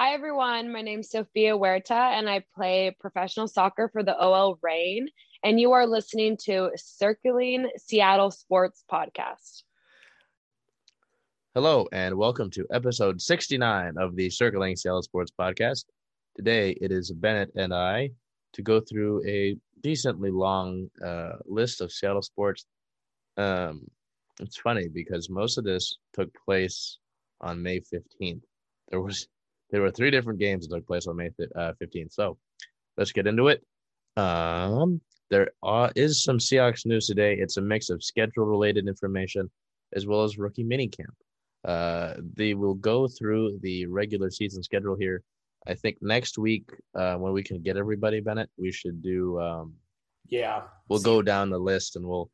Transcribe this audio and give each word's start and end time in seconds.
Hi, 0.00 0.14
everyone. 0.14 0.70
My 0.70 0.80
name 0.80 1.00
is 1.00 1.10
Sophia 1.10 1.56
Huerta, 1.56 1.92
and 1.92 2.30
I 2.30 2.44
play 2.54 2.94
professional 3.00 3.48
soccer 3.48 3.88
for 3.88 4.04
the 4.04 4.16
OL 4.16 4.56
Reign. 4.62 5.08
And 5.42 5.58
you 5.58 5.72
are 5.72 5.88
listening 5.88 6.36
to 6.44 6.70
Circling 6.76 7.68
Seattle 7.76 8.30
Sports 8.30 8.84
Podcast. 8.88 9.64
Hello, 11.52 11.88
and 11.90 12.14
welcome 12.14 12.48
to 12.50 12.64
episode 12.72 13.20
69 13.20 13.94
of 13.98 14.14
the 14.14 14.30
Circling 14.30 14.76
Seattle 14.76 15.02
Sports 15.02 15.32
Podcast. 15.36 15.86
Today, 16.36 16.78
it 16.80 16.92
is 16.92 17.10
Bennett 17.10 17.50
and 17.56 17.74
I 17.74 18.10
to 18.52 18.62
go 18.62 18.78
through 18.78 19.26
a 19.26 19.56
decently 19.82 20.30
long 20.30 20.88
uh, 21.04 21.38
list 21.44 21.80
of 21.80 21.90
Seattle 21.90 22.22
sports. 22.22 22.66
Um, 23.36 23.88
it's 24.38 24.58
funny 24.58 24.86
because 24.86 25.28
most 25.28 25.58
of 25.58 25.64
this 25.64 25.96
took 26.12 26.30
place 26.44 26.98
on 27.40 27.60
May 27.60 27.80
15th. 27.80 28.42
There 28.90 29.00
was 29.00 29.26
there 29.70 29.82
were 29.82 29.90
three 29.90 30.10
different 30.10 30.38
games 30.38 30.66
that 30.66 30.74
took 30.74 30.86
place 30.86 31.06
on 31.06 31.16
May 31.16 31.30
uh, 31.56 31.72
15th. 31.82 32.12
So 32.12 32.38
let's 32.96 33.12
get 33.12 33.26
into 33.26 33.48
it. 33.48 33.62
Um, 34.16 35.00
there 35.30 35.50
are, 35.62 35.92
is 35.94 36.22
some 36.22 36.38
Seahawks 36.38 36.86
news 36.86 37.06
today. 37.06 37.36
It's 37.38 37.58
a 37.58 37.62
mix 37.62 37.90
of 37.90 38.02
schedule 38.02 38.46
related 38.46 38.88
information 38.88 39.50
as 39.94 40.06
well 40.06 40.24
as 40.24 40.38
rookie 40.38 40.64
minicamp. 40.64 41.14
Uh, 41.64 42.14
they 42.34 42.54
will 42.54 42.74
go 42.74 43.08
through 43.08 43.58
the 43.62 43.86
regular 43.86 44.30
season 44.30 44.62
schedule 44.62 44.96
here. 44.98 45.22
I 45.66 45.74
think 45.74 45.98
next 46.00 46.38
week, 46.38 46.70
uh, 46.94 47.16
when 47.16 47.32
we 47.32 47.42
can 47.42 47.60
get 47.60 47.76
everybody, 47.76 48.20
Bennett, 48.20 48.48
we 48.56 48.72
should 48.72 49.02
do. 49.02 49.40
Um, 49.40 49.74
yeah, 50.28 50.62
we'll 50.88 51.00
go 51.00 51.20
down 51.20 51.50
the 51.50 51.58
list 51.58 51.96
and 51.96 52.06
we'll. 52.06 52.30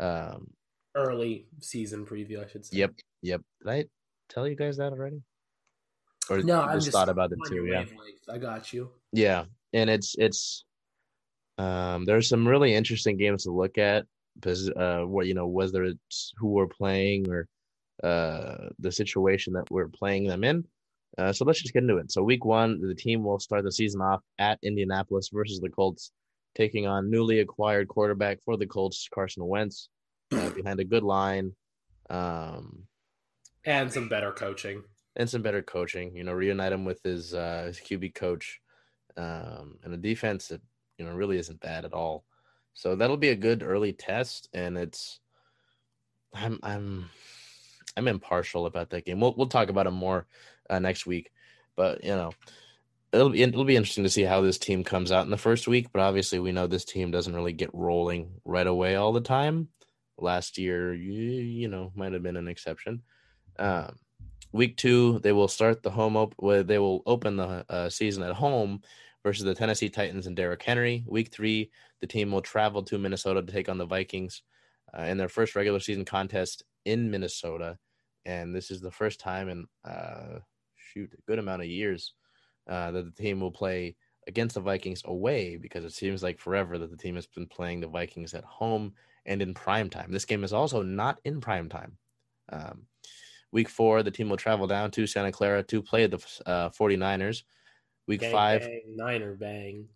Um, 0.00 0.48
Early 0.94 1.46
season 1.60 2.04
preview, 2.04 2.44
I 2.44 2.48
should 2.48 2.66
say. 2.66 2.78
Yep, 2.78 2.92
yep. 3.22 3.42
Did 3.62 3.70
I 3.70 3.84
tell 4.28 4.48
you 4.48 4.56
guys 4.56 4.78
that 4.78 4.92
already? 4.92 5.22
Or 6.28 6.42
no, 6.42 6.62
I 6.62 6.74
just 6.74 6.92
thought 6.92 7.08
about 7.08 7.32
it 7.32 7.38
too. 7.48 7.66
Yeah, 7.66 7.84
I 8.28 8.38
got 8.38 8.72
you. 8.72 8.90
Yeah, 9.12 9.44
and 9.72 9.88
it's 9.88 10.16
it's 10.18 10.64
um, 11.58 12.04
there's 12.04 12.28
some 12.28 12.46
really 12.46 12.74
interesting 12.74 13.16
games 13.16 13.44
to 13.44 13.52
look 13.52 13.78
at 13.78 14.06
because 14.34 14.68
uh, 14.70 15.02
what 15.02 15.26
you 15.26 15.34
know 15.34 15.46
whether 15.46 15.84
it's 15.84 16.32
who 16.38 16.48
we're 16.48 16.66
playing 16.66 17.30
or 17.30 17.48
uh, 18.02 18.68
the 18.78 18.92
situation 18.92 19.54
that 19.54 19.70
we're 19.70 19.88
playing 19.88 20.26
them 20.26 20.44
in. 20.44 20.64
Uh, 21.16 21.32
so 21.32 21.44
let's 21.44 21.62
just 21.62 21.72
get 21.72 21.82
into 21.82 21.96
it. 21.96 22.12
So 22.12 22.22
week 22.22 22.44
one, 22.44 22.80
the 22.80 22.94
team 22.94 23.22
will 23.22 23.38
start 23.38 23.64
the 23.64 23.72
season 23.72 24.02
off 24.02 24.20
at 24.38 24.58
Indianapolis 24.62 25.30
versus 25.32 25.60
the 25.60 25.70
Colts, 25.70 26.10
taking 26.54 26.86
on 26.86 27.10
newly 27.10 27.40
acquired 27.40 27.88
quarterback 27.88 28.38
for 28.44 28.58
the 28.58 28.66
Colts, 28.66 29.08
Carson 29.14 29.46
Wentz, 29.46 29.88
uh, 30.32 30.50
behind 30.50 30.78
a 30.80 30.84
good 30.84 31.02
line. 31.02 31.52
Um, 32.10 32.82
and 33.64 33.90
some 33.90 34.08
better 34.08 34.30
coaching 34.30 34.82
and 35.16 35.28
some 35.28 35.42
better 35.42 35.62
coaching. 35.62 36.14
You 36.14 36.24
know, 36.24 36.32
reunite 36.32 36.72
him 36.72 36.84
with 36.84 37.02
his 37.02 37.34
uh, 37.34 37.64
his 37.66 37.80
QB 37.80 38.14
coach, 38.14 38.60
um, 39.16 39.78
and 39.82 39.92
a 39.92 39.96
defense 39.96 40.48
that 40.48 40.60
you 40.98 41.04
know 41.04 41.14
really 41.14 41.38
isn't 41.38 41.60
bad 41.60 41.84
at 41.84 41.94
all. 41.94 42.24
So 42.74 42.94
that'll 42.94 43.16
be 43.16 43.30
a 43.30 43.36
good 43.36 43.62
early 43.62 43.92
test, 43.92 44.48
and 44.52 44.76
it's 44.76 45.18
I'm 46.34 46.60
I'm 46.62 47.10
I'm 47.96 48.08
impartial 48.08 48.66
about 48.66 48.90
that 48.90 49.06
game. 49.06 49.18
We'll 49.18 49.34
we'll 49.36 49.48
talk 49.48 49.70
about 49.70 49.86
it 49.86 49.92
more 49.92 50.26
uh, 50.68 50.78
next 50.78 51.06
week, 51.06 51.32
but 51.74 52.04
you 52.04 52.14
know. 52.14 52.32
It'll 53.12 53.30
be 53.30 53.40
it'll 53.40 53.64
be 53.64 53.76
interesting 53.76 54.04
to 54.04 54.10
see 54.10 54.24
how 54.24 54.42
this 54.42 54.58
team 54.58 54.84
comes 54.84 55.10
out 55.10 55.24
in 55.24 55.30
the 55.30 55.38
first 55.38 55.66
week, 55.68 55.86
but 55.90 56.02
obviously 56.02 56.38
we 56.38 56.52
know 56.52 56.66
this 56.66 56.84
team 56.84 57.10
doesn't 57.12 57.34
really 57.34 57.52
get 57.52 57.72
rolling 57.72 58.40
right 58.44 58.66
away 58.66 58.96
all 58.96 59.12
the 59.12 59.22
time. 59.22 59.68
Last 60.18 60.58
year, 60.58 60.92
you, 60.92 61.12
you 61.12 61.68
know, 61.68 61.92
might 61.94 62.12
have 62.12 62.22
been 62.22 62.36
an 62.36 62.48
exception. 62.48 63.02
Um, 63.58 63.96
Week 64.56 64.76
two, 64.78 65.18
they 65.18 65.32
will 65.32 65.48
start 65.48 65.82
the 65.82 65.90
home 65.90 66.16
op- 66.16 66.34
where 66.38 66.62
they 66.62 66.78
will 66.78 67.02
open 67.04 67.36
the 67.36 67.64
uh, 67.68 67.90
season 67.90 68.22
at 68.22 68.34
home 68.34 68.80
versus 69.22 69.44
the 69.44 69.54
Tennessee 69.54 69.90
Titans 69.90 70.26
and 70.26 70.34
Derrick 70.34 70.62
Henry. 70.62 71.04
Week 71.06 71.30
three, 71.30 71.70
the 72.00 72.06
team 72.06 72.32
will 72.32 72.40
travel 72.40 72.82
to 72.84 72.96
Minnesota 72.96 73.42
to 73.42 73.52
take 73.52 73.68
on 73.68 73.76
the 73.76 73.84
Vikings 73.84 74.42
uh, 74.96 75.02
in 75.02 75.18
their 75.18 75.28
first 75.28 75.56
regular 75.56 75.78
season 75.78 76.06
contest 76.06 76.62
in 76.86 77.10
Minnesota, 77.10 77.76
and 78.24 78.54
this 78.54 78.70
is 78.70 78.80
the 78.80 78.90
first 78.90 79.20
time 79.20 79.50
in 79.50 79.66
uh, 79.84 80.38
shoot 80.74 81.12
a 81.12 81.22
good 81.30 81.38
amount 81.38 81.60
of 81.60 81.68
years 81.68 82.14
uh, 82.66 82.90
that 82.92 83.04
the 83.04 83.22
team 83.22 83.40
will 83.40 83.50
play 83.50 83.94
against 84.26 84.54
the 84.54 84.60
Vikings 84.62 85.02
away 85.04 85.56
because 85.56 85.84
it 85.84 85.92
seems 85.92 86.22
like 86.22 86.38
forever 86.38 86.78
that 86.78 86.90
the 86.90 86.96
team 86.96 87.14
has 87.14 87.26
been 87.26 87.46
playing 87.46 87.80
the 87.80 87.88
Vikings 87.88 88.32
at 88.32 88.44
home 88.44 88.94
and 89.26 89.42
in 89.42 89.52
prime 89.52 89.90
time. 89.90 90.10
This 90.10 90.24
game 90.24 90.44
is 90.44 90.54
also 90.54 90.82
not 90.82 91.20
in 91.24 91.40
prime 91.42 91.68
time. 91.68 91.98
Um, 92.50 92.86
Week 93.52 93.68
four, 93.68 94.02
the 94.02 94.10
team 94.10 94.28
will 94.28 94.36
travel 94.36 94.66
down 94.66 94.90
to 94.92 95.06
Santa 95.06 95.32
Clara 95.32 95.62
to 95.64 95.82
play 95.82 96.06
the 96.06 96.18
uh, 96.44 96.70
49ers. 96.70 97.42
Week 98.06 98.20
bang, 98.20 98.32
five, 98.32 98.60
bang, 98.62 98.82
Niner 98.88 99.34
bang. 99.34 99.88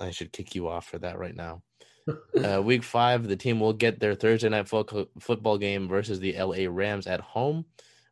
I 0.00 0.10
should 0.10 0.32
kick 0.32 0.54
you 0.54 0.68
off 0.68 0.86
for 0.86 0.98
that 0.98 1.18
right 1.18 1.34
now. 1.34 1.62
uh, 2.44 2.62
week 2.62 2.82
five, 2.82 3.26
the 3.26 3.36
team 3.36 3.60
will 3.60 3.72
get 3.72 4.00
their 4.00 4.14
Thursday 4.14 4.48
night 4.48 4.68
fo- 4.68 5.08
football 5.18 5.58
game 5.58 5.88
versus 5.88 6.20
the 6.20 6.36
LA 6.38 6.66
Rams 6.68 7.06
at 7.06 7.20
home. 7.20 7.64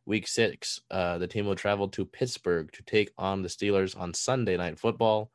Week 0.05 0.27
six, 0.27 0.79
uh, 0.91 1.17
the 1.17 1.27
team 1.27 1.45
will 1.45 1.55
travel 1.55 1.87
to 1.89 2.05
Pittsburgh 2.05 2.71
to 2.71 2.83
take 2.83 3.11
on 3.17 3.41
the 3.41 3.49
Steelers 3.49 3.99
on 3.99 4.13
Sunday 4.13 4.55
night 4.55 4.79
football. 4.79 5.31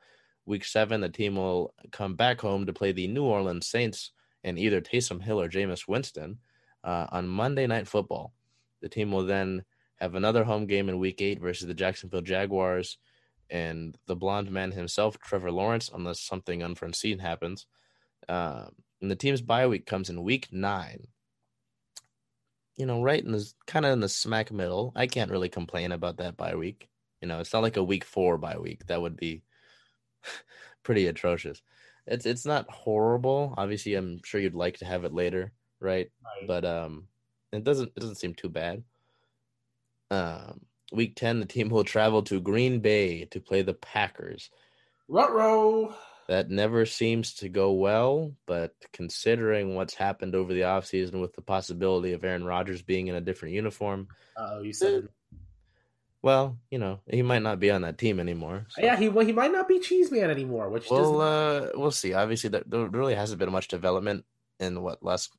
Week 0.46 0.64
seven, 0.64 1.00
the 1.00 1.08
team 1.08 1.36
will 1.36 1.74
come 1.92 2.14
back 2.14 2.40
home 2.40 2.66
to 2.66 2.72
play 2.72 2.92
the 2.92 3.06
New 3.06 3.24
Orleans 3.24 3.66
Saints 3.66 4.12
and 4.44 4.58
either 4.58 4.80
Taysom 4.80 5.22
Hill 5.22 5.40
or 5.40 5.48
Jameis 5.48 5.86
Winston 5.86 6.38
uh, 6.82 7.06
on 7.10 7.28
Monday 7.28 7.66
night 7.66 7.86
football. 7.86 8.32
The 8.82 8.88
team 8.88 9.10
will 9.10 9.24
then 9.24 9.64
have 9.96 10.14
another 10.14 10.44
home 10.44 10.66
game 10.66 10.88
in 10.88 10.98
week 10.98 11.22
eight 11.22 11.40
versus 11.40 11.66
the 11.66 11.74
Jacksonville 11.74 12.20
Jaguars 12.20 12.98
and 13.48 13.96
the 14.06 14.16
blonde 14.16 14.50
man 14.50 14.72
himself, 14.72 15.18
Trevor 15.18 15.52
Lawrence, 15.52 15.90
unless 15.94 16.20
something 16.20 16.62
unforeseen 16.62 17.18
happens. 17.18 17.66
Uh, 18.28 18.66
and 19.00 19.10
the 19.10 19.16
team's 19.16 19.42
bye 19.42 19.66
week 19.66 19.86
comes 19.86 20.10
in 20.10 20.22
week 20.22 20.48
nine. 20.50 21.06
You 22.76 22.86
know, 22.86 23.02
right 23.02 23.22
in 23.22 23.32
the 23.32 23.52
kind 23.66 23.84
of 23.84 23.92
in 23.92 24.00
the 24.00 24.08
smack 24.08 24.50
middle. 24.50 24.92
I 24.96 25.06
can't 25.06 25.30
really 25.30 25.48
complain 25.48 25.92
about 25.92 26.16
that 26.16 26.36
bye 26.36 26.56
week. 26.56 26.88
You 27.20 27.28
know, 27.28 27.38
it's 27.38 27.52
not 27.52 27.62
like 27.62 27.76
a 27.76 27.84
week 27.84 28.04
four 28.04 28.38
bye 28.38 28.58
week. 28.58 28.86
That 28.86 29.02
would 29.02 29.16
be 29.16 29.42
pretty 30.82 31.06
atrocious. 31.06 31.62
It's 32.06 32.26
it's 32.26 32.46
not 32.46 32.70
horrible. 32.70 33.54
Obviously, 33.56 33.94
I'm 33.94 34.20
sure 34.24 34.40
you'd 34.40 34.54
like 34.54 34.78
to 34.78 34.86
have 34.86 35.04
it 35.04 35.12
later, 35.12 35.52
right? 35.78 36.10
right. 36.24 36.48
But 36.48 36.64
um, 36.64 37.06
it 37.52 37.64
doesn't 37.64 37.92
it 37.94 38.00
doesn't 38.00 38.16
seem 38.16 38.34
too 38.34 38.48
bad. 38.48 38.82
Um, 40.10 40.60
week 40.92 41.16
ten, 41.16 41.40
the 41.40 41.46
team 41.46 41.68
will 41.68 41.84
travel 41.84 42.22
to 42.24 42.40
Green 42.40 42.80
Bay 42.80 43.24
to 43.26 43.40
play 43.40 43.62
the 43.62 43.74
Packers. 43.74 44.50
Rutro. 45.08 45.94
That 46.28 46.50
never 46.50 46.86
seems 46.86 47.34
to 47.34 47.48
go 47.48 47.72
well, 47.72 48.32
but 48.46 48.74
considering 48.92 49.74
what's 49.74 49.94
happened 49.94 50.34
over 50.34 50.54
the 50.54 50.60
offseason 50.60 51.20
with 51.20 51.34
the 51.34 51.42
possibility 51.42 52.12
of 52.12 52.24
Aaron 52.24 52.44
Rodgers 52.44 52.80
being 52.80 53.08
in 53.08 53.16
a 53.16 53.20
different 53.20 53.54
uniform. 53.54 54.08
Oh, 54.36 54.62
you 54.62 54.72
said. 54.72 55.08
Well, 56.22 56.56
you 56.70 56.78
know, 56.78 57.00
he 57.10 57.22
might 57.22 57.42
not 57.42 57.58
be 57.58 57.72
on 57.72 57.82
that 57.82 57.98
team 57.98 58.20
anymore. 58.20 58.66
So. 58.68 58.82
Yeah, 58.82 58.96
he 58.96 59.08
well, 59.08 59.26
he 59.26 59.32
might 59.32 59.50
not 59.50 59.66
be 59.66 59.80
Cheese 59.80 60.12
Man 60.12 60.30
anymore. 60.30 60.70
Which 60.70 60.88
well, 60.88 61.20
uh, 61.20 61.68
we'll 61.74 61.90
see. 61.90 62.14
Obviously, 62.14 62.50
there, 62.50 62.62
there 62.64 62.86
really 62.86 63.16
hasn't 63.16 63.40
been 63.40 63.50
much 63.50 63.66
development 63.66 64.24
in 64.60 64.80
what 64.80 65.02
last 65.02 65.32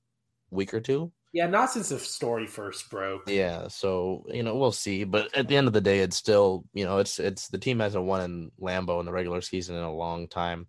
week 0.52 0.74
or 0.74 0.82
two. 0.82 1.14
Yeah, 1.34 1.48
not 1.48 1.72
since 1.72 1.90
the 1.90 1.98
story 1.98 2.46
first 2.46 2.92
broke. 2.92 3.28
Yeah, 3.28 3.68
so 3.68 4.24
you 4.32 4.44
know 4.44 4.56
we'll 4.56 4.72
see, 4.72 5.04
but 5.04 5.36
at 5.36 5.48
the 5.48 5.58
end 5.58 5.66
of 5.66 5.74
the 5.74 5.82
day, 5.82 6.00
it's 6.00 6.16
still 6.16 6.64
you 6.74 6.86
know 6.86 7.00
it's 7.00 7.20
it's 7.20 7.48
the 7.48 7.58
team 7.58 7.80
hasn't 7.80 8.06
won 8.06 8.22
in 8.22 8.52
Lambeau 8.62 9.00
in 9.00 9.08
the 9.08 9.12
regular 9.12 9.42
season 9.42 9.76
in 9.76 9.82
a 9.82 9.94
long 9.94 10.28
time. 10.28 10.68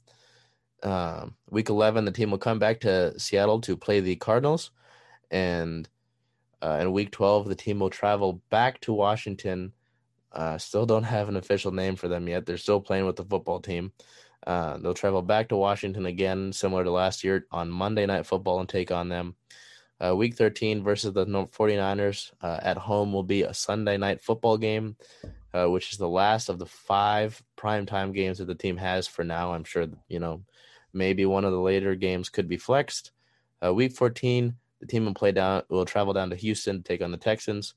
Um, 0.83 1.37
week 1.51 1.69
eleven, 1.69 2.07
the 2.07 2.13
team 2.13 2.31
will 2.31 2.39
come 2.39 2.59
back 2.59 2.81
to 2.81 3.19
Seattle 3.21 3.61
to 3.61 3.77
play 3.77 4.01
the 4.01 4.17
Cardinals, 4.17 4.71
and 5.31 5.87
uh, 6.63 6.79
in 6.81 6.93
week 6.93 7.11
twelve, 7.11 7.47
the 7.47 7.55
team 7.55 7.79
will 7.79 7.91
travel 7.91 8.41
back 8.49 8.81
to 8.81 8.95
Washington. 8.95 9.75
Uh, 10.33 10.57
still 10.57 10.87
don't 10.87 11.05
have 11.05 11.29
an 11.29 11.37
official 11.37 11.73
name 11.73 11.95
for 11.95 12.09
them 12.09 12.27
yet. 12.27 12.47
They're 12.47 12.56
still 12.56 12.81
playing 12.81 13.05
with 13.05 13.17
the 13.17 13.25
football 13.25 13.61
team. 13.61 13.93
Uh, 14.47 14.79
they'll 14.79 14.94
travel 14.94 15.23
back 15.23 15.50
to 15.50 15.56
Washington 15.56 16.06
again, 16.06 16.55
similar 16.55 16.85
to 16.85 16.91
last 16.91 17.23
year, 17.23 17.47
on 17.53 17.71
Monday 17.71 18.06
Night 18.06 18.27
Football 18.27 18.61
and 18.61 18.69
take 18.69 18.91
on 18.91 19.11
them. 19.11 19.37
Uh, 20.00 20.14
week 20.14 20.35
13 20.35 20.82
versus 20.82 21.12
the 21.12 21.25
49ers 21.25 22.32
uh, 22.43 22.58
at 22.62 22.76
home 22.76 23.12
will 23.12 23.23
be 23.23 23.43
a 23.43 23.55
Sunday 23.55 23.96
night 23.96 24.20
football 24.20 24.58
game, 24.58 24.96
uh, 25.52 25.67
which 25.67 25.93
is 25.93 25.99
the 25.99 26.08
last 26.08 26.49
of 26.49 26.58
the 26.58 26.67
five 26.67 27.41
primetime 27.56 28.12
games 28.12 28.38
that 28.38 28.46
the 28.46 28.55
team 28.55 28.76
has 28.76 29.06
for 29.06 29.23
now. 29.23 29.55
I'm 29.55 29.64
sure, 29.64 29.87
you 30.08 30.19
know, 30.19 30.43
maybe 30.93 31.26
one 31.26 31.44
of 31.44 31.52
the 31.52 31.61
later 31.61 31.94
games 31.94 32.29
could 32.29 32.49
be 32.49 32.56
flexed. 32.56 33.12
Uh, 33.64 33.73
week 33.73 33.93
14, 33.93 34.55
the 34.81 34.87
team 34.87 35.05
will 35.05 35.14
play 35.14 35.32
down, 35.32 35.62
will 35.69 35.85
travel 35.85 36.12
down 36.12 36.31
to 36.31 36.37
Houston 36.37 36.79
to 36.79 36.82
take 36.82 37.00
on 37.00 37.12
the 37.12 37.17
Texans. 37.17 37.75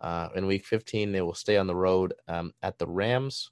Uh, 0.00 0.28
in 0.34 0.46
week 0.46 0.64
15, 0.64 1.12
they 1.12 1.20
will 1.20 1.34
stay 1.34 1.56
on 1.56 1.66
the 1.66 1.76
road 1.76 2.14
um, 2.26 2.52
at 2.62 2.78
the 2.78 2.86
Rams. 2.86 3.50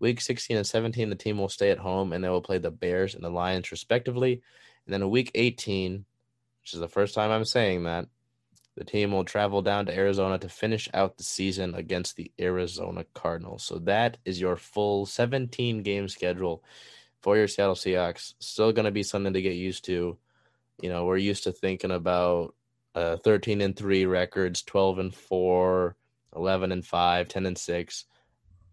Week 0.00 0.20
16 0.20 0.56
and 0.56 0.66
17, 0.66 1.10
the 1.10 1.14
team 1.14 1.38
will 1.38 1.48
stay 1.48 1.70
at 1.70 1.78
home 1.78 2.12
and 2.12 2.24
they 2.24 2.28
will 2.28 2.40
play 2.40 2.58
the 2.58 2.70
Bears 2.70 3.14
and 3.14 3.22
the 3.22 3.30
Lions 3.30 3.70
respectively. 3.70 4.42
And 4.86 4.94
then 4.94 5.02
in 5.02 5.10
week 5.10 5.30
18, 5.34 6.06
which 6.62 6.74
is 6.74 6.80
the 6.80 6.88
first 6.88 7.14
time 7.14 7.30
I'm 7.30 7.44
saying 7.44 7.84
that, 7.84 8.06
The 8.76 8.84
team 8.84 9.12
will 9.12 9.24
travel 9.24 9.62
down 9.62 9.86
to 9.86 9.96
Arizona 9.96 10.38
to 10.38 10.48
finish 10.48 10.88
out 10.94 11.16
the 11.16 11.24
season 11.24 11.74
against 11.74 12.16
the 12.16 12.30
Arizona 12.40 13.04
Cardinals. 13.14 13.64
So 13.64 13.78
that 13.80 14.16
is 14.24 14.40
your 14.40 14.56
full 14.56 15.06
17 15.06 15.82
game 15.82 16.08
schedule 16.08 16.62
for 17.20 17.36
your 17.36 17.48
Seattle 17.48 17.74
Seahawks. 17.74 18.34
Still 18.38 18.72
going 18.72 18.84
to 18.84 18.90
be 18.90 19.02
something 19.02 19.34
to 19.34 19.42
get 19.42 19.54
used 19.54 19.84
to. 19.86 20.16
You 20.80 20.88
know, 20.88 21.04
we're 21.04 21.18
used 21.18 21.44
to 21.44 21.52
thinking 21.52 21.90
about 21.90 22.54
uh, 22.94 23.16
13 23.18 23.60
and 23.60 23.76
3 23.76 24.06
records, 24.06 24.62
12 24.62 24.98
and 24.98 25.14
4, 25.14 25.96
11 26.36 26.72
and 26.72 26.86
5, 26.86 27.28
10 27.28 27.46
and 27.46 27.58
6. 27.58 28.04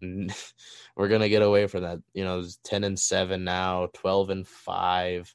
we're 0.00 1.08
going 1.08 1.20
to 1.20 1.28
get 1.28 1.42
away 1.42 1.66
from 1.66 1.82
that. 1.82 1.98
You 2.14 2.24
know, 2.24 2.44
10 2.64 2.84
and 2.84 2.98
7 2.98 3.44
now, 3.44 3.88
12 3.94 4.30
and 4.30 4.48
5. 4.48 5.34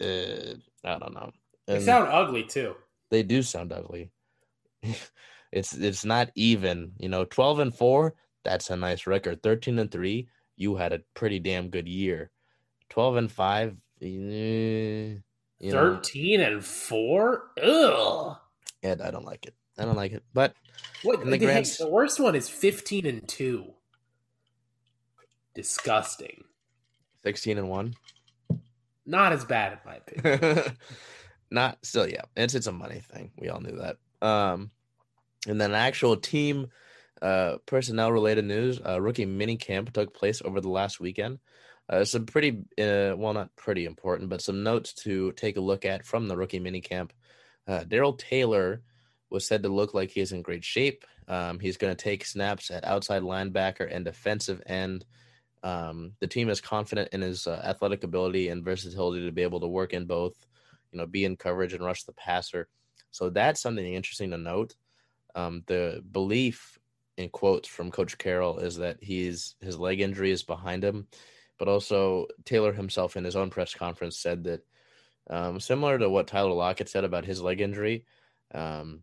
Uh, 0.00 0.54
I 0.84 0.98
don't 0.98 1.14
know. 1.14 1.30
They 1.66 1.80
sound 1.80 2.08
ugly 2.10 2.44
too. 2.44 2.74
they 3.10 3.22
do 3.22 3.42
sound 3.42 3.72
ugly. 3.72 4.10
it's 5.52 5.74
it's 5.74 6.04
not 6.04 6.30
even, 6.34 6.92
you 6.98 7.08
know, 7.08 7.24
12 7.24 7.58
and 7.60 7.74
4, 7.74 8.14
that's 8.44 8.70
a 8.70 8.76
nice 8.76 9.06
record. 9.06 9.42
13 9.42 9.78
and 9.78 9.90
3, 9.90 10.26
you 10.56 10.76
had 10.76 10.92
a 10.92 11.00
pretty 11.14 11.38
damn 11.38 11.68
good 11.70 11.86
year. 11.88 12.30
12 12.88 13.16
and 13.16 13.30
5, 13.32 13.76
eh, 14.02 14.06
you 14.06 15.22
know, 15.60 15.72
Thirteen 15.94 16.40
and 16.40 16.64
four. 16.64 17.50
Ugh. 17.62 18.36
yeah, 18.82 18.96
I 19.04 19.10
don't 19.10 19.26
like 19.26 19.44
it. 19.44 19.54
I 19.78 19.84
don't 19.84 19.94
like 19.96 20.12
it. 20.12 20.22
But 20.32 20.54
What 21.02 21.22
the 21.24 21.36
grand 21.36 21.66
the 21.66 21.86
worst 21.86 22.18
one 22.18 22.34
is 22.34 22.48
fifteen 22.48 23.04
and 23.04 23.28
two. 23.28 23.74
Disgusting. 25.54 26.44
16 27.22 27.58
and 27.58 27.68
1. 27.68 27.94
Not 29.10 29.32
as 29.32 29.44
bad 29.44 29.72
in 29.72 29.78
my 29.84 29.96
opinion. 29.96 30.76
not 31.50 31.78
still 31.82 32.08
yeah 32.08 32.22
it's 32.36 32.54
it's 32.54 32.68
a 32.68 32.72
money 32.72 33.02
thing. 33.12 33.32
We 33.36 33.48
all 33.48 33.60
knew 33.60 33.76
that. 33.78 33.96
Um 34.26 34.70
and 35.48 35.60
then 35.60 35.74
actual 35.74 36.16
team 36.16 36.68
uh 37.20 37.56
personnel 37.66 38.12
related 38.12 38.44
news 38.44 38.80
uh 38.80 39.00
rookie 39.00 39.26
mini 39.26 39.56
camp 39.56 39.92
took 39.92 40.14
place 40.14 40.40
over 40.44 40.60
the 40.60 40.68
last 40.68 41.00
weekend. 41.00 41.40
Uh 41.88 42.04
some 42.04 42.24
pretty 42.24 42.58
uh 42.78 43.16
well 43.16 43.34
not 43.34 43.56
pretty 43.56 43.84
important 43.84 44.30
but 44.30 44.42
some 44.42 44.62
notes 44.62 44.92
to 44.92 45.32
take 45.32 45.56
a 45.56 45.60
look 45.60 45.84
at 45.84 46.06
from 46.06 46.28
the 46.28 46.36
rookie 46.36 46.60
mini 46.60 46.80
camp. 46.80 47.12
Uh 47.66 47.82
Darrell 47.82 48.12
Taylor 48.12 48.80
was 49.28 49.44
said 49.44 49.64
to 49.64 49.68
look 49.68 49.92
like 49.92 50.12
he 50.12 50.20
is 50.20 50.30
in 50.30 50.42
great 50.42 50.64
shape. 50.64 51.04
Um 51.26 51.58
he's 51.58 51.78
going 51.78 51.94
to 51.94 52.00
take 52.00 52.24
snaps 52.24 52.70
at 52.70 52.84
outside 52.84 53.22
linebacker 53.22 53.92
and 53.92 54.04
defensive 54.04 54.62
end 54.66 55.04
um, 55.62 56.12
the 56.20 56.26
team 56.26 56.48
is 56.48 56.60
confident 56.60 57.10
in 57.12 57.20
his 57.20 57.46
uh, 57.46 57.62
athletic 57.64 58.04
ability 58.04 58.48
and 58.48 58.64
versatility 58.64 59.24
to 59.24 59.32
be 59.32 59.42
able 59.42 59.60
to 59.60 59.68
work 59.68 59.92
in 59.92 60.06
both, 60.06 60.34
you 60.92 60.98
know, 60.98 61.06
be 61.06 61.24
in 61.24 61.36
coverage 61.36 61.74
and 61.74 61.84
rush 61.84 62.04
the 62.04 62.12
passer. 62.12 62.68
So 63.10 63.30
that's 63.30 63.60
something 63.60 63.94
interesting 63.94 64.30
to 64.30 64.38
note. 64.38 64.74
Um, 65.34 65.62
the 65.66 66.02
belief 66.12 66.78
in 67.16 67.28
quotes 67.28 67.68
from 67.68 67.90
Coach 67.90 68.16
Carroll 68.18 68.58
is 68.58 68.76
that 68.76 68.96
he's 69.02 69.56
his 69.60 69.78
leg 69.78 70.00
injury 70.00 70.30
is 70.30 70.42
behind 70.42 70.82
him, 70.82 71.06
but 71.58 71.68
also 71.68 72.26
Taylor 72.44 72.72
himself 72.72 73.16
in 73.16 73.24
his 73.24 73.36
own 73.36 73.50
press 73.50 73.74
conference 73.74 74.16
said 74.16 74.44
that 74.44 74.64
um, 75.28 75.60
similar 75.60 75.98
to 75.98 76.08
what 76.08 76.26
Tyler 76.26 76.52
Lockett 76.52 76.88
said 76.88 77.04
about 77.04 77.24
his 77.24 77.42
leg 77.42 77.60
injury, 77.60 78.04
um, 78.54 79.02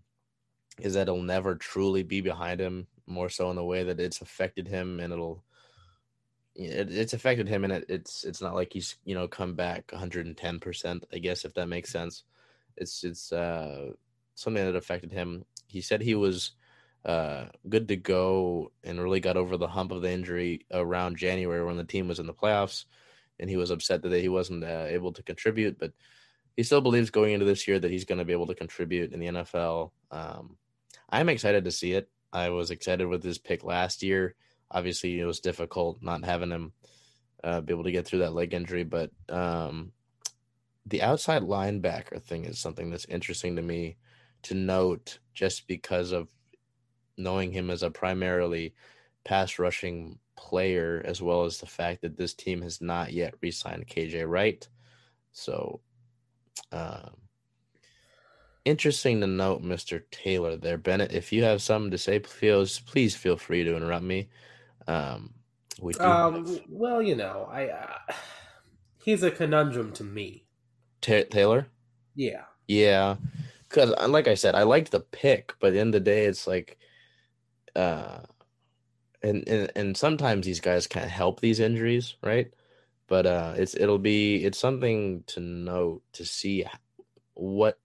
is 0.81 0.95
that 0.95 1.03
it'll 1.03 1.21
never 1.21 1.55
truly 1.55 2.03
be 2.03 2.21
behind 2.21 2.59
him. 2.59 2.87
More 3.05 3.29
so 3.29 3.49
in 3.49 3.55
the 3.55 3.63
way 3.63 3.83
that 3.83 4.01
it's 4.01 4.21
affected 4.21 4.67
him, 4.67 4.99
and 4.99 5.13
it'll 5.13 5.43
it, 6.57 6.91
it's 6.91 7.13
affected 7.13 7.47
him 7.47 7.63
and 7.63 7.71
it, 7.71 7.85
it's 7.87 8.23
it's 8.23 8.41
not 8.41 8.55
like 8.55 8.73
he's 8.73 8.95
you 9.05 9.13
know 9.13 9.27
come 9.27 9.53
back 9.53 9.87
110% 9.87 11.03
i 11.13 11.17
guess 11.19 11.45
if 11.45 11.53
that 11.53 11.67
makes 11.67 11.91
sense. 11.91 12.23
It's 12.75 13.03
it's 13.03 13.31
uh 13.31 13.91
something 14.35 14.63
that 14.63 14.75
affected 14.75 15.11
him. 15.11 15.45
He 15.67 15.81
said 15.81 16.01
he 16.01 16.15
was 16.15 16.51
uh 17.05 17.45
good 17.69 17.87
to 17.87 17.95
go 17.95 18.71
and 18.83 18.99
really 19.01 19.19
got 19.19 19.37
over 19.37 19.55
the 19.57 19.67
hump 19.67 19.91
of 19.91 20.01
the 20.01 20.11
injury 20.11 20.65
around 20.71 21.15
january 21.15 21.63
when 21.63 21.77
the 21.77 21.83
team 21.83 22.07
was 22.07 22.19
in 22.19 22.25
the 22.25 22.33
playoffs 22.33 22.85
and 23.39 23.49
he 23.49 23.55
was 23.55 23.69
upset 23.69 24.01
that 24.01 24.11
he 24.19 24.29
wasn't 24.29 24.63
uh, 24.63 24.85
able 24.87 25.13
to 25.13 25.21
contribute 25.21 25.77
but 25.77 25.93
he 26.55 26.63
still 26.63 26.81
believes 26.81 27.11
going 27.11 27.33
into 27.33 27.45
this 27.45 27.67
year 27.67 27.77
that 27.79 27.91
he's 27.91 28.03
going 28.03 28.17
to 28.17 28.25
be 28.25 28.33
able 28.33 28.47
to 28.47 28.55
contribute 28.55 29.13
in 29.13 29.19
the 29.19 29.27
nfl 29.27 29.91
um 30.09 30.57
i'm 31.09 31.29
excited 31.29 31.63
to 31.63 31.71
see 31.71 31.93
it. 31.93 32.09
I 32.33 32.49
was 32.49 32.71
excited 32.71 33.05
with 33.05 33.23
his 33.23 33.37
pick 33.37 33.63
last 33.63 34.01
year 34.01 34.35
obviously 34.71 35.19
it 35.19 35.25
was 35.25 35.39
difficult 35.39 36.01
not 36.01 36.23
having 36.23 36.51
him 36.51 36.71
uh, 37.43 37.61
be 37.61 37.73
able 37.73 37.83
to 37.83 37.91
get 37.91 38.05
through 38.05 38.19
that 38.19 38.33
leg 38.33 38.53
injury 38.53 38.83
but 38.83 39.11
um, 39.29 39.91
the 40.85 41.01
outside 41.01 41.43
linebacker 41.43 42.21
thing 42.21 42.45
is 42.45 42.59
something 42.59 42.89
that's 42.89 43.05
interesting 43.05 43.55
to 43.55 43.61
me 43.61 43.97
to 44.43 44.53
note 44.53 45.19
just 45.33 45.67
because 45.67 46.11
of 46.11 46.27
knowing 47.17 47.51
him 47.51 47.69
as 47.69 47.83
a 47.83 47.91
primarily 47.91 48.73
pass 49.23 49.59
rushing 49.59 50.17
player 50.35 51.01
as 51.05 51.21
well 51.21 51.43
as 51.43 51.57
the 51.57 51.65
fact 51.65 52.01
that 52.01 52.15
this 52.15 52.33
team 52.33 52.61
has 52.61 52.79
not 52.79 53.11
yet 53.11 53.33
re-signed 53.41 53.87
KJ 53.87 54.27
Wright 54.27 54.67
so 55.31 55.81
um, 56.71 57.11
interesting 58.65 59.21
to 59.21 59.27
note 59.27 59.63
Mr. 59.63 60.03
Taylor 60.11 60.55
there 60.55 60.77
Bennett 60.77 61.11
if 61.11 61.33
you 61.33 61.43
have 61.43 61.61
something 61.61 61.91
to 61.91 61.97
say 61.97 62.19
please 62.19 62.79
please 62.79 63.15
feel 63.15 63.37
free 63.37 63.63
to 63.63 63.75
interrupt 63.75 64.03
me 64.03 64.29
um, 64.87 65.33
we 65.81 65.93
Um, 65.99 66.45
have 66.45 66.61
well, 66.69 67.01
you 67.01 67.15
know, 67.15 67.47
I 67.51 67.69
uh, 67.69 67.97
he's 69.03 69.23
a 69.23 69.31
conundrum 69.31 69.91
to 69.93 70.03
me. 70.03 70.45
Ta- 71.01 71.23
Taylor. 71.29 71.67
Yeah. 72.15 72.43
Yeah, 72.67 73.15
because 73.69 73.93
like 74.09 74.27
I 74.27 74.33
said, 74.35 74.53
I 74.55 74.63
liked 74.63 74.91
the 74.91 74.99
pick, 74.99 75.53
but 75.59 75.67
at 75.67 75.73
the 75.73 75.79
end 75.79 75.93
the 75.93 76.01
day, 76.01 76.25
it's 76.25 76.47
like, 76.47 76.77
uh, 77.75 78.19
and 79.23 79.47
and 79.47 79.71
and 79.75 79.97
sometimes 79.97 80.45
these 80.45 80.59
guys 80.59 80.85
can't 80.87 81.09
help 81.09 81.39
these 81.39 81.59
injuries, 81.61 82.15
right? 82.21 82.51
But 83.07 83.25
uh, 83.25 83.53
it's 83.57 83.73
it'll 83.75 83.99
be 83.99 84.43
it's 84.43 84.59
something 84.59 85.23
to 85.27 85.39
note 85.39 86.01
to 86.13 86.25
see 86.25 86.65
what 87.35 87.79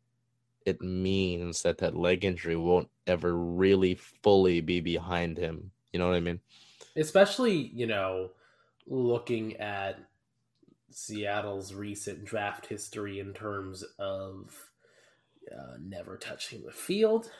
it 0.67 0.81
means 0.81 1.63
that 1.63 1.79
that 1.79 1.97
leg 1.97 2.25
injury 2.25 2.57
won't 2.57 2.89
ever 3.07 3.37
really 3.37 3.95
fully 3.95 4.61
be 4.61 4.81
behind 4.81 5.39
him. 5.39 5.71
You 5.93 5.99
know 6.01 6.09
what 6.09 6.17
I 6.17 6.21
mean? 6.21 6.41
Especially, 6.97 7.71
you 7.75 7.87
know, 7.87 8.31
looking 8.87 9.57
at 9.57 9.99
Seattle's 10.91 11.73
recent 11.73 12.25
draft 12.25 12.67
history 12.67 13.19
in 13.21 13.33
terms 13.33 13.83
of 13.99 14.55
uh, 15.51 15.77
never 15.81 16.17
touching 16.17 16.63
the 16.65 16.73
field. 16.73 17.31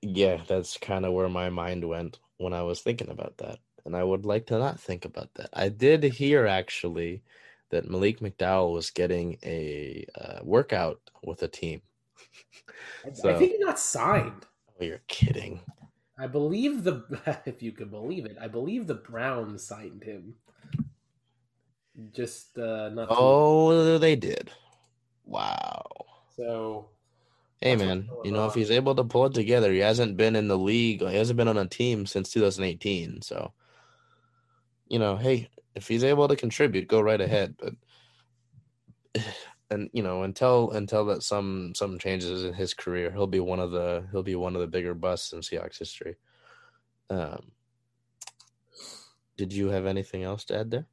Yeah, 0.00 0.40
that's 0.48 0.76
kind 0.78 1.04
of 1.04 1.12
where 1.12 1.28
my 1.28 1.50
mind 1.50 1.86
went 1.88 2.18
when 2.38 2.52
I 2.52 2.62
was 2.62 2.80
thinking 2.80 3.10
about 3.10 3.36
that. 3.38 3.58
And 3.84 3.96
I 3.96 4.02
would 4.02 4.24
like 4.24 4.46
to 4.46 4.58
not 4.58 4.80
think 4.80 5.04
about 5.04 5.32
that. 5.34 5.50
I 5.52 5.68
did 5.68 6.02
hear 6.04 6.46
actually 6.46 7.22
that 7.70 7.88
Malik 7.88 8.20
McDowell 8.20 8.72
was 8.72 8.90
getting 8.90 9.38
a 9.44 10.04
uh, 10.20 10.38
workout 10.42 11.00
with 11.24 11.42
a 11.42 11.48
team. 11.48 11.82
I, 13.04 13.12
So- 13.12 13.30
I 13.34 13.38
think 13.38 13.52
he 13.52 13.64
got 13.64 13.78
signed. 13.78 14.46
Oh, 14.80 14.84
you're 14.84 15.02
kidding. 15.08 15.60
I 16.18 16.26
believe 16.26 16.84
the, 16.84 17.04
if 17.46 17.62
you 17.62 17.72
can 17.72 17.88
believe 17.88 18.26
it, 18.26 18.36
I 18.40 18.48
believe 18.48 18.86
the 18.86 18.94
Browns 18.94 19.64
signed 19.64 20.04
him. 20.04 20.34
Just 22.12 22.58
uh, 22.58 22.88
not. 22.88 23.08
Oh, 23.10 23.98
they 23.98 24.16
did. 24.16 24.50
Wow. 25.24 25.84
so 26.34 26.88
Hey, 27.62 27.76
man, 27.76 28.08
you 28.24 28.32
know, 28.32 28.46
if 28.46 28.54
he's 28.54 28.72
able 28.72 28.96
to 28.96 29.04
pull 29.04 29.26
it 29.26 29.34
together, 29.34 29.72
he 29.72 29.78
hasn't 29.78 30.16
been 30.16 30.34
in 30.34 30.48
the 30.48 30.58
league, 30.58 31.00
he 31.00 31.14
hasn't 31.14 31.36
been 31.36 31.46
on 31.46 31.56
a 31.56 31.68
team 31.68 32.06
since 32.06 32.32
2018. 32.32 33.22
So, 33.22 33.52
you 34.88 34.98
know, 34.98 35.16
hey, 35.16 35.48
if 35.76 35.86
he's 35.86 36.02
able 36.02 36.26
to 36.26 36.34
contribute, 36.34 36.88
go 36.88 37.00
right 37.00 37.20
ahead. 37.20 37.54
But, 37.60 39.22
and 39.72 39.90
you 39.92 40.02
know, 40.02 40.22
until 40.22 40.70
until 40.70 41.06
that 41.06 41.22
some 41.22 41.74
some 41.74 41.98
changes 41.98 42.44
in 42.44 42.52
his 42.52 42.74
career, 42.74 43.10
he'll 43.10 43.26
be 43.26 43.40
one 43.40 43.60
of 43.60 43.70
the 43.70 44.04
he'll 44.12 44.22
be 44.22 44.36
one 44.36 44.54
of 44.54 44.60
the 44.60 44.66
bigger 44.66 44.94
busts 44.94 45.32
in 45.32 45.40
Seahawks 45.40 45.78
history. 45.78 46.16
Um, 47.10 47.52
did 49.36 49.52
you 49.52 49.68
have 49.68 49.86
anything 49.86 50.22
else 50.22 50.44
to 50.46 50.58
add 50.58 50.70
there? 50.70 50.86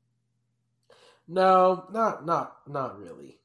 no, 1.28 1.86
not 1.92 2.26
not 2.26 2.58
not 2.68 3.00
really. 3.00 3.40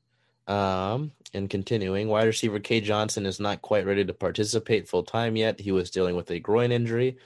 Um, 0.46 1.12
and 1.32 1.48
continuing, 1.48 2.08
wide 2.08 2.26
receiver 2.26 2.60
Cade 2.60 2.84
Johnson 2.84 3.26
is 3.26 3.40
not 3.40 3.62
quite 3.62 3.86
ready 3.86 4.04
to 4.04 4.14
participate 4.14 4.88
full 4.88 5.02
time 5.02 5.36
yet. 5.36 5.60
He 5.60 5.72
was 5.72 5.90
dealing 5.90 6.16
with 6.16 6.30
a 6.30 6.38
groin 6.38 6.72
injury. 6.72 7.18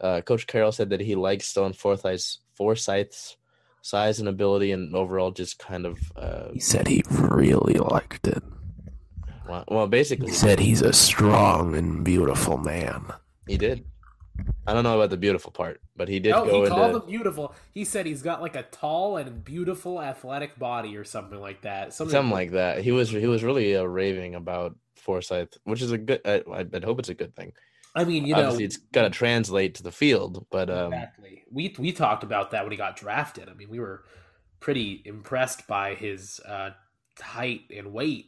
Uh, 0.00 0.20
Coach 0.22 0.46
Carroll 0.46 0.72
said 0.72 0.90
that 0.90 1.00
he 1.00 1.14
likes 1.14 1.48
Stone 1.48 1.74
Forsythe's, 1.74 2.38
Forsythe's 2.54 3.36
size 3.82 4.18
and 4.20 4.28
ability, 4.28 4.72
and 4.72 4.94
overall 4.94 5.30
just 5.30 5.58
kind 5.58 5.86
of 5.86 5.98
uh, 6.16 6.48
He 6.52 6.60
said 6.60 6.86
he 6.88 7.02
really 7.10 7.74
liked 7.74 8.26
it. 8.26 8.42
well, 9.48 9.64
well, 9.68 9.86
basically 9.86 10.28
He 10.28 10.34
said 10.34 10.60
he's 10.60 10.82
a 10.82 10.92
strong 10.92 11.74
and 11.74 12.04
beautiful 12.04 12.58
man. 12.58 13.06
he 13.46 13.56
did. 13.56 13.84
I 14.66 14.72
don't 14.72 14.84
know 14.84 14.96
about 14.96 15.10
the 15.10 15.16
beautiful 15.18 15.50
part, 15.52 15.80
but 15.96 16.08
he 16.08 16.18
did 16.18 16.30
No, 16.30 16.44
go 16.46 16.62
he 16.62 16.68
called 16.70 16.94
him 16.96 17.02
beautiful. 17.06 17.54
He 17.74 17.84
said 17.84 18.06
he's 18.06 18.22
got 18.22 18.40
like 18.40 18.56
a 18.56 18.62
tall 18.62 19.16
and 19.18 19.44
beautiful 19.44 20.00
athletic 20.00 20.58
body 20.58 20.96
or 20.96 21.04
something 21.04 21.38
like 21.38 21.62
that. 21.62 21.92
Something, 21.92 22.12
something 22.12 22.30
like 22.32 22.52
that. 22.52 22.82
He 22.82 22.90
was 22.92 23.10
he 23.10 23.26
was 23.26 23.44
really 23.44 23.76
uh, 23.76 23.82
raving 23.82 24.34
about 24.34 24.76
Forsythe, 24.96 25.48
which 25.64 25.82
is 25.82 25.92
a 25.92 25.98
good. 25.98 26.20
I, 26.24 26.42
I 26.50 26.64
hope 26.84 27.00
it's 27.00 27.08
a 27.10 27.14
good 27.14 27.34
thing. 27.36 27.52
I 27.94 28.04
mean, 28.04 28.24
you 28.24 28.34
know, 28.34 28.40
Obviously, 28.42 28.64
it's 28.64 28.76
got 28.76 29.02
to 29.02 29.10
translate 29.10 29.74
to 29.76 29.82
the 29.82 29.90
field, 29.92 30.46
but 30.50 30.70
um, 30.70 30.92
exactly. 30.92 31.42
We 31.50 31.74
we 31.78 31.92
talked 31.92 32.22
about 32.22 32.52
that 32.52 32.62
when 32.64 32.70
he 32.70 32.76
got 32.76 32.96
drafted. 32.96 33.48
I 33.48 33.54
mean, 33.54 33.68
we 33.68 33.80
were 33.80 34.04
pretty 34.60 35.02
impressed 35.04 35.66
by 35.66 35.94
his 35.94 36.38
uh, 36.46 36.70
height 37.20 37.62
and 37.74 37.92
weight 37.92 38.26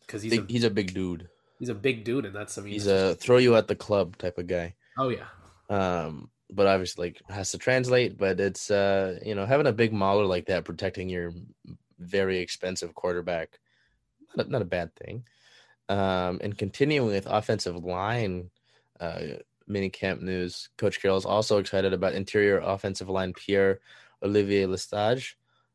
because 0.00 0.22
he's 0.22 0.32
big- 0.32 0.50
a 0.50 0.52
he's 0.52 0.64
a 0.64 0.70
big 0.70 0.92
dude. 0.92 1.28
he's 1.58 1.70
a 1.70 1.74
big 1.74 2.04
dude, 2.04 2.26
and 2.26 2.34
that's 2.36 2.58
I 2.58 2.62
mean, 2.62 2.72
He's 2.74 2.86
a 2.86 3.14
throw 3.14 3.38
you 3.38 3.56
at 3.56 3.68
the 3.68 3.74
club 3.76 4.18
type 4.18 4.36
of 4.38 4.46
guy. 4.46 4.74
oh 4.98 5.08
yeah, 5.08 5.26
Um, 5.70 6.30
but 6.50 6.66
obviously, 6.66 7.06
like 7.08 7.22
has 7.34 7.52
to 7.52 7.58
translate. 7.58 8.18
But 8.18 8.38
it's 8.38 8.70
uh, 8.70 9.18
you 9.24 9.34
know, 9.34 9.46
having 9.46 9.66
a 9.66 9.72
big 9.72 9.92
mauler 9.94 10.26
like 10.26 10.46
that 10.46 10.64
protecting 10.66 11.08
your 11.08 11.32
very 11.98 12.38
expensive 12.40 12.94
quarterback, 12.94 13.58
not 14.36 14.46
a, 14.46 14.50
not 14.50 14.62
a 14.62 14.66
bad 14.66 14.94
thing. 14.96 15.24
Um, 15.88 16.40
and 16.42 16.56
continuing 16.56 17.08
with 17.08 17.26
offensive 17.26 17.76
line, 17.84 18.50
uh, 19.00 19.20
mini 19.66 19.90
camp 19.90 20.22
news. 20.22 20.68
Coach 20.78 21.00
Carroll 21.00 21.18
is 21.18 21.24
also 21.24 21.58
excited 21.58 21.92
about 21.92 22.14
interior 22.14 22.58
offensive 22.58 23.08
line 23.08 23.32
Pierre 23.32 23.80
Olivier 24.22 24.66
Lestage. 24.66 25.34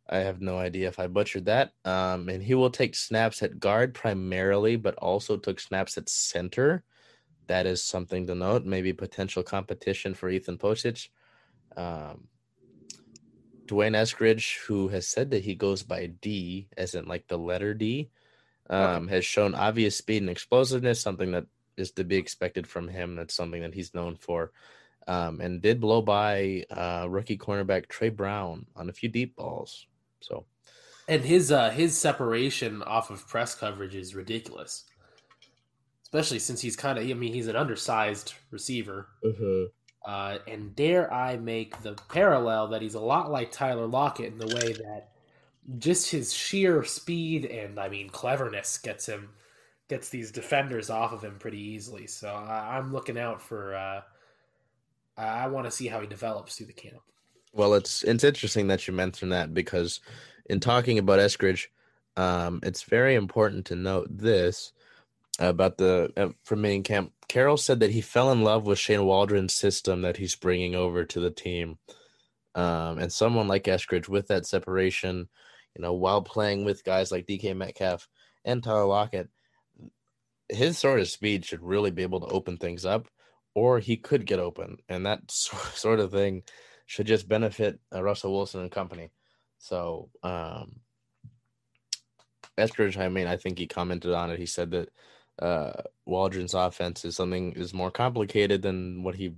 I 0.09 0.19
have 0.19 0.41
no 0.41 0.57
idea 0.57 0.87
if 0.87 0.99
I 0.99 1.07
butchered 1.07 1.45
that. 1.45 1.73
Um, 1.85 2.29
and 2.29 2.41
he 2.41 2.55
will 2.55 2.71
take 2.71 2.95
snaps 2.95 3.43
at 3.43 3.59
guard 3.59 3.93
primarily, 3.93 4.75
but 4.75 4.95
also 4.95 5.37
took 5.37 5.59
snaps 5.59 5.97
at 5.97 6.09
center. 6.09 6.83
That 7.47 7.67
is 7.67 7.83
something 7.83 8.25
to 8.27 8.35
note. 8.35 8.65
Maybe 8.65 8.91
potential 8.93 9.43
competition 9.43 10.15
for 10.15 10.29
Ethan 10.29 10.57
Pocic. 10.57 11.09
Um, 11.77 12.27
D'Wayne 13.67 13.93
Eskridge, 13.93 14.57
who 14.65 14.87
has 14.87 15.07
said 15.07 15.29
that 15.29 15.43
he 15.43 15.53
goes 15.53 15.83
by 15.83 16.07
D, 16.07 16.67
as 16.75 16.95
in 16.95 17.05
like 17.05 17.27
the 17.27 17.37
letter 17.37 17.75
D, 17.75 18.09
um, 18.67 19.07
has 19.07 19.23
shown 19.25 19.53
obvious 19.53 19.95
speed 19.95 20.23
and 20.23 20.29
explosiveness, 20.29 20.99
something 20.99 21.31
that 21.31 21.45
is 21.79 21.91
to 21.91 22.03
be 22.03 22.17
expected 22.17 22.67
from 22.67 22.87
him. 22.87 23.15
That's 23.15 23.33
something 23.33 23.61
that 23.61 23.73
he's 23.73 23.93
known 23.93 24.15
for. 24.15 24.51
Um, 25.07 25.41
and 25.41 25.61
did 25.61 25.79
blow 25.79 26.01
by 26.01 26.65
uh, 26.69 27.07
rookie 27.09 27.37
cornerback 27.37 27.87
Tre 27.87 28.09
Brown 28.09 28.65
on 28.75 28.89
a 28.89 28.93
few 28.93 29.09
deep 29.09 29.35
balls. 29.35 29.87
So 30.21 30.45
and 31.09 31.23
his 31.23 31.51
uh 31.51 31.71
his 31.71 31.97
separation 31.97 32.83
off 32.83 33.09
of 33.09 33.27
press 33.27 33.55
coverage 33.55 33.95
is 33.95 34.15
ridiculous, 34.15 34.85
especially 36.03 36.39
since 36.39 36.61
he's 36.61 36.75
kind 36.75 36.99
of 36.99 37.09
I 37.09 37.13
mean 37.13 37.33
he's 37.33 37.47
an 37.47 37.55
undersized 37.55 38.35
receiver. 38.51 39.07
Uh, 40.05 40.37
and 40.47 40.75
dare 40.75 41.11
I 41.11 41.37
make 41.37 41.81
the 41.81 41.93
parallel 42.09 42.69
that 42.69 42.81
he's 42.81 42.93
a 42.93 42.99
lot 42.99 43.31
like 43.31 43.51
Tyler 43.51 43.87
Lockett 43.87 44.31
in 44.31 44.37
the 44.37 44.47
way 44.47 44.73
that 44.73 45.09
just 45.77 46.11
his 46.11 46.31
sheer 46.31 46.83
speed 46.83 47.45
and 47.45 47.79
I 47.79 47.89
mean 47.89 48.09
cleverness 48.09 48.77
gets 48.77 49.07
him 49.07 49.29
gets 49.89 50.09
these 50.09 50.31
defenders 50.31 50.89
off 50.89 51.11
of 51.11 51.23
him 51.23 51.37
pretty 51.39 51.59
easily. 51.59 52.07
So 52.07 52.29
I, 52.29 52.77
I'm 52.77 52.93
looking 52.93 53.17
out 53.17 53.41
for. 53.41 53.75
Uh, 53.75 54.01
I, 55.17 55.43
I 55.43 55.47
want 55.47 55.65
to 55.65 55.71
see 55.71 55.87
how 55.87 55.99
he 55.99 56.07
develops 56.07 56.55
through 56.55 56.67
the 56.67 56.73
camp. 56.73 57.01
Well, 57.51 57.73
it's 57.73 58.03
it's 58.03 58.23
interesting 58.23 58.67
that 58.67 58.87
you 58.87 58.93
mentioned 58.93 59.31
that 59.31 59.53
because 59.53 59.99
in 60.45 60.59
talking 60.59 60.99
about 60.99 61.19
Eskridge, 61.19 61.67
um, 62.15 62.59
it's 62.63 62.83
very 62.83 63.15
important 63.15 63.65
to 63.65 63.75
note 63.75 64.07
this 64.09 64.71
about 65.39 65.77
the 65.77 66.13
uh, 66.15 66.29
from 66.43 66.61
main 66.61 66.83
camp. 66.83 67.11
Carroll 67.27 67.57
said 67.57 67.79
that 67.79 67.91
he 67.91 68.01
fell 68.01 68.31
in 68.31 68.43
love 68.43 68.65
with 68.65 68.79
Shane 68.79 69.05
Waldron's 69.05 69.53
system 69.53 70.01
that 70.01 70.17
he's 70.17 70.35
bringing 70.35 70.75
over 70.75 71.05
to 71.05 71.19
the 71.19 71.31
team, 71.31 71.79
um, 72.55 72.99
and 72.99 73.11
someone 73.11 73.47
like 73.47 73.63
Eskridge 73.63 74.07
with 74.07 74.27
that 74.27 74.45
separation, 74.45 75.27
you 75.75 75.81
know, 75.81 75.93
while 75.93 76.21
playing 76.21 76.65
with 76.65 76.83
guys 76.83 77.11
like 77.11 77.25
DK 77.25 77.55
Metcalf 77.55 78.07
and 78.45 78.63
Tyler 78.63 78.85
Lockett, 78.85 79.29
his 80.49 80.77
sort 80.77 80.99
of 80.99 81.07
speed 81.07 81.45
should 81.45 81.61
really 81.61 81.91
be 81.91 82.03
able 82.03 82.19
to 82.19 82.33
open 82.33 82.57
things 82.57 82.85
up, 82.85 83.07
or 83.53 83.79
he 83.79 83.97
could 83.97 84.25
get 84.25 84.39
open, 84.39 84.77
and 84.89 85.05
that 85.05 85.21
sort 85.31 85.99
of 85.99 86.11
thing 86.11 86.43
should 86.85 87.07
just 87.07 87.27
benefit 87.27 87.79
uh, 87.93 88.03
Russell 88.03 88.33
Wilson 88.33 88.61
and 88.61 88.71
company. 88.71 89.11
So, 89.59 90.09
um, 90.23 90.79
Eskridge, 92.57 92.97
I 92.97 93.09
mean, 93.09 93.27
I 93.27 93.37
think 93.37 93.59
he 93.59 93.67
commented 93.67 94.13
on 94.13 94.31
it. 94.31 94.39
He 94.39 94.45
said 94.45 94.71
that 94.71 94.89
uh, 95.39 95.83
Waldron's 96.05 96.53
offense 96.53 97.05
is 97.05 97.15
something 97.15 97.53
is 97.53 97.73
more 97.73 97.91
complicated 97.91 98.61
than 98.61 99.03
what 99.03 99.15
he 99.15 99.35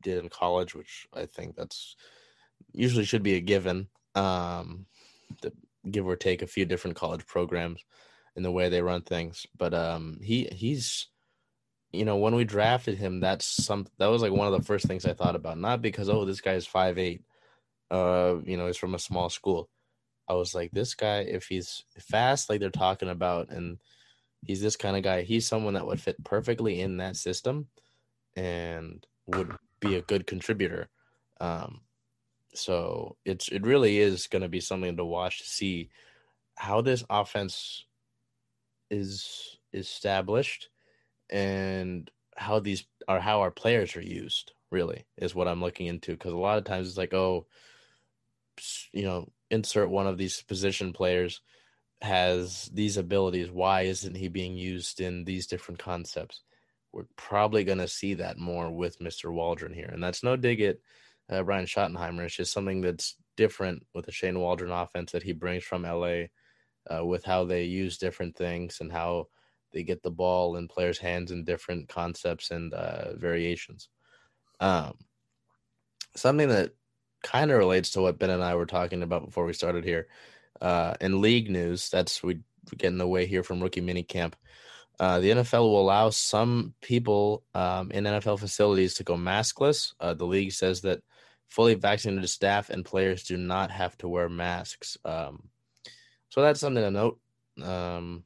did 0.00 0.22
in 0.22 0.28
college, 0.28 0.74
which 0.74 1.06
I 1.14 1.26
think 1.26 1.56
that's 1.56 1.96
usually 2.72 3.04
should 3.04 3.22
be 3.22 3.34
a 3.34 3.40
given. 3.40 3.88
Um, 4.14 4.86
give 5.90 6.06
or 6.06 6.16
take 6.16 6.42
a 6.42 6.46
few 6.46 6.64
different 6.64 6.96
college 6.96 7.26
programs 7.26 7.82
in 8.36 8.42
the 8.42 8.50
way 8.50 8.68
they 8.68 8.82
run 8.82 9.02
things, 9.02 9.46
but 9.56 9.74
um, 9.74 10.18
he 10.22 10.48
he's 10.52 11.08
you 11.92 12.04
know 12.04 12.16
when 12.16 12.34
we 12.34 12.44
drafted 12.44 12.96
him, 12.98 13.20
that's 13.20 13.46
some 13.46 13.86
that 13.98 14.06
was 14.06 14.22
like 14.22 14.32
one 14.32 14.46
of 14.46 14.58
the 14.58 14.66
first 14.66 14.86
things 14.86 15.04
I 15.04 15.14
thought 15.14 15.36
about. 15.36 15.58
Not 15.58 15.82
because 15.82 16.08
oh 16.08 16.24
this 16.24 16.40
guy's 16.40 16.66
five 16.66 16.98
eight, 16.98 17.22
uh, 17.90 18.36
you 18.44 18.56
know, 18.56 18.66
he's 18.66 18.78
from 18.78 18.94
a 18.94 18.98
small 18.98 19.28
school. 19.28 19.68
I 20.28 20.34
was 20.34 20.54
like, 20.54 20.70
this 20.70 20.94
guy, 20.94 21.18
if 21.18 21.46
he's 21.46 21.84
fast, 21.98 22.48
like 22.48 22.60
they're 22.60 22.70
talking 22.70 23.10
about, 23.10 23.50
and 23.50 23.78
he's 24.46 24.62
this 24.62 24.76
kind 24.76 24.96
of 24.96 25.02
guy, 25.02 25.22
he's 25.22 25.46
someone 25.46 25.74
that 25.74 25.86
would 25.86 26.00
fit 26.00 26.22
perfectly 26.24 26.80
in 26.80 26.96
that 26.98 27.16
system 27.16 27.68
and 28.34 29.06
would 29.26 29.54
be 29.80 29.96
a 29.96 30.02
good 30.02 30.26
contributor. 30.26 30.88
Um, 31.40 31.82
so 32.54 33.16
it's 33.24 33.48
it 33.48 33.64
really 33.64 33.98
is 33.98 34.26
going 34.26 34.42
to 34.42 34.48
be 34.48 34.60
something 34.60 34.96
to 34.96 35.04
watch 35.04 35.38
to 35.38 35.44
see 35.44 35.90
how 36.54 36.80
this 36.80 37.04
offense 37.10 37.84
is 38.92 39.58
established 39.72 40.68
and 41.30 42.10
how 42.36 42.60
these 42.60 42.84
are 43.08 43.20
how 43.20 43.40
our 43.40 43.50
players 43.50 43.96
are 43.96 44.02
used 44.02 44.52
really 44.70 45.04
is 45.16 45.34
what 45.34 45.48
i'm 45.48 45.60
looking 45.60 45.86
into. 45.86 46.12
Because 46.12 46.32
a 46.32 46.36
lot 46.36 46.58
of 46.58 46.64
times 46.64 46.88
it's 46.88 46.98
like 46.98 47.14
oh 47.14 47.46
you 48.92 49.02
know 49.02 49.28
insert 49.50 49.90
one 49.90 50.06
of 50.06 50.18
these 50.18 50.42
position 50.42 50.92
players 50.92 51.40
has 52.02 52.68
these 52.72 52.96
abilities. 52.96 53.50
Why 53.50 53.82
isn't 53.82 54.16
he 54.16 54.28
being 54.28 54.56
used 54.56 55.00
in 55.00 55.24
these 55.24 55.46
different 55.46 55.78
concepts? 55.78 56.42
We're 56.92 57.06
probably 57.16 57.64
going 57.64 57.78
to 57.78 57.88
see 57.88 58.14
that 58.14 58.38
more 58.38 58.70
with 58.70 58.98
mr 58.98 59.32
waldron 59.32 59.72
here. 59.72 59.90
And 59.92 60.02
that's 60.02 60.22
no 60.22 60.36
dig 60.36 60.60
at 60.60 60.76
uh, 61.30 61.42
brian 61.42 61.66
schottenheimer. 61.66 62.24
It's 62.24 62.36
just 62.36 62.52
something 62.52 62.80
that's 62.82 63.16
different 63.36 63.86
with 63.94 64.06
the 64.06 64.12
shane 64.12 64.38
waldron 64.38 64.70
offense 64.70 65.12
that 65.12 65.22
he 65.22 65.32
brings 65.32 65.64
from 65.64 65.84
la 65.84 66.24
uh, 66.90 67.04
with 67.04 67.24
how 67.24 67.44
they 67.44 67.64
use 67.64 67.98
different 67.98 68.36
things 68.36 68.78
and 68.80 68.92
how 68.92 69.28
they 69.72 69.82
get 69.82 70.02
the 70.02 70.10
ball 70.10 70.56
in 70.56 70.68
players' 70.68 70.98
hands 70.98 71.30
in 71.30 71.44
different 71.44 71.88
concepts 71.88 72.50
and 72.50 72.72
uh, 72.74 73.14
variations. 73.16 73.88
Um, 74.60 74.94
something 76.14 76.48
that 76.48 76.72
kind 77.22 77.50
of 77.50 77.58
relates 77.58 77.90
to 77.90 78.02
what 78.02 78.18
Ben 78.18 78.30
and 78.30 78.42
I 78.42 78.54
were 78.54 78.66
talking 78.66 79.02
about 79.02 79.24
before 79.24 79.44
we 79.44 79.52
started 79.52 79.84
here. 79.84 80.08
Uh, 80.60 80.94
in 81.00 81.20
league 81.20 81.50
news, 81.50 81.88
that's 81.90 82.22
we 82.22 82.40
getting 82.76 83.00
away 83.00 83.26
here 83.26 83.42
from 83.42 83.60
rookie 83.60 83.80
minicamp. 83.80 84.34
Uh, 85.00 85.18
the 85.20 85.30
NFL 85.30 85.62
will 85.62 85.80
allow 85.80 86.10
some 86.10 86.74
people 86.80 87.42
um, 87.54 87.90
in 87.90 88.04
NFL 88.04 88.38
facilities 88.38 88.94
to 88.94 89.04
go 89.04 89.16
maskless. 89.16 89.94
Uh, 89.98 90.14
the 90.14 90.26
league 90.26 90.52
says 90.52 90.82
that 90.82 91.00
fully 91.48 91.74
vaccinated 91.74 92.28
staff 92.28 92.70
and 92.70 92.84
players 92.84 93.24
do 93.24 93.36
not 93.36 93.70
have 93.70 93.96
to 93.98 94.08
wear 94.08 94.28
masks. 94.28 94.96
Um, 95.04 95.48
so 96.32 96.40
that's 96.40 96.60
something 96.60 96.82
to 96.82 96.90
note. 96.90 97.20
Um, 97.62 98.24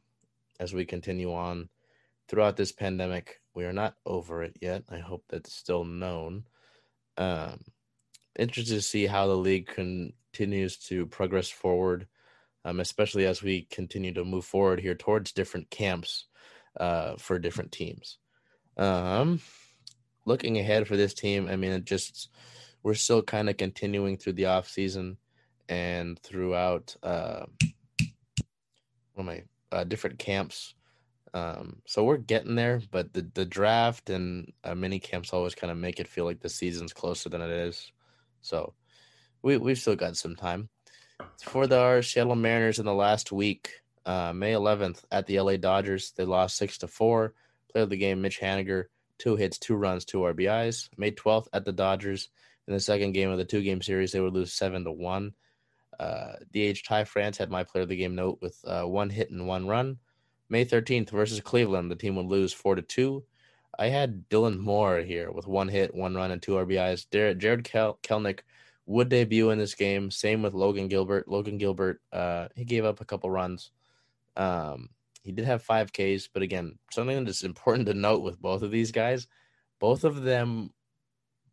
as 0.60 0.72
we 0.72 0.84
continue 0.84 1.34
on 1.34 1.68
throughout 2.28 2.56
this 2.56 2.70
pandemic. 2.70 3.40
We 3.52 3.64
are 3.64 3.72
not 3.72 3.96
over 4.06 4.44
it 4.44 4.56
yet. 4.60 4.84
I 4.88 4.98
hope 4.98 5.24
that's 5.28 5.52
still 5.52 5.84
known. 5.84 6.44
Um, 7.18 7.60
interested 8.38 8.74
to 8.74 8.80
see 8.80 9.06
how 9.06 9.26
the 9.26 9.36
league 9.36 9.66
continues 9.66 10.76
to 10.76 11.06
progress 11.06 11.48
forward, 11.48 12.06
um, 12.64 12.78
especially 12.78 13.26
as 13.26 13.42
we 13.42 13.62
continue 13.62 14.14
to 14.14 14.24
move 14.24 14.44
forward 14.44 14.80
here 14.80 14.94
towards 14.94 15.32
different 15.32 15.68
camps 15.70 16.26
uh, 16.78 17.16
for 17.16 17.40
different 17.40 17.72
teams. 17.72 18.18
Um, 18.76 19.40
looking 20.26 20.58
ahead 20.58 20.86
for 20.86 20.96
this 20.96 21.12
team, 21.12 21.48
I 21.48 21.56
mean, 21.56 21.72
it 21.72 21.84
just 21.84 22.28
we're 22.84 22.94
still 22.94 23.22
kind 23.22 23.50
of 23.50 23.56
continuing 23.56 24.16
through 24.16 24.34
the 24.34 24.46
off 24.46 24.68
season 24.68 25.16
and 25.68 26.18
throughout. 26.20 26.94
Uh, 27.02 27.46
what 29.16 29.24
am 29.24 29.30
I? 29.30 29.42
uh, 29.72 29.84
different 29.84 30.18
camps. 30.18 30.74
Um, 31.34 31.82
so 31.86 32.04
we're 32.04 32.16
getting 32.16 32.54
there, 32.54 32.80
but 32.90 33.12
the, 33.12 33.28
the 33.34 33.44
draft 33.44 34.10
and 34.10 34.52
uh, 34.64 34.74
mini 34.74 34.98
camps 34.98 35.32
always 35.32 35.54
kind 35.54 35.70
of 35.70 35.76
make 35.76 36.00
it 36.00 36.08
feel 36.08 36.24
like 36.24 36.40
the 36.40 36.48
season's 36.48 36.92
closer 36.92 37.28
than 37.28 37.42
it 37.42 37.50
is. 37.50 37.92
So 38.42 38.74
we 39.42 39.56
we've 39.58 39.78
still 39.78 39.96
got 39.96 40.16
some 40.16 40.36
time. 40.36 40.68
For 41.42 41.66
the 41.66 42.02
Seattle 42.02 42.36
Mariners 42.36 42.78
in 42.78 42.86
the 42.86 42.94
last 42.94 43.32
week, 43.32 43.82
uh, 44.04 44.32
May 44.34 44.52
11th 44.52 45.02
at 45.10 45.26
the 45.26 45.40
LA 45.40 45.56
Dodgers, 45.56 46.12
they 46.12 46.24
lost 46.24 46.56
six 46.56 46.78
to 46.78 46.88
four. 46.88 47.34
Player 47.72 47.84
of 47.84 47.90
the 47.90 47.96
game, 47.96 48.22
Mitch 48.22 48.40
Haniger, 48.40 48.84
two 49.18 49.36
hits, 49.36 49.58
two 49.58 49.74
runs, 49.74 50.04
two 50.04 50.18
RBIs. 50.18 50.88
May 50.96 51.10
12th 51.10 51.48
at 51.52 51.64
the 51.64 51.72
Dodgers 51.72 52.28
in 52.68 52.74
the 52.74 52.80
second 52.80 53.12
game 53.12 53.30
of 53.30 53.38
the 53.38 53.44
two 53.44 53.62
game 53.62 53.82
series, 53.82 54.12
they 54.12 54.20
would 54.20 54.32
lose 54.32 54.52
seven 54.52 54.84
to 54.84 54.92
one. 54.92 55.32
Uh, 55.98 56.34
DH 56.52 56.84
Ty 56.86 57.04
France 57.04 57.38
had 57.38 57.50
my 57.50 57.64
player 57.64 57.82
of 57.82 57.88
the 57.88 57.96
game 57.96 58.14
note 58.14 58.38
with 58.40 58.58
uh, 58.66 58.82
one 58.82 59.10
hit 59.10 59.30
and 59.30 59.46
one 59.46 59.66
run. 59.66 59.98
May 60.48 60.64
13th 60.64 61.10
versus 61.10 61.40
Cleveland, 61.40 61.90
the 61.90 61.96
team 61.96 62.16
would 62.16 62.26
lose 62.26 62.52
4 62.52 62.76
to 62.76 62.82
2. 62.82 63.24
I 63.78 63.88
had 63.88 64.28
Dylan 64.28 64.58
Moore 64.58 65.00
here 65.00 65.30
with 65.30 65.46
one 65.46 65.68
hit, 65.68 65.94
one 65.94 66.14
run, 66.14 66.30
and 66.30 66.40
two 66.40 66.52
RBIs. 66.52 67.06
Jarred, 67.10 67.38
Jarred 67.40 67.64
Kel- 67.64 67.98
Kelenic 68.02 68.40
would 68.86 69.08
debut 69.08 69.50
in 69.50 69.58
this 69.58 69.74
game. 69.74 70.10
Same 70.10 70.42
with 70.42 70.54
Logan 70.54 70.88
Gilbert. 70.88 71.28
Logan 71.28 71.58
Gilbert, 71.58 72.00
uh, 72.12 72.48
he 72.54 72.64
gave 72.64 72.84
up 72.84 73.00
a 73.00 73.04
couple 73.04 73.30
runs. 73.30 73.70
Um, 74.36 74.90
he 75.22 75.32
did 75.32 75.44
have 75.44 75.62
five 75.62 75.92
Ks, 75.92 76.28
but 76.32 76.42
again, 76.42 76.78
something 76.92 77.24
that's 77.24 77.42
important 77.42 77.86
to 77.86 77.94
note 77.94 78.22
with 78.22 78.40
both 78.40 78.62
of 78.62 78.70
these 78.70 78.92
guys, 78.92 79.26
both 79.80 80.04
of 80.04 80.22
them 80.22 80.70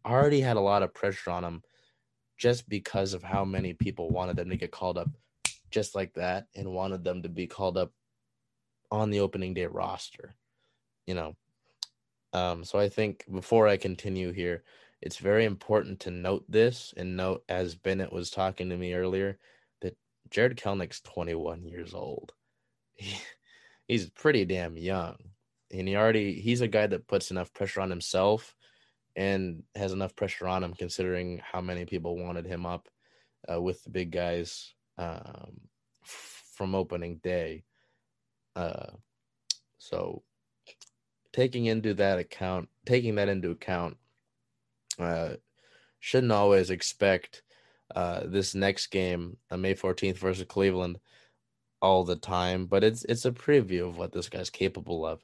already 0.05 0.41
had 0.41 0.57
a 0.57 0.61
lot 0.61 0.83
of 0.83 0.93
pressure 0.93 1.31
on 1.31 1.43
them 1.43 1.63
just 2.37 2.67
because 2.67 3.13
of 3.13 3.23
how 3.23 3.45
many 3.45 3.73
people 3.73 4.09
wanted 4.09 4.35
them 4.35 4.49
to 4.49 4.57
get 4.57 4.71
called 4.71 4.97
up 4.97 5.09
just 5.73 5.95
like 5.95 6.13
that 6.13 6.45
and 6.55 6.71
wanted 6.71 7.03
them 7.03 7.23
to 7.23 7.29
be 7.29 7.47
called 7.47 7.77
up 7.77 7.91
on 8.91 9.09
the 9.09 9.19
opening 9.19 9.53
day 9.53 9.65
roster. 9.65 10.35
You 11.07 11.15
know, 11.15 11.35
um, 12.31 12.63
so 12.63 12.79
I 12.79 12.89
think 12.89 13.25
before 13.31 13.67
I 13.67 13.77
continue 13.77 14.31
here, 14.31 14.63
it's 15.01 15.17
very 15.17 15.45
important 15.45 15.99
to 16.01 16.11
note 16.11 16.45
this 16.47 16.93
and 16.95 17.17
note, 17.17 17.43
as 17.49 17.75
Bennett 17.75 18.13
was 18.13 18.29
talking 18.29 18.69
to 18.69 18.77
me 18.77 18.93
earlier, 18.93 19.37
that 19.81 19.97
Jarred 20.29 20.55
Kelenic's 20.57 21.01
21 21.01 21.65
years 21.65 21.93
old. 21.93 22.31
He, 22.93 23.17
he's 23.87 24.09
pretty 24.09 24.45
damn 24.45 24.77
young. 24.77 25.17
And 25.71 25.87
he 25.87 25.95
already, 25.95 26.39
he's 26.39 26.61
a 26.61 26.67
guy 26.67 26.87
that 26.87 27.07
puts 27.07 27.31
enough 27.31 27.53
pressure 27.53 27.81
on 27.81 27.89
himself 27.89 28.55
and 29.15 29.63
has 29.75 29.91
enough 29.91 30.15
pressure 30.15 30.47
on 30.47 30.63
him 30.63 30.73
considering 30.73 31.41
how 31.51 31.61
many 31.61 31.85
people 31.85 32.17
wanted 32.17 32.45
him 32.45 32.65
up 32.65 32.89
uh, 33.51 33.61
with 33.61 33.83
the 33.83 33.89
big 33.89 34.11
guys 34.11 34.73
um, 34.97 35.59
f- 36.03 36.43
from 36.55 36.75
opening 36.75 37.17
day. 37.23 37.63
Uh, 38.55 38.91
so 39.77 40.23
taking 41.31 41.65
into 41.65 41.93
that 41.95 42.19
account, 42.19 42.69
taking 42.85 43.15
that 43.15 43.29
into 43.29 43.51
account, 43.51 43.97
uh, 44.99 45.33
shouldn't 45.99 46.31
always 46.31 46.69
expect 46.69 47.43
uh, 47.95 48.21
this 48.25 48.55
next 48.55 48.87
game 48.87 49.37
on 49.51 49.61
May 49.61 49.75
14th 49.75 50.17
versus 50.17 50.45
Cleveland 50.47 50.99
all 51.81 52.03
the 52.05 52.15
time, 52.15 52.65
but 52.65 52.83
it's 52.83 53.03
it's 53.05 53.25
a 53.25 53.31
preview 53.31 53.87
of 53.87 53.97
what 53.97 54.13
this 54.13 54.29
guy's 54.29 54.49
capable 54.49 55.05
of. 55.05 55.21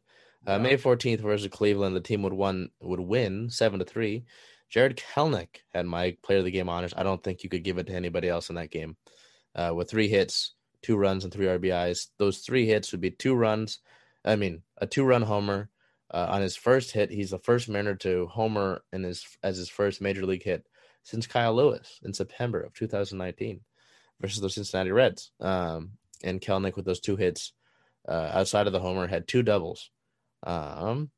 Uh, 0.48 0.58
May 0.58 0.78
14th 0.78 1.20
versus 1.20 1.50
Cleveland, 1.52 1.96
the 1.96 2.02
team 2.02 2.22
would 2.24 2.34
won 2.34 2.70
would 2.82 3.00
win 3.00 3.50
seven 3.50 3.80
to 3.80 3.86
three. 3.86 4.26
Jarred 4.70 4.98
Kelenic 4.98 5.64
had 5.74 5.86
my 5.86 6.16
player 6.22 6.40
of 6.40 6.46
the 6.46 6.52
game 6.52 6.70
honors. 6.70 6.94
I 6.96 7.04
don't 7.04 7.24
think 7.24 7.44
you 7.44 7.50
could 7.50 7.64
give 7.64 7.78
it 7.78 7.88
to 7.88 7.94
anybody 7.94 8.30
else 8.30 8.50
in 8.50 8.56
that 8.56 8.72
game. 8.72 8.98
Uh, 9.56 9.74
with 9.76 9.90
three 9.90 10.08
hits, 10.08 10.54
two 10.82 10.96
runs, 10.96 11.24
and 11.24 11.34
three 11.34 11.48
RBIs. 11.48 12.08
Those 12.18 12.40
three 12.40 12.68
hits 12.68 12.92
would 12.92 13.02
be 13.02 13.12
two 13.12 13.34
runs. 13.34 13.80
I 14.24 14.36
mean, 14.36 14.62
a 14.78 14.86
two-run 14.86 15.24
homer, 15.24 15.70
uh, 16.12 16.28
on 16.30 16.42
his 16.42 16.56
first 16.56 16.92
hit. 16.92 17.12
He's 17.12 17.32
the 17.32 17.40
first 17.40 17.70
Mariner 17.70 17.96
to 17.96 18.28
homer 18.28 18.84
in 18.92 19.04
his 19.04 19.26
as 19.44 19.58
his 19.58 19.70
first 19.70 20.02
major 20.02 20.26
league 20.26 20.44
hit 20.44 20.66
since 21.04 21.28
Kyle 21.28 21.56
Lewis 21.56 22.00
in 22.04 22.14
September 22.14 22.62
of 22.62 22.74
2019 22.74 23.62
versus 24.20 24.42
the 24.42 24.50
Cincinnati 24.50 24.92
Reds. 24.92 25.32
Um, 25.40 25.92
and 26.24 26.42
Kelenic 26.42 26.76
with 26.76 26.86
those 26.86 27.00
two 27.00 27.16
hits 27.16 27.54
uh, 28.08 28.32
outside 28.34 28.68
of 28.68 28.74
the 28.74 28.80
homer 28.80 29.08
had 29.08 29.28
two 29.28 29.44
doubles. 29.44 29.90
Um, 30.44 31.12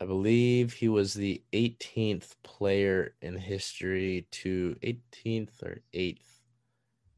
I 0.00 0.04
believe 0.04 0.72
he 0.72 0.88
was 0.88 1.14
the 1.14 1.42
18th 1.52 2.34
player 2.42 3.14
in 3.22 3.36
history 3.36 4.26
to 4.32 4.76
18th 4.82 5.62
or 5.62 5.80
8th. 5.94 6.40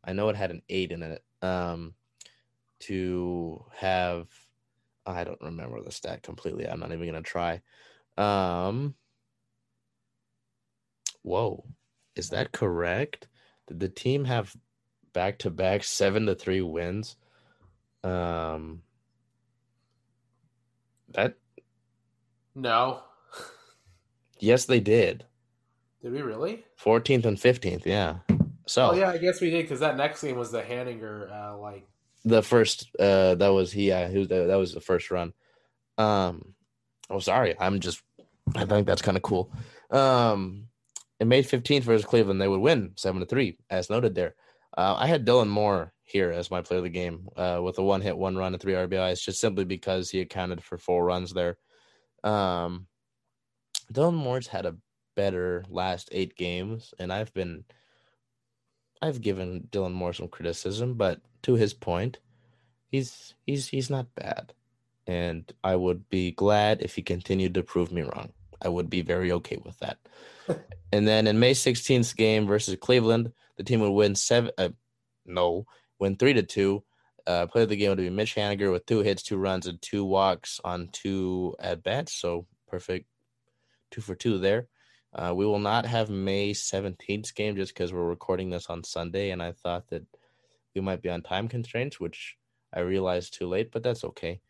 I 0.05 0.13
know 0.13 0.29
it 0.29 0.37
had 0.37 0.51
an 0.51 0.63
8 0.69 0.93
in 0.93 1.03
it. 1.03 1.25
Um, 1.43 1.95
to 2.81 3.65
have 3.77 4.29
I 5.07 5.25
don't 5.25 5.41
remember 5.41 5.83
the 5.83 5.93
stat 5.93 6.23
completely. 6.23 6.67
I'm 6.67 6.81
not 6.81 6.93
even 6.93 7.07
gonna 7.07 7.23
try. 7.23 7.61
Um, 8.17 8.95
whoa, 11.23 11.65
is 12.17 12.31
that 12.31 12.53
correct? 12.53 13.29
Did 13.67 13.81
the 13.81 13.89
team 13.89 14.25
have 14.25 14.55
back 15.13 15.39
to 15.41 15.51
back 15.51 15.85
seven 15.85 16.27
to 16.27 16.35
three 16.35 16.63
wins? 16.63 17.17
Um, 18.03 18.83
that 21.15 21.37
no. 22.55 23.01
yes, 24.39 24.65
they 24.67 24.81
did. 24.81 25.25
Did 26.03 26.13
we 26.13 26.23
really? 26.23 26.65
14th 26.81 27.25
and 27.25 27.37
15th, 27.37 27.87
yeah. 27.87 28.19
So, 28.67 28.91
oh 28.91 28.95
yeah, 28.95 29.11
I 29.11 29.19
guess 29.19 29.41
we 29.41 29.51
did 29.51 29.63
because 29.63 29.81
that 29.81 29.97
next 29.97 30.23
game 30.23 30.37
was 30.37 30.51
the 30.51 30.63
Haniger 30.63 31.31
uh, 31.33 31.59
like 31.59 31.87
the 32.25 32.43
first 32.43 32.89
uh 32.99 33.35
that 33.35 33.49
was 33.49 33.71
he 33.71 33.89
yeah 33.89 34.09
was 34.09 34.29
the, 34.29 34.47
that 34.47 34.57
was 34.57 34.73
the 34.73 34.81
first 34.81 35.11
run 35.11 35.33
um 35.99 36.55
oh 37.11 37.19
sorry 37.19 37.55
i'm 37.61 37.81
just 37.81 38.03
i 38.57 38.65
think 38.65 38.87
that's 38.87 39.03
kind 39.03 39.17
of 39.17 39.23
cool 39.23 39.53
um 39.91 40.67
it 41.21 41.27
made 41.27 41.47
15th 41.47 41.83
versus 41.83 42.07
cleveland 42.07 42.41
they 42.41 42.49
would 42.49 42.61
win 42.61 42.93
7 42.97 43.21
to 43.21 43.27
3 43.27 43.59
as 43.71 43.91
noted 43.91 44.15
there 44.15 44.35
uh, 44.77 44.95
i 44.99 45.07
had 45.07 45.27
dylan 45.27 45.49
moore 45.49 45.93
here 46.05 46.31
as 46.31 46.51
my 46.51 46.61
player 46.61 46.79
of 46.79 46.85
the 46.85 46.91
game 46.91 47.29
uh, 47.37 47.61
with 47.63 47.79
a 47.79 47.83
one 47.83 48.01
hit 48.01 48.17
one 48.17 48.37
run 48.37 48.53
and 48.53 48.63
three 48.63 48.75
rbis 48.75 49.23
just 49.23 49.41
simply 49.41 49.65
because 49.65 50.11
he 50.11 50.21
accounted 50.21 50.63
for 50.63 50.79
four 50.79 51.05
runs 51.05 51.33
there 51.33 51.57
um 52.23 52.87
dylan 53.93 54.15
moore's 54.15 54.47
had 54.47 54.67
a 54.67 54.77
better 55.17 55.65
last 55.69 56.09
eight 56.13 56.37
games 56.37 56.93
and 56.99 57.13
i've 57.13 57.33
been 57.33 57.65
i've 59.01 59.21
given 59.21 59.67
dylan 59.71 59.93
moore 59.93 60.13
some 60.13 60.29
criticism 60.29 60.95
but 60.95 61.21
to 61.45 61.55
his 61.55 61.73
point, 61.73 62.19
he's 62.89 63.35
he's 63.47 63.69
he's 63.69 63.91
not 63.91 64.15
bad, 64.15 64.53
and 65.07 65.51
I 65.63 65.77
would 65.77 66.09
be 66.09 66.33
glad 66.33 66.83
if 66.83 66.97
he 66.97 67.03
continued 67.03 67.55
to 67.55 67.63
prove 67.63 67.93
me 67.93 68.03
wrong. 68.03 68.33
I 68.61 68.69
would 68.69 68.91
be 68.91 69.03
very 69.03 69.31
okay 69.33 69.59
with 69.65 69.79
that. 69.79 69.99
and 70.93 71.07
then 71.07 71.27
in 71.27 71.39
May 71.39 71.53
16th 71.53 72.17
game 72.17 72.47
versus 72.47 72.77
Cleveland, 72.81 73.33
the 73.57 73.63
team 73.63 73.81
would 73.81 73.91
win 73.91 74.15
seven. 74.15 74.53
Uh, 74.57 74.71
no, 75.27 75.67
win 76.05 76.17
three 76.17 76.35
to 76.35 76.43
two. 76.43 76.85
Uh, 77.27 77.47
player 77.47 77.63
of 77.63 77.71
the 77.71 77.77
game 77.77 77.89
would 77.89 77.97
be 77.97 78.11
Mitch 78.11 78.35
Haniger 78.35 78.71
with 78.71 78.85
two 78.85 79.01
hits, 79.01 79.23
two 79.23 79.39
runs, 79.39 79.67
and 79.67 79.81
two 79.81 80.05
walks 80.05 80.61
on 80.63 80.91
two 80.93 81.57
at 81.59 81.83
bats. 81.83 82.13
So 82.13 82.47
perfect, 82.69 83.07
two 83.91 84.03
for 84.03 84.15
two 84.15 84.39
there. 84.39 84.69
Uh, 85.15 85.33
we 85.35 85.47
will 85.47 85.59
not 85.59 85.87
have 85.87 86.11
May 86.11 86.53
17th 86.53 87.35
game 87.35 87.57
just 87.57 87.73
because 87.73 87.93
we're 87.93 88.05
recording 88.05 88.51
this 88.51 88.67
on 88.67 88.85
Sunday, 88.85 89.31
and 89.31 89.43
I 89.43 89.53
thought 89.53 89.89
that 89.89 90.05
we 90.75 90.83
might 90.83 91.01
be 91.01 91.09
on 91.09 91.23
time 91.23 91.49
constraints, 91.49 91.99
which 91.99 92.37
I 92.75 92.81
realized 92.81 93.33
too 93.33 93.47
late, 93.47 93.71
but 93.73 93.83
that's 93.83 94.05
okay. 94.05 94.41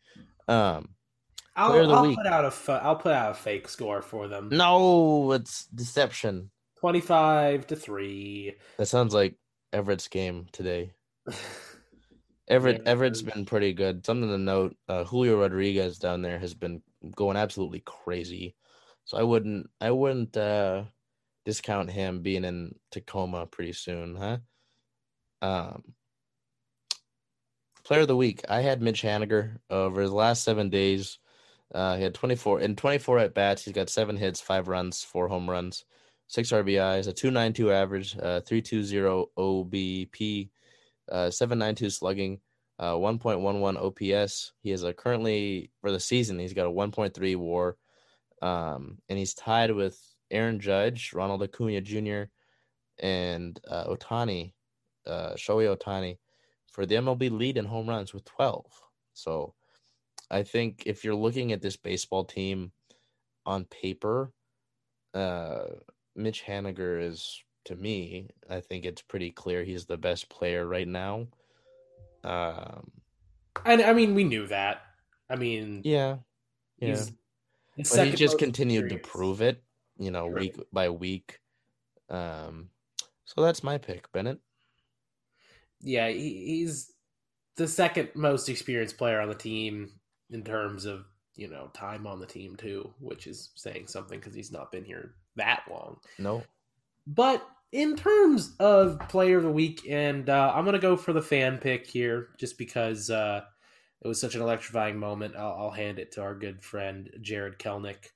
Um, 0.49 0.89
I'll, 1.55 1.95
I'll 1.95 2.15
put 2.15 2.27
out 2.27 2.43
a 2.43 2.71
I'll 2.83 2.97
put 2.97 3.13
out 3.13 3.31
a 3.31 3.35
fake 3.35 3.69
score 3.69 4.01
for 4.01 4.27
them. 4.27 4.49
No, 4.51 5.31
it's 5.31 5.65
deception. 5.67 6.49
Twenty 6.77 6.99
five 6.99 7.65
to 7.67 7.77
three. 7.77 8.55
That 8.77 8.87
sounds 8.87 9.13
like 9.13 9.35
Everett's 9.71 10.09
game 10.09 10.47
today. 10.51 10.91
Everett 12.47 12.81
yeah, 12.83 12.91
Everett's 12.91 13.21
been 13.21 13.45
pretty 13.45 13.73
good. 13.73 14.05
Something 14.05 14.29
to 14.29 14.37
note: 14.37 14.75
uh, 14.87 15.03
Julio 15.03 15.39
Rodriguez 15.39 15.97
down 15.97 16.21
there 16.21 16.39
has 16.39 16.53
been 16.53 16.81
going 17.15 17.37
absolutely 17.37 17.81
crazy. 17.85 18.55
So 19.05 19.17
I 19.17 19.23
wouldn't 19.23 19.69
I 19.81 19.91
wouldn't 19.91 20.35
uh, 20.37 20.83
discount 21.45 21.91
him 21.91 22.21
being 22.21 22.43
in 22.43 22.75
Tacoma 22.91 23.45
pretty 23.45 23.73
soon, 23.73 24.15
huh? 24.15 24.37
Um, 25.41 25.83
Player 27.85 28.01
of 28.01 28.07
the 28.07 28.15
week, 28.15 28.41
I 28.49 28.61
had 28.61 28.81
Mitch 28.81 29.03
Haniger 29.03 29.59
over 29.69 30.01
his 30.01 30.11
last 30.11 30.43
seven 30.43 30.71
days. 30.71 31.19
Uh, 31.73 31.95
he 31.97 32.01
had 32.03 32.15
24 32.15 32.61
in 32.61 32.75
24 32.75 33.19
at 33.19 33.35
bats. 33.35 33.63
He's 33.63 33.75
got 33.75 33.91
seven 33.91 34.17
hits, 34.17 34.41
five 34.41 34.67
runs, 34.67 35.03
four 35.03 35.27
home 35.27 35.47
runs, 35.47 35.85
six 36.25 36.51
RBIs, 36.51 37.07
a 37.07 37.13
292 37.13 37.71
average, 37.71 38.17
uh, 38.17 38.41
320 38.41 39.27
OBP, 39.37 40.49
uh, 41.11 41.29
792 41.29 41.89
slugging, 41.89 42.39
uh, 42.79 42.93
1.11 42.93 43.77
OPS. 43.77 44.53
He 44.61 44.71
is 44.71 44.83
a 44.83 44.93
currently 44.93 45.71
for 45.81 45.91
the 45.91 45.99
season. 45.99 46.39
He's 46.39 46.53
got 46.53 46.67
a 46.67 46.71
1.3 46.71 47.35
WAR, 47.35 47.77
um, 48.41 48.97
and 49.09 49.17
he's 49.17 49.33
tied 49.33 49.71
with 49.71 49.99
Aaron 50.31 50.59
Judge, 50.59 51.13
Ronald 51.13 51.43
Acuna 51.43 51.81
Jr., 51.81 52.23
and 52.99 53.59
uh, 53.69 53.85
Ohtani, 53.85 54.53
uh, 55.05 55.33
Shohei 55.33 55.75
Ohtani 55.75 56.17
for 56.71 56.85
the 56.85 56.95
MLB 56.95 57.31
lead 57.31 57.57
in 57.57 57.65
home 57.65 57.87
runs 57.87 58.13
with 58.13 58.25
12. 58.25 58.65
So 59.13 59.53
I 60.29 60.43
think 60.43 60.83
if 60.85 61.03
you're 61.03 61.15
looking 61.15 61.53
at 61.53 61.61
this 61.61 61.77
baseball 61.77 62.25
team 62.25 62.73
on 63.45 63.65
paper, 63.65 64.33
uh, 65.13 65.65
Mitch 66.15 66.43
Haniger 66.45 67.01
is, 67.01 67.41
to 67.65 67.75
me, 67.75 68.29
I 68.49 68.59
think 68.59 68.85
it's 68.85 69.01
pretty 69.01 69.31
clear 69.31 69.63
he's 69.63 69.85
the 69.85 69.97
best 69.97 70.29
player 70.29 70.65
right 70.65 70.87
now. 70.87 71.27
Um, 72.23 72.91
and 73.65 73.81
I 73.81 73.93
mean, 73.93 74.15
we 74.15 74.23
knew 74.23 74.47
that. 74.47 74.81
I 75.29 75.35
mean, 75.35 75.81
yeah, 75.83 76.17
yeah. 76.79 77.03
but 77.77 78.07
he 78.07 78.13
just 78.13 78.37
continued 78.37 78.89
to 78.89 78.97
prove 78.97 79.41
it, 79.41 79.63
you 79.97 80.11
know, 80.11 80.27
sure. 80.27 80.39
week 80.39 80.55
by 80.71 80.89
week. 80.89 81.39
Um, 82.09 82.69
so 83.25 83.41
that's 83.41 83.63
my 83.63 83.77
pick, 83.77 84.11
Bennett 84.11 84.39
yeah, 85.85 86.09
he, 86.09 86.45
he's 86.45 86.91
the 87.55 87.67
second 87.67 88.09
most 88.15 88.49
experienced 88.49 88.97
player 88.97 89.21
on 89.21 89.29
the 89.29 89.35
team 89.35 89.91
in 90.31 90.43
terms 90.43 90.85
of 90.85 91.05
you 91.35 91.47
know 91.47 91.69
time 91.73 92.07
on 92.07 92.19
the 92.19 92.25
team 92.25 92.55
too, 92.55 92.91
which 92.99 93.27
is 93.27 93.51
saying 93.55 93.87
something 93.87 94.19
because 94.19 94.33
he's 94.33 94.51
not 94.51 94.71
been 94.71 94.83
here 94.83 95.13
that 95.35 95.63
long. 95.69 95.97
No. 96.17 96.43
But 97.07 97.47
in 97.75 97.97
terms 97.97 98.55
of 98.57 98.97
player 99.09 99.37
of 99.37 99.43
the 99.43 99.51
week, 99.51 99.85
and 99.89 100.29
uh, 100.29 100.53
I'm 100.55 100.63
gonna 100.63 100.79
go 100.79 100.95
for 100.95 101.11
the 101.11 101.21
fan 101.21 101.57
pick 101.57 101.85
here, 101.85 102.29
just 102.37 102.57
because 102.57 103.09
uh, 103.09 103.41
it 104.01 104.07
was 104.07 104.19
such 104.19 104.33
an 104.33 104.41
electrifying 104.41 104.97
moment. 104.97 105.35
I'll, 105.35 105.57
I'll 105.59 105.71
hand 105.71 105.99
it 105.99 106.13
to 106.13 106.21
our 106.21 106.33
good 106.33 106.63
friend 106.63 107.09
Jarred 107.19 107.59
Kelenic. 107.59 108.11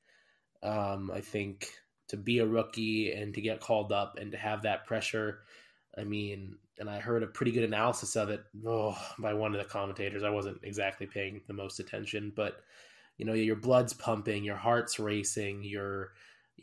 Um, 0.63 1.11
I 1.13 1.19
think 1.19 1.67
to 2.07 2.15
be 2.15 2.39
a 2.39 2.45
rookie 2.45 3.11
and 3.11 3.33
to 3.33 3.41
get 3.41 3.59
called 3.59 3.91
up 3.91 4.17
and 4.17 4.31
to 4.31 4.37
have 4.37 4.61
that 4.61 4.85
pressure. 4.85 5.39
I 5.97 6.05
mean, 6.05 6.55
and 6.79 6.89
I 6.89 6.99
heard 6.99 7.23
a 7.23 7.27
pretty 7.27 7.51
good 7.51 7.65
analysis 7.65 8.15
of 8.15 8.29
it 8.29 8.41
oh, 8.65 8.97
by 9.19 9.33
one 9.33 9.53
of 9.53 9.61
the 9.61 9.69
commentators. 9.69 10.23
I 10.23 10.29
wasn't 10.29 10.61
exactly 10.63 11.05
paying 11.05 11.41
the 11.47 11.53
most 11.53 11.81
attention, 11.81 12.31
but 12.33 12.61
you 13.17 13.25
know, 13.25 13.33
your 13.33 13.57
blood's 13.57 13.91
pumping, 13.91 14.45
your 14.45 14.55
heart's 14.55 14.99
racing, 14.99 15.65
your 15.65 16.13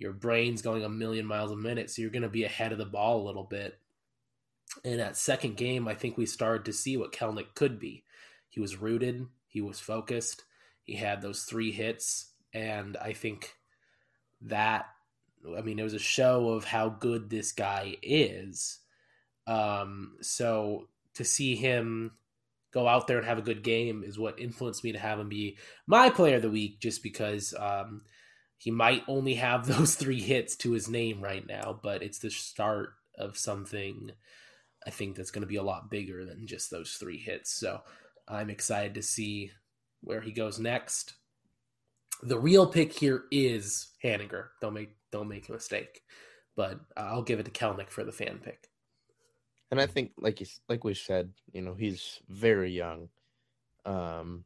your 0.00 0.12
brain's 0.12 0.62
going 0.62 0.84
a 0.84 0.88
million 0.88 1.26
miles 1.26 1.50
a 1.50 1.56
minute, 1.56 1.90
so 1.90 2.02
you're 2.02 2.10
going 2.10 2.22
to 2.22 2.28
be 2.28 2.44
ahead 2.44 2.72
of 2.72 2.78
the 2.78 2.84
ball 2.84 3.22
a 3.22 3.26
little 3.26 3.44
bit. 3.44 3.78
In 4.84 4.98
that 4.98 5.16
second 5.16 5.56
game, 5.56 5.86
I 5.88 5.94
think 5.94 6.16
we 6.16 6.26
started 6.26 6.64
to 6.66 6.72
see 6.72 6.96
what 6.96 7.12
Kelenic 7.12 7.54
could 7.54 7.78
be. 7.78 8.04
He 8.48 8.60
was 8.60 8.76
rooted, 8.76 9.26
he 9.46 9.60
was 9.60 9.78
focused, 9.78 10.44
he 10.82 10.96
had 10.96 11.22
those 11.22 11.42
three 11.42 11.72
hits, 11.72 12.32
and 12.52 12.96
I 12.96 13.12
think 13.12 13.54
that 14.42 14.86
I 15.56 15.62
mean, 15.62 15.78
it 15.78 15.84
was 15.84 15.94
a 15.94 15.98
show 15.98 16.50
of 16.50 16.64
how 16.64 16.88
good 16.88 17.30
this 17.30 17.52
guy 17.52 17.96
is. 18.02 18.80
Um, 19.46 20.16
so 20.20 20.88
to 21.14 21.24
see 21.24 21.54
him 21.54 22.12
go 22.72 22.88
out 22.88 23.06
there 23.06 23.18
and 23.18 23.26
have 23.26 23.38
a 23.38 23.42
good 23.42 23.62
game 23.62 24.02
is 24.04 24.18
what 24.18 24.40
influenced 24.40 24.82
me 24.82 24.92
to 24.92 24.98
have 24.98 25.20
him 25.20 25.28
be 25.28 25.56
my 25.86 26.10
player 26.10 26.36
of 26.36 26.42
the 26.42 26.50
week, 26.50 26.80
just 26.80 27.02
because 27.02 27.54
um, 27.58 28.02
he 28.58 28.70
might 28.70 29.02
only 29.08 29.34
have 29.34 29.66
those 29.66 29.94
three 29.94 30.20
hits 30.20 30.56
to 30.56 30.72
his 30.72 30.88
name 30.88 31.20
right 31.20 31.46
now, 31.46 31.78
but 31.82 32.02
it's 32.02 32.18
the 32.18 32.30
start 32.30 32.90
of 33.18 33.38
something 33.38 34.10
I 34.86 34.90
think 34.90 35.16
that's 35.16 35.30
going 35.30 35.42
to 35.42 35.48
be 35.48 35.56
a 35.56 35.62
lot 35.62 35.90
bigger 35.90 36.24
than 36.24 36.46
just 36.46 36.70
those 36.70 36.92
three 36.92 37.18
hits. 37.18 37.58
So 37.58 37.80
I'm 38.28 38.50
excited 38.50 38.94
to 38.94 39.02
see 39.02 39.50
where 40.02 40.20
he 40.20 40.32
goes 40.32 40.58
next. 40.58 41.14
The 42.22 42.38
real 42.38 42.66
pick 42.66 42.92
here 42.92 43.24
is 43.30 43.88
Haniger. 44.02 44.48
Don't 44.60 44.74
make 44.74 44.90
don't 45.10 45.28
make 45.28 45.48
a 45.48 45.52
mistake. 45.52 46.02
But 46.54 46.80
I'll 46.96 47.22
give 47.22 47.40
it 47.40 47.44
to 47.44 47.50
Kelenic 47.50 47.90
for 47.90 48.04
the 48.04 48.12
fan 48.12 48.38
pick. 48.42 48.70
And 49.70 49.80
I 49.80 49.86
think, 49.86 50.12
like 50.16 50.40
you, 50.40 50.46
like 50.68 50.84
we 50.84 50.94
said, 50.94 51.30
you 51.52 51.60
know, 51.60 51.74
he's 51.74 52.20
very 52.28 52.70
young. 52.70 53.08
Um, 53.84 54.44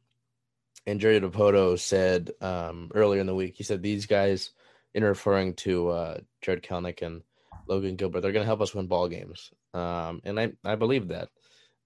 and 0.87 0.99
Jerry 0.99 1.19
Dipoto 1.19 1.77
said 1.79 2.31
um, 2.41 2.91
earlier 2.93 3.21
in 3.21 3.27
the 3.27 3.35
week, 3.35 3.55
he 3.55 3.63
said 3.63 3.81
these 3.81 4.05
guys, 4.05 4.51
in 4.93 5.03
referring 5.03 5.53
to 5.55 5.89
uh, 5.89 6.17
Jarred 6.41 6.63
Kelenic 6.63 7.01
and 7.01 7.21
Logan 7.67 7.95
Gilbert, 7.95 8.21
they're 8.21 8.31
going 8.31 8.43
to 8.43 8.47
help 8.47 8.61
us 8.61 8.75
win 8.75 8.87
ball 8.87 9.07
games. 9.07 9.51
Um, 9.73 10.21
and 10.25 10.39
I, 10.39 10.51
I 10.65 10.75
believe 10.75 11.09
that. 11.09 11.29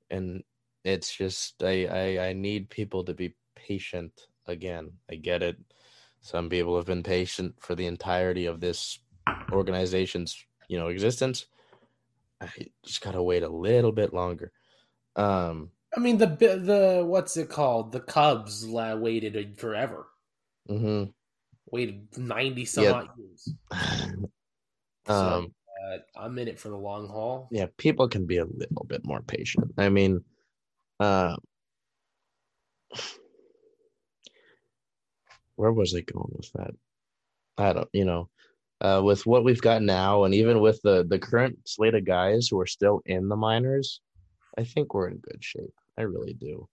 And 0.09 0.43
it's 0.83 1.15
just 1.15 1.63
I, 1.63 1.85
I 1.85 2.27
I 2.27 2.33
need 2.33 2.69
people 2.69 3.03
to 3.03 3.13
be 3.13 3.35
patient 3.55 4.11
again. 4.45 4.91
I 5.09 5.15
get 5.15 5.43
it. 5.43 5.57
Some 6.21 6.49
people 6.49 6.75
have 6.75 6.85
been 6.85 7.03
patient 7.03 7.55
for 7.59 7.75
the 7.75 7.87
entirety 7.87 8.45
of 8.45 8.59
this 8.59 8.99
organization's, 9.51 10.45
you 10.67 10.77
know, 10.77 10.87
existence. 10.87 11.47
I 12.39 12.49
just 12.83 13.01
gotta 13.01 13.21
wait 13.21 13.43
a 13.43 13.49
little 13.49 13.91
bit 13.91 14.13
longer. 14.13 14.51
Um, 15.15 15.71
I 15.95 15.99
mean 15.99 16.17
the 16.17 16.27
the 16.27 17.03
what's 17.05 17.37
it 17.37 17.49
called? 17.49 17.91
The 17.91 18.01
Cubs 18.01 18.65
waited 18.67 19.57
forever. 19.57 20.07
Mm-hmm. 20.69 21.11
Waited 21.71 22.17
ninety 22.17 22.65
some 22.65 22.83
yeah. 22.83 23.03
years. 23.17 23.53
so, 25.07 25.13
um, 25.13 25.53
uh, 25.85 25.97
I'm 26.17 26.37
in 26.37 26.47
it 26.47 26.59
for 26.59 26.69
the 26.69 26.77
long 26.77 27.07
haul. 27.07 27.47
Yeah, 27.51 27.67
people 27.77 28.09
can 28.09 28.25
be 28.25 28.37
a 28.37 28.45
little 28.45 28.85
bit 28.87 29.05
more 29.05 29.21
patient. 29.21 29.73
I 29.77 29.89
mean, 29.89 30.23
uh, 30.99 31.35
where 35.55 35.71
was 35.71 35.95
I 35.95 36.01
going 36.01 36.33
with 36.35 36.51
that? 36.53 36.71
I 37.57 37.73
don't, 37.73 37.89
you 37.93 38.03
know, 38.03 38.29
uh, 38.81 39.01
with 39.03 39.25
what 39.25 39.45
we've 39.45 39.61
got 39.61 39.81
now, 39.81 40.25
and 40.25 40.33
even 40.33 40.59
with 40.59 40.81
the 40.81 41.05
the 41.07 41.19
current 41.19 41.59
slate 41.65 41.95
of 41.95 42.05
guys 42.05 42.49
who 42.49 42.59
are 42.59 42.67
still 42.67 43.01
in 43.05 43.29
the 43.29 43.37
minors, 43.37 44.01
I 44.57 44.65
think 44.65 44.93
we're 44.93 45.07
in 45.07 45.17
good 45.17 45.41
shape. 45.41 45.73
I 45.97 46.03
really 46.03 46.33
do. 46.33 46.67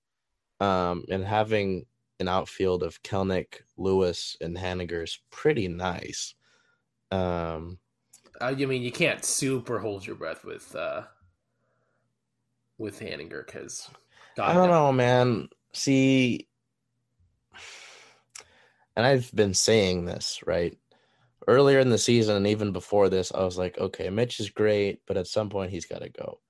Um, 0.61 1.05
and 1.11 1.25
having 1.25 1.87
an 2.21 2.29
outfield 2.29 2.83
of 2.83 3.03
Kelenic, 3.03 3.63
Lewis, 3.77 4.37
and 4.41 4.57
Haniger 4.57 5.03
is 5.03 5.19
pretty 5.31 5.69
nice. 5.69 6.35
Um, 7.11 7.79
uh, 8.41 8.55
you 8.57 8.67
mean 8.67 8.83
you 8.83 8.93
can't 8.93 9.25
super 9.25 9.79
hold 9.79 10.07
your 10.07 10.17
breath 10.17 10.45
with 10.45 10.75
uh, 10.75 11.03
with 12.79 13.01
Haniger 13.01 13.45
because 13.45 13.89
I 14.39 14.55
don't 14.55 14.71
know, 14.71 14.93
man. 14.93 15.49
See, 15.75 16.49
and 18.97 19.07
I've 19.07 19.31
been 19.35 19.55
saying 19.55 20.05
this, 20.05 20.41
right? 20.47 20.77
Earlier 21.49 21.81
in 21.81 21.91
the 21.91 21.99
season 21.99 22.37
and 22.37 22.47
even 22.47 22.73
before 22.73 23.09
this, 23.09 23.33
I 23.33 23.43
was 23.43 23.59
like, 23.59 23.79
okay, 23.79 24.11
Mitch 24.11 24.39
is 24.39 24.51
great, 24.51 25.01
but 25.07 25.17
at 25.17 25.27
some 25.27 25.51
point 25.51 25.71
he's 25.71 25.87
got 25.87 26.03
to 26.03 26.09
go. 26.09 26.41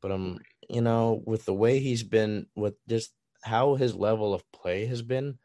But 0.00 0.10
I'm, 0.10 0.38
you 0.68 0.80
know, 0.80 1.22
with 1.24 1.44
the 1.44 1.54
way 1.54 1.78
he's 1.78 2.02
been, 2.02 2.46
with 2.54 2.74
just 2.88 3.12
how 3.42 3.74
his 3.74 3.94
level 3.94 4.34
of 4.34 4.50
play 4.52 4.86
has 4.86 5.02
been, 5.02 5.38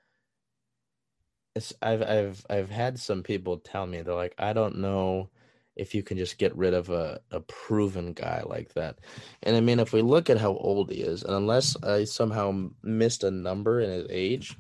it's 1.56 1.74
I've 1.82 2.02
I've 2.02 2.46
I've 2.50 2.70
had 2.70 3.00
some 3.00 3.24
people 3.24 3.58
tell 3.58 3.86
me 3.86 4.02
they're 4.02 4.14
like, 4.16 4.36
I 4.38 4.54
don't 4.54 4.78
know 4.78 5.30
if 5.76 5.96
you 5.96 6.04
can 6.04 6.18
just 6.18 6.38
get 6.38 6.56
rid 6.56 6.74
of 6.74 6.90
a, 6.90 7.20
a 7.32 7.40
proven 7.42 8.14
guy 8.14 8.44
like 8.46 8.74
that. 8.74 9.00
And 9.44 9.56
I 9.56 9.62
mean, 9.62 9.80
if 9.80 9.94
we 9.94 10.02
look 10.02 10.30
at 10.30 10.38
how 10.38 10.52
old 10.52 10.92
he 10.92 11.02
is, 11.02 11.24
and 11.24 11.34
unless 11.34 11.82
I 11.84 12.04
somehow 12.04 12.70
missed 12.84 13.24
a 13.24 13.32
number 13.32 13.80
in 13.80 13.90
his 13.90 14.08
age, 14.10 14.58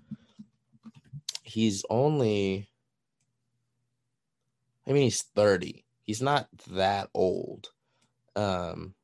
he's 1.44 1.86
only 1.90 2.70
I 4.88 4.92
mean 4.92 5.04
he's 5.04 5.22
30. 5.22 5.86
He's 6.02 6.22
not 6.22 6.48
that 6.72 7.10
old. 7.14 7.70
Um 8.36 8.96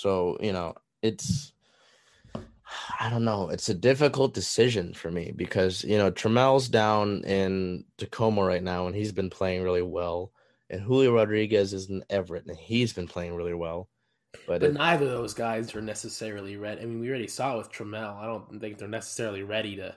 so, 0.00 0.36
you 0.40 0.52
know, 0.52 0.74
it's 1.02 1.52
I 3.00 3.08
don't 3.08 3.24
know. 3.24 3.48
It's 3.48 3.68
a 3.68 3.74
difficult 3.74 4.34
decision 4.34 4.92
for 4.92 5.10
me 5.10 5.32
because, 5.34 5.84
you 5.84 5.96
know, 5.96 6.10
Trammell's 6.10 6.68
down 6.68 7.24
in 7.24 7.84
Tacoma 7.96 8.44
right 8.44 8.62
now 8.62 8.86
and 8.86 8.94
he's 8.94 9.12
been 9.12 9.30
playing 9.30 9.62
really 9.62 9.82
well. 9.82 10.32
And 10.70 10.82
Julio 10.82 11.14
Rodriguez 11.14 11.72
is 11.72 11.88
in 11.88 12.04
Everett 12.10 12.46
and 12.46 12.56
he's 12.56 12.92
been 12.92 13.08
playing 13.08 13.34
really 13.34 13.54
well. 13.54 13.88
But, 14.46 14.60
but 14.60 14.64
it, 14.64 14.74
neither 14.74 15.06
of 15.06 15.12
those 15.12 15.32
guys 15.32 15.74
are 15.74 15.80
necessarily 15.80 16.56
ready. 16.58 16.82
I 16.82 16.84
mean, 16.84 17.00
we 17.00 17.08
already 17.08 17.28
saw 17.28 17.56
with 17.56 17.72
Trammell. 17.72 18.18
I 18.18 18.26
don't 18.26 18.60
think 18.60 18.76
they're 18.76 18.88
necessarily 18.88 19.42
ready 19.42 19.76
to 19.76 19.94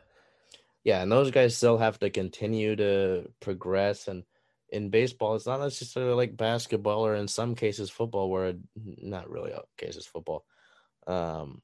yeah, 0.84 1.02
and 1.02 1.12
those 1.12 1.32
guys 1.32 1.56
still 1.56 1.78
have 1.78 2.00
to 2.00 2.10
continue 2.10 2.76
to 2.76 3.30
progress. 3.40 4.08
And 4.08 4.24
in 4.72 4.90
baseball, 4.90 5.36
it's 5.36 5.46
not 5.46 5.60
necessarily 5.60 6.14
like 6.14 6.38
basketball 6.38 7.06
or 7.06 7.16
in 7.16 7.28
some 7.28 7.56
cases 7.56 7.90
football, 7.90 8.30
where 8.30 8.54
not 8.76 9.30
really 9.30 9.52
all 9.54 9.68
cases 9.78 10.06
football, 10.06 10.46
um, 11.08 11.62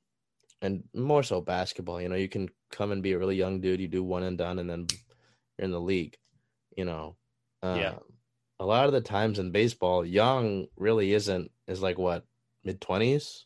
and 0.62 0.84
more 0.94 1.24
so 1.24 1.40
basketball. 1.40 2.02
You 2.02 2.10
know, 2.10 2.16
you 2.16 2.28
can 2.28 2.50
come 2.72 2.92
and 2.92 3.02
be 3.02 3.14
a 3.14 3.18
really 3.20 3.36
young 3.36 3.62
dude, 3.62 3.80
you 3.80 3.88
do 3.88 4.04
one 4.04 4.24
and 4.24 4.38
done, 4.38 4.60
and 4.60 4.70
then 4.70 4.88
you're 5.58 5.66
in 5.66 5.72
the 5.72 5.82
league. 5.82 6.18
You 6.76 6.86
know, 6.86 7.16
yeah. 7.64 7.94
Um, 7.94 8.00
a 8.60 8.66
lot 8.66 8.88
of 8.88 8.92
the 8.92 9.02
times 9.02 9.40
in 9.40 9.52
baseball, 9.52 10.06
young 10.06 10.68
really 10.76 11.14
isn't 11.14 11.52
is 11.68 11.82
like 11.82 11.98
what 11.98 12.26
mid 12.64 12.82
twenties. 12.82 13.46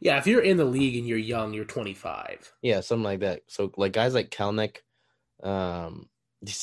Yeah, 0.00 0.18
if 0.18 0.26
you're 0.26 0.42
in 0.42 0.56
the 0.56 0.64
league 0.64 0.96
and 0.96 1.06
you're 1.06 1.16
young, 1.16 1.54
you're 1.54 1.64
25. 1.64 2.52
Yeah, 2.60 2.80
something 2.80 3.04
like 3.04 3.20
that. 3.20 3.42
So 3.46 3.70
like 3.76 3.92
guys 3.92 4.14
like 4.14 4.30
Kelenic, 4.30 4.78
um, 5.44 6.08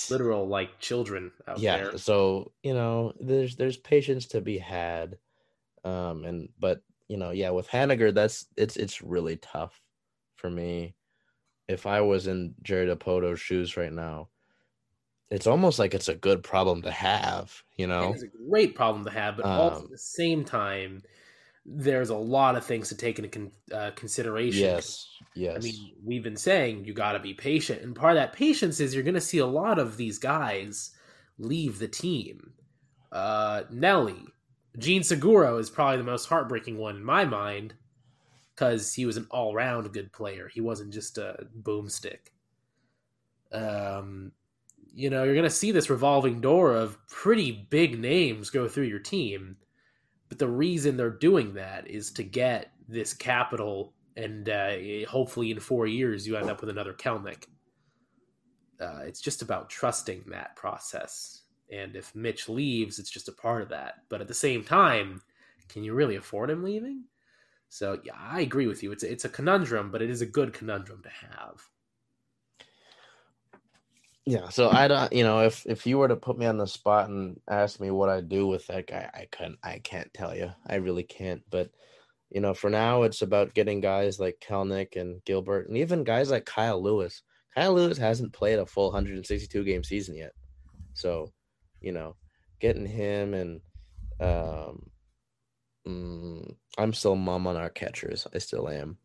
literal 0.09 0.47
like 0.47 0.79
children 0.79 1.31
out 1.47 1.59
yeah, 1.59 1.77
there. 1.77 1.97
So 1.97 2.51
you 2.63 2.73
know, 2.73 3.13
there's 3.19 3.55
there's 3.55 3.77
patience 3.77 4.27
to 4.27 4.41
be 4.41 4.57
had, 4.57 5.17
um, 5.83 6.25
and 6.25 6.49
but 6.59 6.81
you 7.07 7.17
know, 7.17 7.31
yeah, 7.31 7.49
with 7.49 7.67
Haniger, 7.69 8.13
that's 8.13 8.45
it's 8.57 8.77
it's 8.77 9.01
really 9.01 9.37
tough 9.37 9.81
for 10.35 10.49
me. 10.49 10.95
If 11.67 11.85
I 11.85 12.01
was 12.01 12.27
in 12.27 12.55
Jerry 12.63 12.87
Dipoto's 12.87 13.39
shoes 13.39 13.77
right 13.77 13.93
now, 13.93 14.29
it's 15.29 15.47
almost 15.47 15.79
like 15.79 15.93
it's 15.93 16.07
a 16.07 16.15
good 16.15 16.43
problem 16.43 16.81
to 16.83 16.91
have, 16.91 17.63
you 17.77 17.87
know. 17.87 18.11
It's 18.13 18.23
a 18.23 18.47
great 18.49 18.75
problem 18.75 19.05
to 19.05 19.11
have, 19.11 19.37
but 19.37 19.45
um, 19.45 19.59
also 19.59 19.83
at 19.83 19.91
the 19.91 19.97
same 19.97 20.43
time, 20.43 21.03
there's 21.71 22.09
a 22.09 22.15
lot 22.15 22.55
of 22.55 22.65
things 22.65 22.89
to 22.89 22.95
take 22.95 23.19
into 23.19 23.29
con- 23.29 23.51
uh, 23.71 23.91
consideration. 23.91 24.61
Yes, 24.61 25.07
yes. 25.35 25.55
I 25.55 25.59
mean, 25.59 25.93
we've 26.03 26.23
been 26.23 26.35
saying 26.35 26.85
you 26.85 26.93
got 26.93 27.13
to 27.13 27.19
be 27.19 27.33
patient, 27.33 27.81
and 27.81 27.95
part 27.95 28.13
of 28.13 28.21
that 28.21 28.33
patience 28.33 28.79
is 28.79 28.93
you're 28.93 29.03
going 29.03 29.13
to 29.13 29.21
see 29.21 29.37
a 29.37 29.45
lot 29.45 29.79
of 29.79 29.97
these 29.97 30.17
guys 30.17 30.91
leave 31.37 31.79
the 31.79 31.87
team. 31.87 32.53
Uh, 33.11 33.63
Nelly, 33.69 34.25
Jean 34.77 35.03
Segura 35.03 35.55
is 35.55 35.69
probably 35.69 35.97
the 35.97 36.03
most 36.03 36.27
heartbreaking 36.27 36.77
one 36.77 36.95
in 36.95 37.03
my 37.03 37.25
mind 37.25 37.73
because 38.55 38.93
he 38.93 39.05
was 39.05 39.17
an 39.17 39.27
all 39.31 39.53
round 39.53 39.91
good 39.93 40.11
player. 40.11 40.49
He 40.51 40.61
wasn't 40.61 40.93
just 40.93 41.17
a 41.17 41.47
boomstick. 41.61 42.31
Um, 43.51 44.31
you 44.93 45.09
know, 45.09 45.23
you're 45.23 45.33
going 45.33 45.43
to 45.43 45.49
see 45.49 45.71
this 45.71 45.89
revolving 45.89 46.41
door 46.41 46.75
of 46.75 46.97
pretty 47.07 47.51
big 47.69 47.99
names 47.99 48.49
go 48.49 48.67
through 48.67 48.85
your 48.85 48.99
team. 48.99 49.57
But 50.29 50.39
the 50.39 50.47
reason 50.47 50.95
they're 50.95 51.09
doing 51.09 51.53
that 51.55 51.87
is 51.87 52.11
to 52.11 52.23
get 52.23 52.71
this 52.87 53.13
capital, 53.13 53.93
and 54.15 54.47
uh, 54.47 54.75
hopefully 55.07 55.51
in 55.51 55.59
four 55.59 55.87
years 55.87 56.27
you 56.27 56.37
end 56.37 56.49
up 56.49 56.61
with 56.61 56.69
another 56.69 56.93
Kelenic. 56.93 57.45
Uh, 58.79 59.01
it's 59.05 59.19
just 59.19 59.41
about 59.41 59.69
trusting 59.69 60.23
that 60.27 60.55
process. 60.55 61.41
And 61.71 61.95
if 61.95 62.15
Mitch 62.15 62.47
leaves, 62.47 62.97
it's 62.99 63.09
just 63.09 63.27
a 63.27 63.33
part 63.33 63.61
of 63.61 63.69
that. 63.69 63.95
But 64.07 64.21
at 64.21 64.27
the 64.27 64.33
same 64.33 64.63
time, 64.63 65.21
can 65.67 65.83
you 65.83 65.93
really 65.93 66.15
afford 66.15 66.49
him 66.49 66.63
leaving? 66.63 67.03
So 67.69 67.99
yeah, 68.03 68.13
I 68.17 68.41
agree 68.41 68.67
with 68.67 68.81
you. 68.81 68.91
It's 68.91 69.03
a, 69.03 69.11
it's 69.11 69.25
a 69.25 69.29
conundrum, 69.29 69.91
but 69.91 70.01
it 70.01 70.09
is 70.09 70.21
a 70.21 70.25
good 70.25 70.53
conundrum 70.53 71.03
to 71.03 71.09
have. 71.09 71.61
Yeah, 74.29 74.49
so 74.49 74.69
I 74.69 74.87
don't, 74.87 75.11
you 75.11 75.23
know, 75.23 75.39
if 75.39 75.65
if 75.65 75.87
you 75.87 75.97
were 75.97 76.07
to 76.07 76.15
put 76.15 76.37
me 76.37 76.45
on 76.45 76.59
the 76.59 76.67
spot 76.67 77.09
and 77.09 77.39
ask 77.49 77.79
me 77.79 77.89
what 77.89 78.09
I 78.09 78.21
do 78.21 78.45
with 78.45 78.67
that 78.67 78.85
guy, 78.85 79.09
I 79.11 79.25
couldn't, 79.31 79.57
I 79.63 79.79
can't 79.79 80.13
tell 80.13 80.35
you. 80.35 80.51
I 80.67 80.75
really 80.75 81.01
can't. 81.01 81.41
But 81.49 81.71
you 82.29 82.39
know, 82.39 82.53
for 82.53 82.69
now, 82.69 83.01
it's 83.01 83.23
about 83.23 83.55
getting 83.55 83.81
guys 83.81 84.19
like 84.19 84.37
Kelenic 84.47 84.97
and 84.97 85.19
Gilbert, 85.25 85.67
and 85.67 85.77
even 85.77 86.03
guys 86.03 86.29
like 86.29 86.45
Kyle 86.45 86.79
Lewis. 86.79 87.23
Kyle 87.55 87.73
Lewis 87.73 87.97
hasn't 87.97 88.31
played 88.31 88.59
a 88.59 88.67
full 88.67 88.91
162 88.91 89.63
game 89.63 89.83
season 89.83 90.15
yet, 90.15 90.33
so 90.93 91.33
you 91.81 91.91
know, 91.91 92.15
getting 92.59 92.85
him 92.85 93.33
and 93.33 93.61
um, 94.19 94.91
mm, 95.87 96.55
I'm 96.77 96.93
still 96.93 97.15
mum 97.15 97.47
on 97.47 97.57
our 97.57 97.71
catchers. 97.71 98.27
I 98.31 98.37
still 98.37 98.69
am 98.69 98.99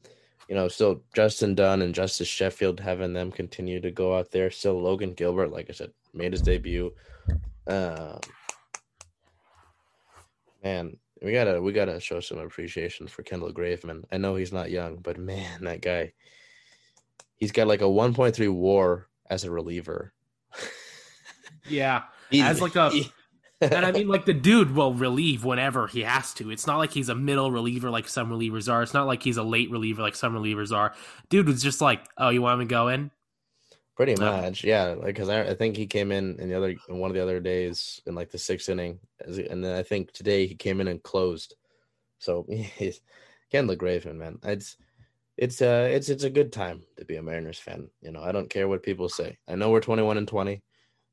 you 0.49 0.55
know, 0.55 0.69
still 0.69 1.03
Justin 1.15 1.55
Dunn 1.55 1.83
and 1.83 1.95
Justus 1.95 2.29
Sheffield 2.29 2.81
having 2.81 3.13
them 3.13 3.33
continue 3.33 3.81
to 3.81 3.91
go 3.91 4.17
out 4.17 4.31
there. 4.31 4.51
Still 4.51 4.81
Logan 4.81 5.15
Gilbert, 5.15 5.51
like 5.51 5.67
I 5.69 5.73
said, 5.73 5.93
made 6.13 6.33
his 6.33 6.43
debut. 6.43 6.93
Um, 7.67 8.21
man, 10.63 10.97
we 11.23 11.33
gotta 11.33 11.61
we 11.61 11.73
gotta 11.73 11.99
show 12.01 12.21
some 12.21 12.39
appreciation 12.39 13.07
for 13.09 13.23
Kendall 13.23 13.53
Graveman. 13.53 14.05
I 14.13 14.19
know 14.19 14.37
he's 14.37 14.53
not 14.53 14.71
young, 14.71 14.97
but 14.97 15.19
man, 15.19 15.65
that 15.65 15.81
guy, 15.81 16.13
he's 17.37 17.53
got 17.53 17.67
like 17.67 17.81
a 17.81 17.85
1.3 17.85 18.53
WAR 18.53 19.09
as 19.31 19.45
a 19.45 19.51
reliever. 19.51 20.13
yeah, 21.69 22.03
as 22.33 22.61
like 22.61 22.77
a 22.77 22.91
he, 22.91 23.11
and 23.72 23.87
I 23.87 23.92
mean, 23.92 24.09
like 24.09 24.24
the 24.24 24.35
dude 24.35 24.74
will 24.74 24.94
relieve 24.94 25.44
whenever 25.44 25.87
he 25.87 26.00
has 26.00 26.35
to. 26.35 26.50
It's 26.50 26.66
not 26.66 26.79
like 26.79 26.92
he's 26.92 27.09
a 27.09 27.14
middle 27.14 27.50
reliever 27.50 27.90
like 27.90 28.09
some 28.09 28.31
relievers 28.31 28.70
are. 28.72 28.83
It's 28.83 28.94
not 28.94 29.07
like 29.07 29.22
he's 29.22 29.37
a 29.37 29.42
late 29.42 29.70
reliever 29.70 30.03
like 30.03 30.14
some 30.14 30.35
relievers 30.35 30.74
are. 30.74 30.94
Dude 31.29 31.46
was 31.46 31.62
just 31.62 31.81
like, 31.81 32.07
"Oh, 32.16 32.31
you 32.31 32.42
want 32.42 32.59
me 32.59 32.66
to 32.66 32.68
go 32.68 32.88
in?" 32.88 33.11
Pretty 33.96 34.16
much, 34.16 34.64
yeah. 34.64 34.87
Like, 34.87 35.07
because 35.07 35.29
I, 35.29 35.42
I, 35.42 35.55
think 35.55 35.77
he 35.77 35.87
came 35.87 36.11
in 36.11 36.40
in 36.40 36.48
the 36.48 36.57
other 36.57 36.74
in 36.88 36.98
one 36.98 37.11
of 37.11 37.14
the 37.14 37.22
other 37.22 37.38
days 37.38 38.00
in 38.07 38.14
like 38.16 38.31
the 38.31 38.38
sixth 38.38 38.68
inning, 38.68 38.98
and 39.20 39.64
then 39.64 39.77
I 39.77 39.85
think 39.85 40.12
today 40.12 40.46
he 40.46 40.55
came 40.57 40.81
in 40.81 40.88
and 40.88 41.03
closed. 41.03 41.55
So 42.18 42.44
he's 42.48 43.00
Kendall 43.50 43.77
Graveman, 43.77 44.16
man. 44.16 44.38
It's 44.42 44.77
it's 45.37 45.62
uh 45.62 45.88
it's 45.90 46.09
it's 46.09 46.24
a 46.24 46.31
good 46.31 46.53
time 46.53 46.83
to 46.96 47.05
be 47.05 47.16
a 47.16 47.22
Mariners 47.22 47.59
fan. 47.59 47.88
You 48.00 48.11
know, 48.11 48.22
I 48.22 48.33
don't 48.33 48.50
care 48.50 48.68
what 48.68 48.83
people 48.83 49.09
say. 49.09 49.38
I 49.48 49.55
know 49.55 49.70
we're 49.70 49.81
twenty 49.81 50.03
one 50.03 50.18
and 50.18 50.29
twenty. 50.29 50.62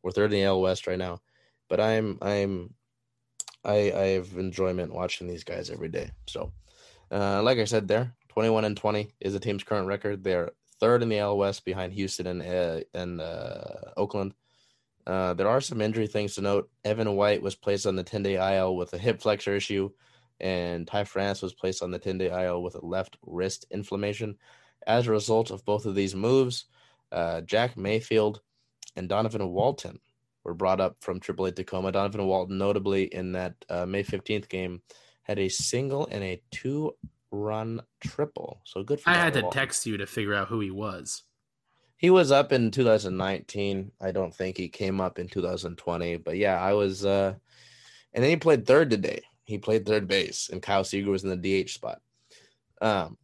We're 0.04 0.12
third 0.12 0.34
in 0.34 0.40
the 0.40 0.44
AL 0.46 0.62
West 0.62 0.88
right 0.88 0.98
now 0.98 1.22
but 1.72 1.80
I'm 1.80 2.18
I'm 2.22 2.74
I 3.64 3.94
I 3.94 4.06
have 4.18 4.38
enjoyment 4.38 4.94
watching 4.94 5.26
these 5.26 5.46
guys 5.46 5.70
every 5.70 5.88
day. 5.88 6.12
So, 6.28 6.52
uh, 7.10 7.42
like 7.44 7.60
I 7.60 7.64
said, 7.64 7.88
there 7.88 8.14
21 8.28 8.66
and 8.66 8.76
20 8.76 9.14
is 9.22 9.32
the 9.32 9.40
team's 9.40 9.64
current 9.64 9.88
record. 9.88 10.22
They're 10.22 10.52
third 10.82 11.02
in 11.02 11.08
the 11.08 11.20
AL 11.20 11.38
West 11.38 11.64
behind 11.64 11.94
Houston 11.94 12.28
and 12.28 12.42
uh, 12.42 12.82
and 12.94 13.22
uh, 13.22 13.94
Oakland. 13.96 14.34
Uh, 15.08 15.34
there 15.34 15.48
are 15.48 15.62
some 15.62 15.80
injury 15.80 16.08
things 16.08 16.36
to 16.36 16.42
note. 16.42 16.70
Evan 16.84 17.16
White 17.16 17.42
was 17.42 17.56
placed 17.56 17.88
on 17.88 17.96
the 17.96 18.04
10 18.04 18.22
day 18.22 18.58
IL 18.58 18.76
with 18.76 18.94
a 18.94 18.98
hip 18.98 19.22
flexor 19.22 19.56
issue, 19.56 19.90
and 20.42 20.86
Ty 20.86 21.06
France 21.06 21.42
was 21.42 21.54
placed 21.54 21.82
on 21.82 21.92
the 21.92 22.00
10 22.00 22.18
day 22.18 22.46
IL 22.46 22.64
with 22.64 22.76
a 22.76 22.86
left 22.86 23.16
wrist 23.26 23.66
inflammation. 23.72 24.36
As 24.86 25.08
a 25.08 25.12
result 25.12 25.52
of 25.52 25.64
both 25.64 25.86
of 25.86 25.96
these 25.96 26.16
moves, 26.16 26.66
uh, 27.14 27.40
Jack 27.42 27.78
Mayfield 27.78 28.42
and 28.98 29.08
Donovan 29.08 29.48
Walton 29.52 30.00
were 30.44 30.54
brought 30.54 30.82
up 30.82 30.98
from 31.02 31.20
AAA 31.20 31.56
Tacoma. 31.56 31.92
Donovan 31.92 32.26
Walton, 32.26 32.58
notably 32.58 33.04
in 33.06 33.34
that 33.34 33.54
uh, 33.70 33.86
May 33.86 34.04
15th 34.04 34.50
game, 34.50 34.82
had 35.24 35.40
a 35.40 35.50
single 35.50 36.08
and 36.08 36.24
a 36.24 36.42
two 36.52 36.94
run 37.32 37.82
triple. 38.02 38.62
So 38.66 38.84
good 38.84 39.00
for 39.00 39.10
I 39.10 39.14
had 39.16 39.34
to 39.34 39.42
Walton. 39.42 39.60
text 39.60 39.86
you 39.86 39.98
to 39.98 40.06
figure 40.06 40.34
out 40.34 40.48
who 40.48 40.60
he 40.60 40.72
was. 40.72 41.24
He 41.98 42.10
was 42.10 42.32
up 42.32 42.52
in 42.52 42.72
2019. 42.72 43.92
I 44.02 44.12
don't 44.12 44.34
think 44.34 44.58
he 44.58 44.70
came 44.70 45.00
up 45.00 45.20
in 45.20 45.28
2020. 45.28 46.18
But 46.18 46.38
yeah, 46.38 46.60
I 46.60 46.74
was. 46.74 47.06
uh 47.06 47.36
And 48.14 48.24
then 48.24 48.32
he 48.32 48.38
played 48.38 48.66
third 48.66 48.90
today. 48.90 49.22
He 49.46 49.58
played 49.58 49.86
third 49.86 50.08
base, 50.08 50.50
and 50.52 50.62
Kyle 50.62 50.84
Seager 50.84 51.12
was 51.12 51.24
in 51.24 51.30
the 51.42 51.64
DH 51.64 51.70
spot. 51.70 52.00
Um, 52.82 53.18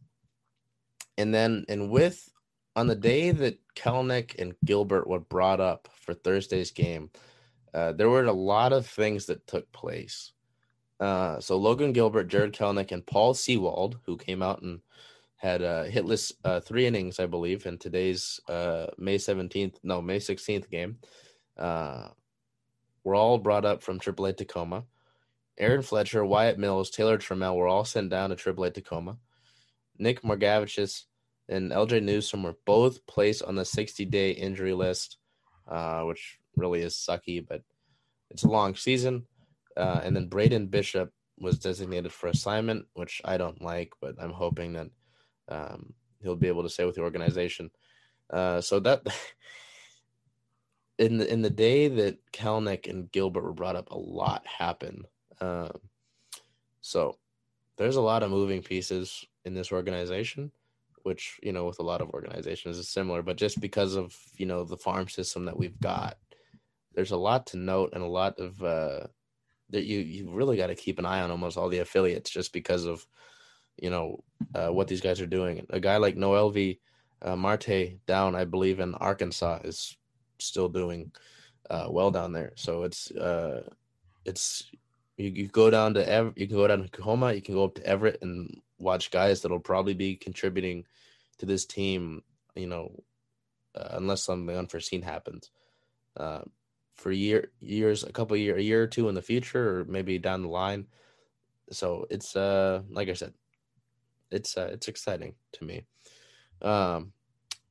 and 1.16 1.34
then 1.34 1.64
and 1.68 1.90
with 1.90 2.28
on 2.78 2.86
the 2.86 2.94
day 2.94 3.32
that 3.32 3.58
Kelenic 3.74 4.38
and 4.38 4.54
Gilbert 4.64 5.08
were 5.08 5.18
brought 5.18 5.60
up 5.60 5.88
for 5.94 6.14
Thursday's 6.14 6.70
game, 6.70 7.10
uh, 7.74 7.92
there 7.92 8.08
were 8.08 8.24
a 8.24 8.32
lot 8.32 8.72
of 8.72 8.86
things 8.86 9.26
that 9.26 9.48
took 9.48 9.70
place. 9.72 10.32
Uh, 11.00 11.40
so 11.40 11.56
Logan 11.56 11.92
Gilbert, 11.92 12.28
Jarred 12.28 12.54
Kelenic, 12.54 12.92
and 12.92 13.04
Paul 13.04 13.34
Sewald, 13.34 13.98
who 14.06 14.16
came 14.16 14.42
out 14.42 14.62
and 14.62 14.80
had 15.34 15.60
uh, 15.60 15.86
hitless 15.86 16.32
uh, 16.44 16.60
three 16.60 16.86
innings, 16.86 17.18
I 17.18 17.26
believe, 17.26 17.66
in 17.66 17.78
today's 17.78 18.40
uh, 18.48 18.86
May 18.96 19.16
17th, 19.16 19.74
no, 19.82 20.00
May 20.00 20.18
16th 20.18 20.70
game, 20.70 20.98
uh, 21.56 22.08
were 23.02 23.16
all 23.16 23.38
brought 23.38 23.64
up 23.64 23.82
from 23.82 23.98
AAA 23.98 24.36
Tacoma. 24.36 24.84
Aaron 25.58 25.82
Fletcher, 25.82 26.24
Wyatt 26.24 26.58
Mills, 26.60 26.90
Taylor 26.90 27.18
Trammell 27.18 27.56
were 27.56 27.66
all 27.66 27.84
sent 27.84 28.10
down 28.10 28.30
to 28.30 28.36
AAA 28.36 28.74
Tacoma. 28.74 29.18
Nick 29.98 30.22
Margevicius 30.22 31.06
and 31.48 31.72
LJ 31.72 32.02
Newsome 32.02 32.42
were 32.42 32.56
both 32.66 33.06
placed 33.06 33.42
on 33.42 33.54
the 33.54 33.64
60 33.64 34.04
day 34.04 34.30
injury 34.32 34.74
list, 34.74 35.16
uh, 35.66 36.02
which 36.02 36.38
really 36.56 36.82
is 36.82 36.94
sucky, 36.94 37.44
but 37.46 37.62
it's 38.30 38.44
a 38.44 38.48
long 38.48 38.74
season. 38.74 39.26
Uh, 39.76 40.00
and 40.02 40.14
then 40.14 40.28
Braden 40.28 40.66
Bishop 40.66 41.12
was 41.38 41.58
designated 41.58 42.12
for 42.12 42.28
assignment, 42.28 42.86
which 42.94 43.22
I 43.24 43.36
don't 43.38 43.62
like, 43.62 43.92
but 44.00 44.16
I'm 44.20 44.32
hoping 44.32 44.72
that 44.74 44.88
um, 45.48 45.94
he'll 46.20 46.36
be 46.36 46.48
able 46.48 46.64
to 46.64 46.68
stay 46.68 46.84
with 46.84 46.96
the 46.96 47.02
organization. 47.02 47.70
Uh, 48.28 48.60
so 48.60 48.80
that 48.80 49.06
in 50.98 51.18
the 51.18 51.32
in 51.32 51.42
the 51.42 51.50
day 51.50 51.88
that 51.88 52.18
Kelenic 52.32 52.90
and 52.90 53.10
Gilbert 53.10 53.44
were 53.44 53.52
brought 53.52 53.76
up, 53.76 53.90
a 53.90 53.98
lot 53.98 54.46
happened. 54.46 55.06
Um, 55.40 55.78
so 56.80 57.16
there's 57.76 57.96
a 57.96 58.02
lot 58.02 58.22
of 58.22 58.30
moving 58.30 58.62
pieces 58.62 59.24
in 59.44 59.54
this 59.54 59.72
organization 59.72 60.50
which 61.02 61.38
you 61.42 61.52
know 61.52 61.64
with 61.64 61.78
a 61.78 61.82
lot 61.84 62.00
of 62.00 62.10
organizations 62.10 62.78
is 62.78 62.88
similar 62.88 63.22
but 63.22 63.36
just 63.36 63.60
because 63.60 63.94
of 63.94 64.16
you 64.36 64.46
know 64.46 64.64
the 64.64 64.76
farm 64.76 65.08
system 65.08 65.44
that 65.44 65.56
we've 65.56 65.78
got 65.80 66.16
there's 66.94 67.12
a 67.12 67.16
lot 67.16 67.46
to 67.46 67.56
note 67.56 67.90
and 67.92 68.02
a 68.02 68.06
lot 68.06 68.38
of 68.38 68.62
uh 68.62 69.06
that 69.70 69.84
you 69.84 70.00
you 70.00 70.30
really 70.30 70.56
got 70.56 70.68
to 70.68 70.74
keep 70.74 70.98
an 70.98 71.06
eye 71.06 71.20
on 71.20 71.30
almost 71.30 71.56
all 71.56 71.68
the 71.68 71.78
affiliates 71.78 72.30
just 72.30 72.52
because 72.52 72.84
of 72.84 73.06
you 73.76 73.90
know 73.90 74.22
uh, 74.54 74.68
what 74.68 74.88
these 74.88 75.00
guys 75.00 75.20
are 75.20 75.26
doing. 75.26 75.66
A 75.70 75.80
guy 75.80 75.96
like 75.96 76.16
Noelvi 76.16 76.80
uh, 77.22 77.36
Marte 77.36 77.98
down 78.06 78.34
I 78.34 78.44
believe 78.44 78.80
in 78.80 78.94
Arkansas 78.94 79.60
is 79.64 79.96
still 80.38 80.68
doing 80.68 81.12
uh, 81.70 81.86
well 81.90 82.10
down 82.10 82.32
there. 82.32 82.52
So 82.56 82.84
it's 82.84 83.10
uh 83.12 83.62
it's 84.24 84.70
you, 85.18 85.28
you 85.28 85.48
go 85.48 85.68
down 85.68 85.94
to 85.94 86.08
Ev- 86.08 86.32
you 86.36 86.46
can 86.46 86.56
go 86.56 86.66
down 86.66 86.82
to 86.82 86.88
Tacoma 86.88 87.34
you 87.34 87.42
can 87.42 87.54
go 87.54 87.64
up 87.64 87.74
to 87.74 87.86
Everett 87.86 88.22
and 88.22 88.60
watch 88.78 89.10
guys 89.10 89.42
that'll 89.42 89.60
probably 89.60 89.94
be 89.94 90.16
contributing 90.16 90.84
to 91.38 91.46
this 91.46 91.66
team, 91.66 92.22
you 92.54 92.66
know, 92.66 93.02
uh, 93.74 93.88
unless 93.92 94.22
something 94.22 94.56
unforeseen 94.56 95.02
happens. 95.02 95.50
Uh, 96.16 96.42
for 96.94 97.12
year 97.12 97.50
years, 97.60 98.02
a 98.02 98.12
couple 98.12 98.36
year, 98.36 98.56
a 98.56 98.62
year 98.62 98.82
or 98.82 98.86
two 98.86 99.08
in 99.08 99.14
the 99.14 99.22
future, 99.22 99.80
or 99.80 99.84
maybe 99.84 100.18
down 100.18 100.42
the 100.42 100.48
line. 100.48 100.86
So 101.70 102.06
it's 102.10 102.34
uh, 102.34 102.82
like 102.90 103.08
I 103.08 103.12
said, 103.12 103.34
it's 104.30 104.56
uh, 104.56 104.70
it's 104.72 104.88
exciting 104.88 105.34
to 105.52 105.64
me. 105.64 105.84
Um, 106.60 107.12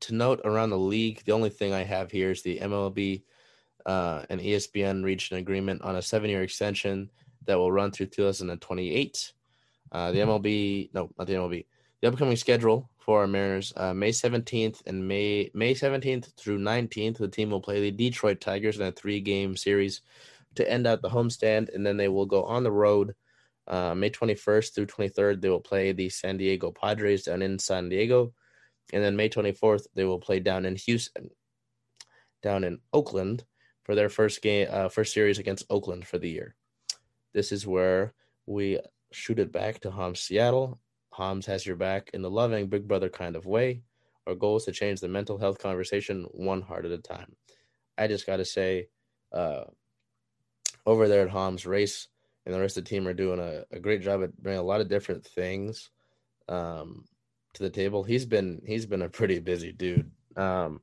to 0.02 0.14
note 0.14 0.42
around 0.46 0.70
the 0.70 0.78
league, 0.78 1.24
the 1.26 1.34
only 1.34 1.50
thing 1.50 1.74
I 1.74 1.84
have 1.84 2.10
here 2.10 2.32
is 2.32 2.42
the 2.42 2.60
MLB 2.60 3.24
uh, 3.86 4.24
and 4.30 4.40
ESPN 4.40 5.04
reached 5.04 5.32
an 5.32 5.40
agreement 5.40 5.82
on 5.82 5.96
a 5.96 6.02
seven-year 6.02 6.44
extension 6.44 7.10
that 7.48 7.58
will 7.58 7.72
run 7.72 7.92
through 7.92 8.08
2028. 8.08 9.34
Uh, 9.92 10.12
the 10.12 10.20
MLB, 10.20 10.94
no, 10.94 11.10
not 11.18 11.28
the 11.28 11.34
MLB. 11.34 11.66
The 12.02 12.08
upcoming 12.10 12.36
schedule 12.38 12.90
for 13.00 13.22
our 13.22 13.28
Mariners, 13.28 13.74
uh, 13.76 13.94
May 13.94 14.12
17th 14.12 14.84
and 14.86 15.08
May 15.08 15.50
May 15.54 15.74
17th 15.74 16.36
through 16.36 16.60
19th, 16.60 17.18
the 17.18 17.28
team 17.28 17.50
will 17.50 17.62
play 17.62 17.82
the 17.82 17.92
Detroit 17.92 18.40
Tigers 18.40 18.80
in 18.80 18.86
a 18.86 18.92
three-game 18.92 19.58
series 19.58 20.02
to 20.56 20.70
end 20.70 20.86
out 20.86 21.02
the 21.02 21.10
homestand, 21.10 21.74
and 21.74 21.86
then 21.86 21.98
they 21.98 22.08
will 22.08 22.26
go 22.26 22.44
on 22.44 22.64
the 22.64 22.72
road 22.72 23.16
Uh, 23.68 23.94
May 23.94 24.10
21st 24.10 24.74
through 24.74 24.86
23rd, 24.88 25.42
they 25.42 25.50
will 25.50 25.60
play 25.60 25.92
the 25.92 26.10
San 26.10 26.38
Diego 26.38 26.72
Padres 26.72 27.24
down 27.24 27.42
in 27.42 27.60
San 27.60 27.90
Diego. 27.90 28.34
And 28.94 29.04
then 29.04 29.18
May 29.18 29.30
24th, 29.30 29.88
they 29.94 30.06
will 30.06 30.20
play 30.20 30.40
down 30.40 30.66
in 30.66 30.78
Houston, 30.78 31.30
down 32.42 32.64
in 32.64 32.80
Oakland 32.94 33.44
for 33.84 33.94
their 33.96 34.10
first 34.10 34.42
game, 34.42 34.68
uh, 34.72 34.88
first 34.88 35.14
series 35.14 35.40
against 35.40 35.66
Oakland 35.70 36.08
for 36.08 36.18
the 36.18 36.30
year. 36.30 36.56
This 37.34 37.52
is 37.52 37.68
where 37.68 38.14
we 38.46 38.80
shoot 39.12 39.40
it 39.40 39.52
back 39.52 39.80
to 39.82 39.92
Homs 39.92 40.20
Seattle. 40.20 40.80
Homs 41.10 41.46
has 41.46 41.66
your 41.66 41.76
back 41.76 42.10
in 42.14 42.22
the 42.22 42.30
loving 42.30 42.68
Big 42.68 42.88
Brother 42.88 43.10
kind 43.10 43.36
of 43.36 43.46
way. 43.46 43.82
Our 44.28 44.36
goal 44.36 44.58
is 44.58 44.66
to 44.66 44.72
change 44.72 45.00
the 45.00 45.08
mental 45.08 45.38
health 45.38 45.60
conversation 45.60 46.26
one 46.32 46.62
heart 46.62 46.86
at 46.86 46.92
a 46.92 46.98
time. 46.98 47.36
I 47.98 48.08
just 48.08 48.28
got 48.28 48.38
to 48.38 48.46
say, 48.46 48.90
uh, 49.32 49.64
over 50.86 51.08
there 51.08 51.24
at 51.24 51.30
Homs, 51.30 51.66
Race 51.66 52.08
and 52.46 52.56
the 52.56 52.62
rest 52.62 52.78
of 52.78 52.86
the 52.86 52.90
team 52.90 53.08
are 53.08 53.14
doing 53.14 53.40
a, 53.40 53.64
a 53.76 53.80
great 53.80 54.02
job 54.02 54.24
at 54.24 54.36
bringing 54.42 54.62
a 54.62 54.64
lot 54.64 54.80
of 54.80 54.88
different 54.88 55.26
things 55.26 55.90
um, 56.48 57.04
to 57.54 57.64
the 57.64 57.70
table. 57.70 58.04
He's 58.04 58.26
been 58.26 58.62
he's 58.66 58.86
been 58.86 59.02
a 59.02 59.10
pretty 59.10 59.40
busy 59.40 59.74
dude. 59.74 60.10
Um, 60.38 60.80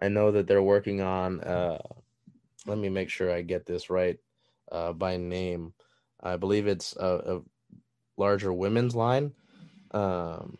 I 0.00 0.08
know 0.08 0.30
that 0.30 0.46
they're 0.46 0.62
working 0.62 1.02
on. 1.02 1.40
Uh, 1.42 1.78
let 2.66 2.78
me 2.78 2.88
make 2.88 3.10
sure 3.10 3.30
I 3.30 3.42
get 3.42 3.66
this 3.66 3.90
right 3.90 4.18
uh, 4.70 4.92
by 4.92 5.16
name. 5.16 5.74
I 6.22 6.36
believe 6.36 6.66
it's 6.66 6.96
a, 6.96 7.36
a 7.36 7.40
larger 8.16 8.52
women's 8.52 8.94
line. 8.94 9.32
Um, 9.92 10.58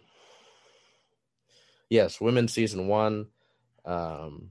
yes, 1.89 2.21
women's 2.21 2.53
season 2.53 2.89
one. 2.89 3.27
Um, 3.85 4.51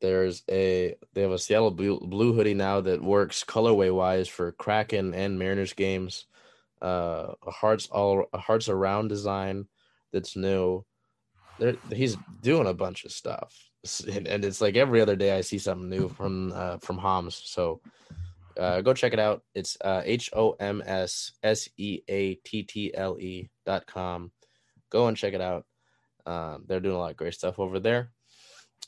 there's 0.00 0.42
a 0.50 0.94
they 1.14 1.22
have 1.22 1.32
a 1.32 1.38
Seattle 1.38 1.70
blue, 1.70 2.00
blue 2.00 2.32
hoodie 2.32 2.54
now 2.54 2.80
that 2.82 3.02
works 3.02 3.44
colorway 3.44 3.94
wise 3.94 4.28
for 4.28 4.52
Kraken 4.52 5.14
and 5.14 5.38
Mariners 5.38 5.72
games. 5.72 6.26
Uh, 6.82 7.32
a 7.46 7.50
hearts 7.50 7.88
all 7.90 8.26
a 8.32 8.38
hearts 8.38 8.68
around 8.68 9.08
design 9.08 9.66
that's 10.12 10.36
new. 10.36 10.84
He's 11.92 12.16
doing 12.42 12.66
a 12.66 12.74
bunch 12.74 13.04
of 13.04 13.12
stuff, 13.12 13.70
and, 14.08 14.26
and, 14.26 14.44
it's 14.44 14.60
like 14.60 14.76
every 14.76 15.00
other 15.00 15.16
day 15.16 15.36
I 15.36 15.40
see 15.40 15.58
something 15.58 15.88
new 15.88 16.08
from 16.08 16.52
uh, 16.54 16.78
from 16.78 16.98
Homs. 16.98 17.40
So 17.44 17.80
uh, 18.58 18.80
go 18.80 18.94
check 18.94 19.12
it 19.12 19.18
out. 19.18 19.42
It's 19.54 19.76
uh, 19.82 20.02
H 20.04 20.30
O 20.34 20.52
M 20.52 20.82
S 20.84 21.32
S 21.42 21.68
E 21.76 22.00
A 22.08 22.34
T 22.36 22.62
T 22.62 22.94
L 22.94 23.18
E 23.18 23.50
dot 23.64 23.86
com. 23.86 24.30
Go 24.90 25.08
and 25.08 25.16
check 25.16 25.34
it 25.34 25.40
out. 25.40 25.66
Um, 26.24 26.64
they're 26.66 26.80
doing 26.80 26.96
a 26.96 26.98
lot 26.98 27.10
of 27.10 27.16
great 27.16 27.34
stuff 27.34 27.58
over 27.58 27.78
there. 27.78 28.10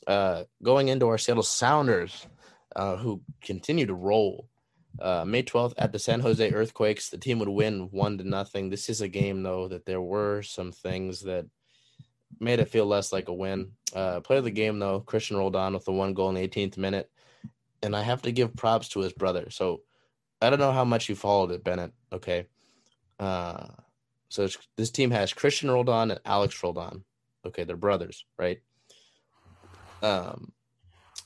Uh, 0.07 0.43
going 0.63 0.87
into 0.87 1.07
our 1.07 1.17
Seattle 1.17 1.43
Sounders, 1.43 2.27
uh, 2.75 2.97
who 2.97 3.21
continue 3.41 3.85
to 3.85 3.93
roll. 3.93 4.47
Uh, 4.99 5.23
May 5.25 5.43
12th 5.43 5.73
at 5.77 5.91
the 5.91 5.99
San 5.99 6.19
Jose 6.19 6.51
Earthquakes, 6.51 7.09
the 7.09 7.17
team 7.17 7.39
would 7.39 7.49
win 7.49 7.89
one 7.91 8.17
to 8.17 8.23
nothing. 8.23 8.69
This 8.69 8.89
is 8.89 9.01
a 9.01 9.07
game 9.07 9.43
though 9.43 9.67
that 9.67 9.85
there 9.85 10.01
were 10.01 10.41
some 10.41 10.71
things 10.71 11.21
that 11.21 11.45
made 12.39 12.59
it 12.59 12.69
feel 12.69 12.85
less 12.85 13.11
like 13.11 13.27
a 13.27 13.33
win. 13.33 13.71
Uh, 13.93 14.19
player 14.21 14.39
of 14.39 14.45
the 14.45 14.51
game 14.51 14.79
though, 14.79 14.99
Christian 14.99 15.37
Roldan 15.37 15.73
with 15.73 15.85
the 15.85 15.91
one 15.91 16.13
goal 16.13 16.29
in 16.29 16.35
the 16.35 16.47
18th 16.47 16.77
minute, 16.77 17.09
and 17.81 17.95
I 17.95 18.01
have 18.01 18.21
to 18.23 18.31
give 18.31 18.55
props 18.55 18.89
to 18.89 18.99
his 18.99 19.13
brother. 19.13 19.49
So 19.49 19.81
I 20.41 20.49
don't 20.49 20.59
know 20.59 20.71
how 20.71 20.85
much 20.85 21.09
you 21.09 21.15
followed 21.15 21.51
it, 21.51 21.63
Bennett. 21.63 21.91
Okay, 22.13 22.45
uh, 23.19 23.67
so 24.29 24.47
this 24.77 24.91
team 24.91 25.11
has 25.11 25.33
Christian 25.33 25.71
Roldan 25.71 26.11
and 26.11 26.19
Alex 26.25 26.61
Roldan. 26.63 27.03
Okay, 27.45 27.63
they're 27.63 27.75
brothers, 27.75 28.25
right? 28.37 28.59
Um, 30.01 30.51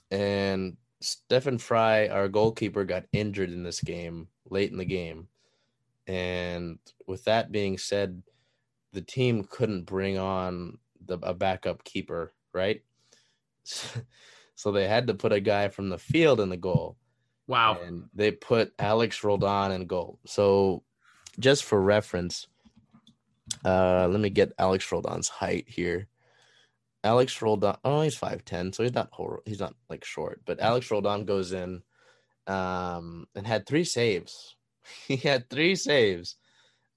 and 0.10 0.78
Stefan 1.02 1.58
Frei, 1.58 2.08
our 2.08 2.30
goalkeeper, 2.30 2.86
got 2.86 3.06
injured 3.12 3.52
in 3.52 3.64
this 3.64 3.82
game 3.82 4.28
late 4.50 4.72
in 4.72 4.78
the 4.78 4.86
game. 4.86 5.28
And 6.08 6.80
with 7.08 7.26
that 7.26 7.52
being 7.52 7.78
said, 7.78 8.24
the 8.94 9.02
team 9.02 9.44
couldn't 9.50 9.86
bring 9.86 10.18
on 10.18 10.78
the, 11.06 11.18
a 11.24 11.34
backup 11.34 11.84
keeper, 11.84 12.34
right? 12.54 12.82
so 14.56 14.72
they 14.72 14.88
had 14.88 15.08
to 15.08 15.14
put 15.14 15.32
a 15.32 15.40
guy 15.40 15.70
from 15.70 15.90
the 15.90 15.98
field 15.98 16.40
in 16.40 16.50
the 16.50 16.58
goal. 16.58 16.98
Wow. 17.48 17.80
And 17.84 18.06
they 18.14 18.32
put 18.32 18.74
Alex 18.80 19.24
Roldan 19.24 19.72
in 19.72 19.86
goal. 19.86 20.20
So 20.26 20.84
just 21.40 21.64
for 21.64 21.82
reference, 21.82 22.48
uh, 23.66 24.08
let 24.08 24.20
me 24.20 24.30
get 24.30 24.54
Alex 24.58 24.90
Roldan's 24.92 25.28
height 25.28 25.66
here. 25.68 26.08
Alex 27.04 27.42
Roldan. 27.42 27.76
Oh, 27.84 28.02
he's 28.02 28.16
five 28.16 28.46
ten, 28.46 28.72
so 28.72 28.84
he's 28.84 28.94
not 28.94 29.12
he's 29.46 29.60
not 29.60 29.76
like 29.90 30.06
short. 30.06 30.42
But 30.46 30.62
Alex 30.62 30.90
Roldan 30.90 31.26
goes 31.26 31.52
in, 31.52 31.82
um, 32.48 33.28
and 33.36 33.46
had 33.46 33.66
three 33.66 33.84
saves. 33.84 34.56
he 35.08 35.18
had 35.18 35.50
three 35.50 35.76
saves 35.76 36.38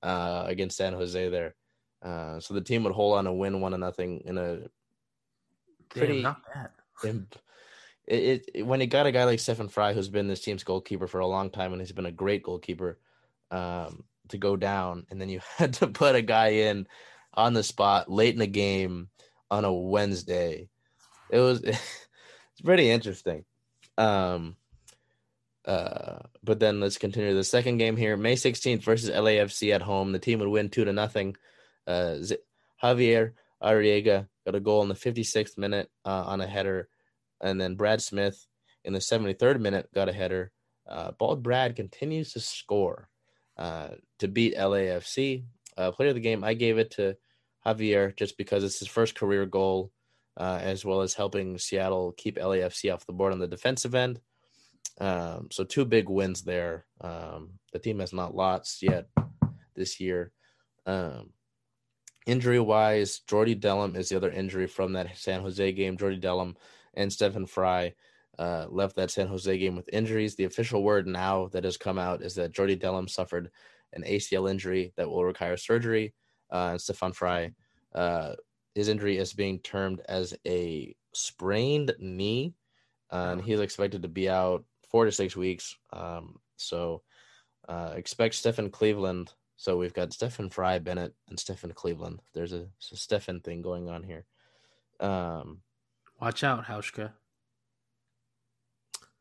uh, 0.03 0.45
against 0.47 0.77
San 0.77 0.93
Jose 0.93 1.29
there. 1.29 1.55
Uh, 2.03 2.41
so 2.41 2.55
the 2.55 2.61
team 2.61 2.85
would 2.85 2.93
hold 2.93 3.19
on 3.19 3.27
and 3.27 3.39
win 3.39 3.61
one 3.61 3.73
to 3.73 3.79
nothing 3.79 4.23
in 4.25 4.39
a 4.39 4.61
pretty. 5.89 6.15
Damn, 6.15 6.23
not 6.23 6.41
bad. 7.03 7.27
it, 8.07 8.49
it, 8.55 8.63
when 8.63 8.81
you 8.81 8.87
got 8.87 9.07
a 9.07 9.13
guy 9.13 9.25
like 9.25 9.41
Stefan 9.41 9.69
Frei, 9.69 9.95
who's 9.95 10.09
been 10.09 10.29
this 10.29 10.43
team's 10.43 10.65
goalkeeper 10.65 11.07
for 11.07 11.21
a 11.21 11.27
long 11.27 11.51
time, 11.51 11.73
and 11.73 11.81
he's 11.81 11.93
been 11.93 12.07
a 12.07 12.13
great 12.13 12.43
goalkeeper, 12.43 12.99
um, 13.51 14.05
to 14.29 14.39
go 14.39 14.57
down, 14.57 15.07
and 15.11 15.21
then 15.21 15.29
you 15.29 15.41
had 15.57 15.75
to 15.75 15.87
put 15.87 16.15
a 16.15 16.23
guy 16.23 16.49
in 16.49 16.87
on 17.35 17.53
the 17.53 17.63
spot 17.63 18.11
late 18.11 18.35
in 18.35 18.41
the 18.41 18.47
game 18.47 19.09
on 19.51 19.65
a 19.65 19.73
Wednesday. 19.73 20.69
It 21.31 21.39
was 21.39 21.63
it's 21.63 22.63
pretty 22.65 22.91
interesting. 22.91 23.45
Um 23.99 24.57
uh 25.65 26.21
but 26.43 26.61
then 26.61 26.81
let's 26.81 26.99
continue 26.99 27.35
the 27.35 27.45
second 27.45 27.79
game 27.79 27.97
here. 27.97 28.17
May 28.17 28.35
16th 28.35 28.83
versus 28.83 29.11
LAFC 29.11 29.75
at 29.75 29.83
home. 29.83 30.13
The 30.13 30.19
team 30.19 30.39
would 30.39 30.49
win 30.49 30.69
2 30.69 30.85
to 30.85 30.93
nothing. 30.93 31.37
Uh 31.87 32.17
Xavier 32.83 33.35
Arreaga 33.63 34.29
got 34.45 34.55
a 34.55 34.61
goal 34.61 34.83
in 34.83 34.89
the 34.89 34.95
56th 34.95 35.57
minute 35.57 35.91
uh, 36.05 36.25
on 36.27 36.41
a 36.41 36.47
header 36.47 36.89
and 37.41 37.61
then 37.61 37.75
Brad 37.75 38.01
Smith 38.03 38.47
in 38.85 38.93
the 38.93 38.99
73rd 38.99 39.61
minute 39.61 39.89
got 39.95 40.09
a 40.09 40.13
header. 40.13 40.53
Uh, 40.89 41.13
Bald 41.13 41.43
Brad 41.43 41.77
continues 41.77 42.33
to 42.33 42.41
score 42.41 43.09
uh, 43.57 43.89
to 44.19 44.29
beat 44.29 44.57
LAFC. 44.57 45.45
Uh, 45.77 45.91
player 45.91 46.11
of 46.11 46.15
the 46.15 46.21
game, 46.21 46.45
I 46.45 46.55
gave 46.55 46.79
it 46.79 46.93
to 46.93 47.17
Javier 47.67 48.15
just 48.17 48.39
because 48.39 48.65
it's 48.65 48.79
his 48.79 48.89
first 48.89 49.15
career 49.15 49.45
goal, 49.45 49.93
uh, 50.37 50.59
as 50.63 50.85
well 50.85 51.01
as 51.01 51.15
helping 51.15 51.59
Seattle 51.59 52.15
keep 52.17 52.39
LAFC 52.39 52.93
off 52.93 53.07
the 53.07 53.13
board 53.13 53.33
on 53.33 53.41
the 53.41 53.49
defensive 53.49 53.95
end. 53.95 54.21
Um, 54.99 55.49
so 55.51 55.65
two 55.65 55.85
big 55.85 56.09
wins 56.09 56.43
there. 56.43 56.87
Um, 57.01 57.59
the 57.73 57.79
team 57.79 57.99
has 57.99 58.13
not 58.13 58.35
lost 58.35 58.83
yet 58.83 59.09
this 59.75 60.01
year. 60.01 60.33
Um, 60.87 61.31
injury 62.27 62.61
wise, 62.61 63.21
Jordy 63.21 63.55
Delem 63.57 63.97
is 63.97 64.09
the 64.09 64.17
other 64.17 64.31
injury 64.31 64.67
from 64.67 64.93
that 64.93 65.17
San 65.17 65.41
Jose 65.41 65.73
game. 65.73 65.97
Jordy 65.97 66.21
Delem 66.21 66.57
and 66.95 67.13
Stefan 67.13 67.47
Frei 67.47 67.95
uh, 68.39 68.67
left 68.69 68.97
that 68.97 69.11
San 69.11 69.29
Jose 69.29 69.59
game 69.59 69.77
with 69.77 69.89
injuries. 69.93 70.35
The 70.35 70.45
official 70.45 70.83
word 70.83 71.07
now 71.07 71.49
that 71.49 71.65
has 71.65 71.77
come 71.77 71.99
out 71.99 72.23
is 72.23 72.35
that 72.35 72.53
Jordy 72.53 72.77
Delem 72.77 73.09
suffered 73.09 73.51
an 73.93 74.03
ACL 74.03 74.51
injury 74.51 74.93
that 74.97 75.09
will 75.09 75.25
require 75.25 75.57
surgery 75.57 76.13
uh, 76.51 76.69
and 76.73 76.81
Stefan 76.81 77.13
Frei, 77.13 77.53
Uh, 77.95 78.35
his 78.75 78.89
injury 78.89 79.17
is 79.17 79.33
being 79.33 79.59
termed 79.61 80.03
as 80.07 80.35
a 80.47 80.95
sprained 81.15 81.95
knee, 81.99 82.55
and 83.11 83.41
he's 83.41 83.61
expected 83.61 84.03
to 84.03 84.09
be 84.09 84.29
out 84.29 84.65
four 84.91 85.07
to 85.07 85.13
six 85.13 85.35
weeks. 85.35 85.77
Um, 85.93 86.39
so 86.57 87.03
uh, 87.69 87.93
expect 87.97 88.35
Stefan 88.35 88.71
Cleveland. 88.71 89.33
So 89.57 89.77
we've 89.77 89.95
got 89.95 90.13
Stefan 90.13 90.51
Frei, 90.51 90.79
Bennett, 90.79 91.15
and 91.29 91.39
Stefan 91.39 91.73
Cleveland. 91.73 92.21
There's 92.35 92.53
a, 92.53 92.67
a 92.93 92.97
Stefan 92.97 93.41
thing 93.41 93.63
going 93.63 93.89
on 93.89 94.03
here. 94.03 94.27
Um, 95.01 95.61
Watch 96.21 96.45
out, 96.45 96.65
Hauschka. 96.65 97.13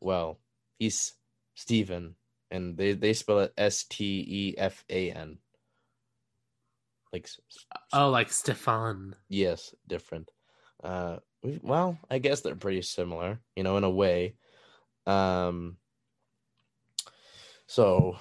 Well, 0.00 0.38
he's 0.78 1.14
Stephen, 1.54 2.16
and 2.50 2.76
they, 2.76 2.92
they 2.92 3.12
spell 3.12 3.40
it 3.40 3.52
S 3.56 3.84
T 3.84 4.24
E 4.28 4.54
F 4.58 4.84
A 4.90 5.10
N 5.10 5.38
like 7.16 7.28
oh 7.92 8.10
like 8.10 8.30
stefan 8.30 9.14
yes 9.28 9.74
different 9.86 10.30
uh 10.84 11.16
well 11.62 11.98
i 12.10 12.18
guess 12.18 12.40
they're 12.40 12.56
pretty 12.56 12.82
similar 12.82 13.38
you 13.54 13.62
know 13.62 13.76
in 13.76 13.84
a 13.84 13.90
way 13.90 14.34
um 15.06 15.76
so 17.66 18.16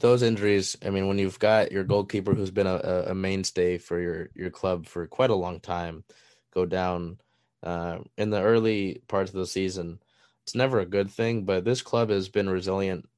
those 0.00 0.22
injuries 0.22 0.76
i 0.84 0.90
mean 0.90 1.06
when 1.08 1.18
you've 1.18 1.38
got 1.38 1.72
your 1.72 1.84
goalkeeper 1.84 2.34
who's 2.34 2.50
been 2.50 2.66
a, 2.66 3.04
a 3.08 3.14
mainstay 3.14 3.78
for 3.78 4.00
your 4.00 4.30
your 4.34 4.50
club 4.50 4.86
for 4.86 5.06
quite 5.06 5.30
a 5.30 5.34
long 5.34 5.60
time 5.60 6.04
go 6.52 6.66
down 6.66 7.18
uh 7.62 7.98
in 8.16 8.30
the 8.30 8.40
early 8.40 9.02
parts 9.08 9.30
of 9.30 9.36
the 9.36 9.46
season 9.46 9.98
it's 10.42 10.54
never 10.54 10.80
a 10.80 10.86
good 10.86 11.10
thing 11.10 11.44
but 11.44 11.64
this 11.64 11.82
club 11.82 12.10
has 12.10 12.28
been 12.28 12.48
resilient 12.48 13.08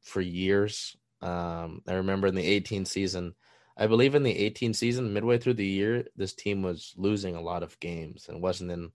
for 0.00 0.20
years 0.20 0.96
um 1.22 1.82
i 1.86 1.94
remember 1.94 2.26
in 2.26 2.34
the 2.34 2.46
18 2.46 2.84
season 2.84 3.34
I 3.76 3.86
believe 3.86 4.14
in 4.14 4.22
the 4.22 4.36
18 4.36 4.72
season, 4.72 5.12
midway 5.12 5.38
through 5.38 5.54
the 5.54 5.66
year, 5.66 6.04
this 6.16 6.32
team 6.32 6.62
was 6.62 6.94
losing 6.96 7.34
a 7.34 7.40
lot 7.40 7.62
of 7.62 7.78
games 7.80 8.28
and 8.28 8.40
wasn't 8.40 8.70
in. 8.70 8.92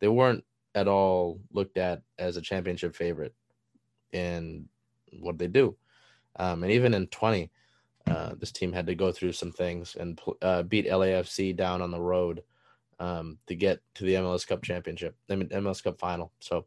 They 0.00 0.08
weren't 0.08 0.44
at 0.74 0.86
all 0.86 1.40
looked 1.52 1.76
at 1.76 2.02
as 2.18 2.36
a 2.36 2.42
championship 2.42 2.94
favorite. 2.94 3.34
And 4.12 4.68
what 5.20 5.38
they 5.38 5.48
do? 5.48 5.76
Um, 6.36 6.62
and 6.62 6.72
even 6.72 6.94
in 6.94 7.06
20, 7.06 7.50
uh, 8.06 8.34
this 8.38 8.52
team 8.52 8.72
had 8.72 8.86
to 8.86 8.94
go 8.94 9.10
through 9.10 9.32
some 9.32 9.52
things 9.52 9.96
and 9.98 10.20
uh, 10.42 10.62
beat 10.62 10.86
LAFC 10.86 11.56
down 11.56 11.82
on 11.82 11.90
the 11.90 12.00
road 12.00 12.42
um, 13.00 13.38
to 13.46 13.54
get 13.54 13.80
to 13.94 14.04
the 14.04 14.14
MLS 14.14 14.46
Cup 14.46 14.62
championship, 14.62 15.16
I 15.28 15.36
mean, 15.36 15.48
MLS 15.48 15.82
Cup 15.82 15.98
final. 15.98 16.32
So 16.40 16.66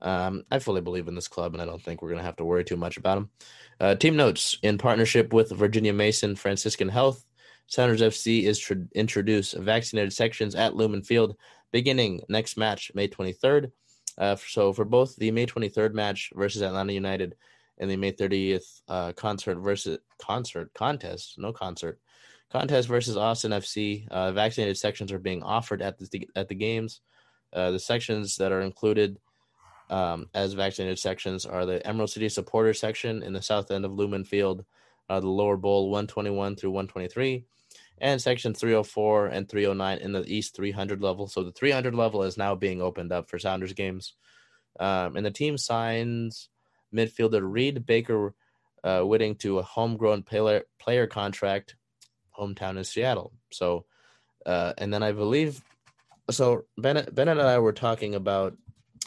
um, 0.00 0.44
I 0.50 0.58
fully 0.60 0.80
believe 0.80 1.08
in 1.08 1.14
this 1.14 1.28
club, 1.28 1.54
and 1.54 1.62
I 1.62 1.66
don't 1.66 1.82
think 1.82 2.00
we're 2.00 2.10
going 2.10 2.20
to 2.20 2.24
have 2.24 2.36
to 2.36 2.44
worry 2.44 2.64
too 2.64 2.76
much 2.76 2.96
about 2.96 3.16
them. 3.16 3.30
Uh, 3.80 3.94
team 3.94 4.16
notes 4.16 4.58
in 4.62 4.78
partnership 4.78 5.32
with 5.32 5.50
Virginia 5.50 5.92
Mason 5.92 6.36
Franciscan 6.36 6.88
Health, 6.88 7.24
Sounders 7.68 8.00
FC 8.00 8.44
is 8.44 8.58
tr- 8.58 8.74
introduce 8.94 9.52
vaccinated 9.52 10.12
sections 10.12 10.54
at 10.54 10.74
Lumen 10.74 11.02
Field 11.02 11.36
beginning 11.70 12.22
next 12.28 12.56
match, 12.56 12.90
May 12.94 13.08
23rd. 13.08 13.70
Uh, 14.16 14.36
so 14.36 14.72
for 14.72 14.86
both 14.86 15.14
the 15.16 15.30
May 15.30 15.46
23rd 15.46 15.92
match 15.92 16.32
versus 16.34 16.62
Atlanta 16.62 16.94
United 16.94 17.36
and 17.78 17.90
the 17.90 17.96
May 17.96 18.12
30th 18.12 18.82
uh, 18.88 19.12
concert 19.12 19.56
versus 19.56 19.98
concert 20.18 20.72
contest, 20.74 21.34
no 21.38 21.52
concert 21.52 21.98
contest 22.50 22.88
versus 22.88 23.16
Austin 23.16 23.52
FC, 23.52 24.08
uh, 24.08 24.32
vaccinated 24.32 24.76
sections 24.76 25.12
are 25.12 25.18
being 25.18 25.42
offered 25.42 25.82
at 25.82 25.98
the 25.98 26.28
at 26.34 26.48
the 26.48 26.54
games. 26.54 27.00
Uh, 27.52 27.70
the 27.70 27.78
sections 27.78 28.36
that 28.36 28.52
are 28.52 28.60
included 28.60 29.18
um, 29.90 30.26
as 30.34 30.52
vaccinated 30.52 30.98
sections 30.98 31.46
are 31.46 31.64
the 31.64 31.86
Emerald 31.86 32.10
City 32.10 32.28
supporter 32.28 32.74
section 32.74 33.22
in 33.22 33.32
the 33.32 33.42
south 33.42 33.70
end 33.70 33.84
of 33.84 33.92
Lumen 33.92 34.24
Field, 34.24 34.64
uh, 35.08 35.20
the 35.20 35.28
lower 35.28 35.56
bowl 35.56 35.90
121 35.90 36.56
through 36.56 36.70
123, 36.70 37.44
and 37.98 38.20
section 38.20 38.52
304 38.52 39.26
and 39.28 39.48
309 39.48 39.98
in 39.98 40.12
the 40.12 40.24
East 40.26 40.54
300 40.54 41.00
level. 41.00 41.26
So 41.26 41.42
the 41.42 41.52
300 41.52 41.94
level 41.94 42.22
is 42.22 42.36
now 42.36 42.54
being 42.54 42.82
opened 42.82 43.12
up 43.12 43.30
for 43.30 43.38
Sounders 43.38 43.72
games. 43.72 44.14
Um, 44.78 45.16
and 45.16 45.24
the 45.24 45.30
team 45.30 45.56
signs 45.56 46.50
midfielder 46.94 47.40
Reed 47.42 47.86
Baker 47.86 48.34
uh, 48.84 49.00
Whiting 49.02 49.36
to 49.36 49.58
a 49.58 49.62
homegrown 49.62 50.22
player, 50.22 50.62
player 50.78 51.06
contract. 51.06 51.76
Hometown 52.38 52.78
is 52.78 52.88
Seattle. 52.88 53.32
So, 53.50 53.84
uh, 54.46 54.72
and 54.78 54.92
then 54.92 55.02
I 55.02 55.12
believe, 55.12 55.62
so 56.30 56.64
Bennett, 56.76 57.14
Bennett 57.14 57.38
and 57.38 57.46
I 57.46 57.58
were 57.58 57.72
talking 57.72 58.14
about 58.14 58.56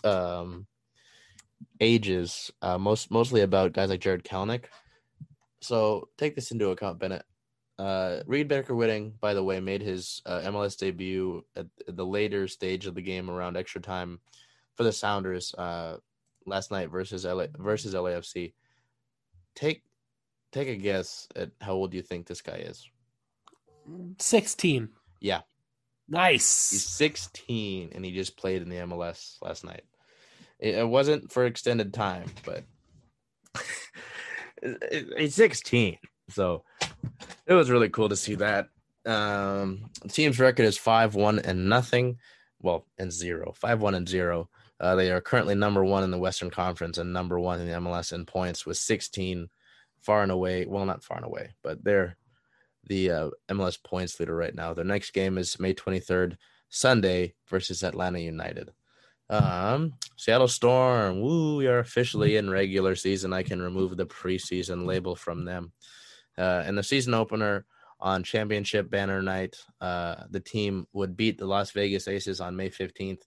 um, 0.03 0.67
ages, 1.79 2.51
uh, 2.61 2.77
most 2.77 3.11
mostly 3.11 3.41
about 3.41 3.73
guys 3.73 3.89
like 3.89 4.01
Jarred 4.01 4.23
Kelenic. 4.23 4.65
So 5.61 6.09
take 6.17 6.35
this 6.35 6.51
into 6.51 6.69
account, 6.69 6.99
Bennett. 6.99 7.23
Uh, 7.79 8.21
Reed 8.27 8.47
Baker 8.47 8.75
Whiting, 8.75 9.13
by 9.19 9.33
the 9.33 9.43
way, 9.43 9.59
made 9.59 9.81
his 9.81 10.21
uh, 10.25 10.41
MLS 10.45 10.77
debut 10.77 11.43
at 11.55 11.67
the 11.87 12.05
later 12.05 12.47
stage 12.47 12.85
of 12.85 12.95
the 12.95 13.01
game 13.01 13.29
around 13.29 13.57
extra 13.57 13.81
time 13.81 14.19
for 14.75 14.83
the 14.83 14.91
Sounders 14.91 15.53
uh, 15.55 15.97
last 16.45 16.71
night 16.71 16.89
versus 16.89 17.25
LA 17.25 17.45
versus 17.57 17.93
LAFC. 17.93 18.53
Take 19.55 19.83
take 20.51 20.67
a 20.67 20.75
guess 20.75 21.27
at 21.35 21.51
how 21.61 21.73
old 21.73 21.93
you 21.93 22.01
think 22.01 22.27
this 22.27 22.41
guy 22.41 22.57
is. 22.57 22.87
16. 24.19 24.89
Yeah. 25.19 25.41
Nice. 26.07 26.71
He's 26.71 26.85
16 26.85 27.91
and 27.93 28.03
he 28.05 28.11
just 28.11 28.37
played 28.37 28.61
in 28.61 28.69
the 28.69 28.77
MLS 28.77 29.37
last 29.41 29.63
night. 29.63 29.83
It, 30.59 30.75
it 30.75 30.87
wasn't 30.87 31.31
for 31.31 31.45
extended 31.45 31.93
time, 31.93 32.25
but 32.45 32.63
he's 35.17 35.35
16. 35.35 35.97
So 36.29 36.63
it 37.45 37.53
was 37.53 37.69
really 37.69 37.89
cool 37.89 38.09
to 38.09 38.15
see 38.15 38.35
that. 38.35 38.67
Um, 39.05 39.89
the 40.03 40.09
team's 40.09 40.39
record 40.39 40.63
is 40.63 40.77
five 40.77 41.15
one 41.15 41.39
and 41.39 41.67
nothing. 41.67 42.17
Well, 42.59 42.85
and 42.99 43.11
zero, 43.11 43.53
five 43.55 43.81
one 43.81 43.95
and 43.95 44.07
zero. 44.07 44.49
Uh, 44.81 44.95
they 44.95 45.11
are 45.11 45.21
currently 45.21 45.53
number 45.53 45.85
one 45.85 46.03
in 46.03 46.09
the 46.09 46.17
Western 46.17 46.49
Conference 46.49 46.97
and 46.97 47.13
number 47.13 47.39
one 47.39 47.61
in 47.61 47.67
the 47.67 47.73
MLS 47.75 48.13
in 48.13 48.25
points 48.25 48.65
with 48.65 48.77
16, 48.77 49.47
far 50.01 50.23
and 50.23 50.31
away. 50.31 50.65
Well, 50.65 50.85
not 50.85 51.03
far 51.03 51.17
and 51.17 51.25
away, 51.25 51.51
but 51.63 51.83
they're 51.83 52.17
the 52.87 53.11
uh, 53.11 53.29
MLS 53.51 53.81
points 53.81 54.19
leader 54.19 54.35
right 54.35 54.55
now. 54.55 54.73
Their 54.73 54.83
next 54.83 55.11
game 55.11 55.37
is 55.37 55.59
May 55.59 55.75
23rd, 55.75 56.35
Sunday 56.69 57.35
versus 57.47 57.83
Atlanta 57.83 58.19
United. 58.19 58.71
Um, 59.29 59.93
Seattle 60.17 60.47
Storm, 60.47 61.21
woo, 61.21 61.57
we 61.57 61.67
are 61.67 61.79
officially 61.79 62.37
in 62.37 62.49
regular 62.49 62.95
season. 62.95 63.33
I 63.33 63.43
can 63.43 63.61
remove 63.61 63.97
the 63.97 64.07
preseason 64.07 64.87
label 64.87 65.15
from 65.15 65.45
them. 65.45 65.73
Uh, 66.39 66.63
in 66.65 66.73
the 66.73 66.83
season 66.83 67.13
opener 67.13 67.65
on 67.99 68.23
championship 68.23 68.89
banner 68.89 69.21
night, 69.21 69.57
uh, 69.79 70.23
the 70.31 70.39
team 70.39 70.87
would 70.91 71.15
beat 71.15 71.37
the 71.37 71.45
Las 71.45 71.69
Vegas 71.69 72.07
Aces 72.07 72.41
on 72.41 72.55
May 72.55 72.71
15th. 72.71 73.21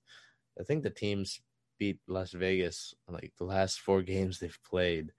I 0.59 0.62
think 0.62 0.82
the 0.82 0.90
teams 0.90 1.40
beat 1.78 1.98
Las 2.07 2.32
Vegas 2.32 2.94
like 3.09 3.32
the 3.38 3.44
last 3.44 3.80
four 3.80 4.02
games 4.02 4.38
they've 4.38 4.59
played 4.68 5.12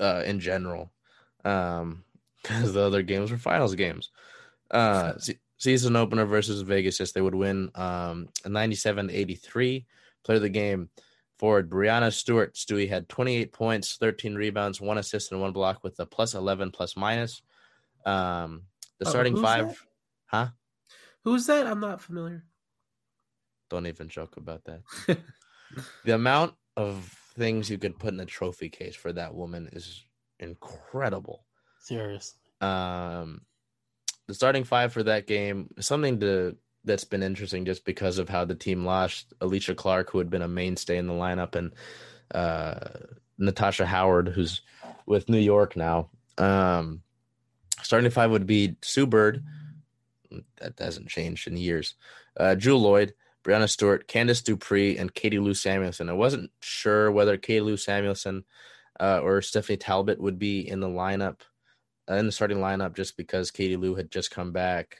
uh, 0.00 0.22
in 0.24 0.40
general. 0.40 0.90
Um, 1.44 2.04
because 2.42 2.72
the 2.74 2.82
other 2.82 3.02
games 3.02 3.30
were 3.30 3.38
finals 3.38 3.74
games. 3.74 4.10
Uh, 4.70 5.14
season 5.58 5.96
opener 5.96 6.24
versus 6.26 6.60
Vegas, 6.62 7.00
yes, 7.00 7.12
they 7.12 7.20
would 7.20 7.34
win 7.34 7.70
um, 7.74 8.28
97 8.44 9.10
83. 9.10 9.86
Player 10.22 10.36
of 10.36 10.42
the 10.42 10.48
game 10.48 10.90
forward 11.38 11.70
Breanna 11.70 12.12
Stewart. 12.12 12.54
Stewie 12.54 12.88
had 12.88 13.08
28 13.08 13.52
points, 13.52 13.96
13 13.96 14.34
rebounds, 14.34 14.80
one 14.80 14.98
assist, 14.98 15.32
and 15.32 15.40
one 15.40 15.52
block 15.52 15.82
with 15.82 15.98
a 15.98 16.06
plus 16.06 16.34
11 16.34 16.70
plus 16.70 16.96
minus. 16.96 17.42
Um, 18.04 18.62
the 18.98 19.06
Oh, 19.06 19.10
starting 19.10 19.36
five, 19.36 19.68
that? 19.68 19.76
huh? 20.26 20.48
Who's 21.24 21.46
that? 21.46 21.66
I'm 21.66 21.80
not 21.80 22.00
familiar. 22.00 22.44
Don't 23.70 23.86
even 23.86 24.08
joke 24.08 24.36
about 24.36 24.64
that. 24.64 24.82
the 26.04 26.14
amount 26.14 26.54
of 26.76 27.04
things 27.36 27.68
you 27.68 27.78
could 27.78 27.98
put 27.98 28.14
in 28.14 28.20
a 28.20 28.26
trophy 28.26 28.68
case 28.68 28.94
for 28.96 29.12
that 29.12 29.34
woman 29.34 29.68
is 29.72 30.04
incredible. 30.38 31.44
Seriously. 31.80 32.40
um 32.60 33.40
the 34.26 34.34
starting 34.34 34.64
five 34.64 34.92
for 34.92 35.02
that 35.04 35.26
game 35.26 35.68
something 35.78 36.18
to 36.18 36.56
that's 36.84 37.04
been 37.04 37.22
interesting 37.22 37.64
just 37.64 37.84
because 37.84 38.18
of 38.18 38.28
how 38.28 38.44
the 38.44 38.54
team 38.54 38.84
lost 38.84 39.32
alysha 39.40 39.76
clark 39.76 40.10
who 40.10 40.18
had 40.18 40.30
been 40.30 40.42
a 40.42 40.48
mainstay 40.48 40.96
in 40.96 41.06
the 41.06 41.12
lineup 41.12 41.54
and 41.54 41.72
uh 42.34 42.78
natasha 43.38 43.86
howard 43.86 44.28
who's 44.28 44.62
with 45.06 45.28
new 45.28 45.38
york 45.38 45.76
now 45.76 46.08
um 46.38 47.02
starting 47.82 48.10
five 48.10 48.30
would 48.30 48.46
be 48.46 48.76
sue 48.82 49.06
bird 49.06 49.44
that 50.58 50.74
hasn't 50.78 51.08
changed 51.08 51.46
in 51.46 51.56
years 51.56 51.94
uh 52.38 52.54
jewell 52.56 52.80
loyd 52.80 53.12
breanna 53.46 53.68
stewart 53.68 54.08
candice 54.08 54.42
dupree 54.42 54.98
and 54.98 55.14
katie 55.14 55.38
lou 55.38 55.54
samuelson 55.54 56.08
i 56.08 56.12
wasn't 56.12 56.50
sure 56.60 57.12
whether 57.12 57.36
katie 57.36 57.60
lou 57.60 57.76
samuelson 57.76 58.44
uh, 58.98 59.20
or 59.22 59.40
stephanie 59.40 59.76
talbot 59.76 60.20
would 60.20 60.38
be 60.38 60.68
in 60.68 60.80
the 60.80 60.88
lineup 60.88 61.40
uh, 62.10 62.14
in 62.14 62.26
the 62.26 62.32
starting 62.32 62.58
lineup 62.58 62.94
just 62.94 63.16
because 63.16 63.50
Katie 63.50 63.76
Lou 63.76 63.94
had 63.94 64.10
just 64.10 64.30
come 64.30 64.52
back 64.52 64.98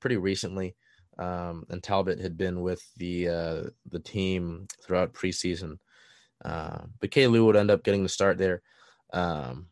pretty 0.00 0.16
recently, 0.16 0.74
um, 1.18 1.64
and 1.68 1.82
Talbot 1.82 2.18
had 2.18 2.36
been 2.36 2.62
with 2.62 2.82
the 2.96 3.28
uh, 3.28 3.62
the 3.90 4.00
team 4.00 4.66
throughout 4.82 5.12
preseason. 5.12 5.78
Uh, 6.44 6.78
but 7.00 7.10
Katie 7.10 7.26
Lou 7.26 7.46
would 7.46 7.56
end 7.56 7.70
up 7.70 7.82
getting 7.82 8.02
the 8.02 8.08
start 8.08 8.38
there. 8.38 8.62
Um, 9.12 9.66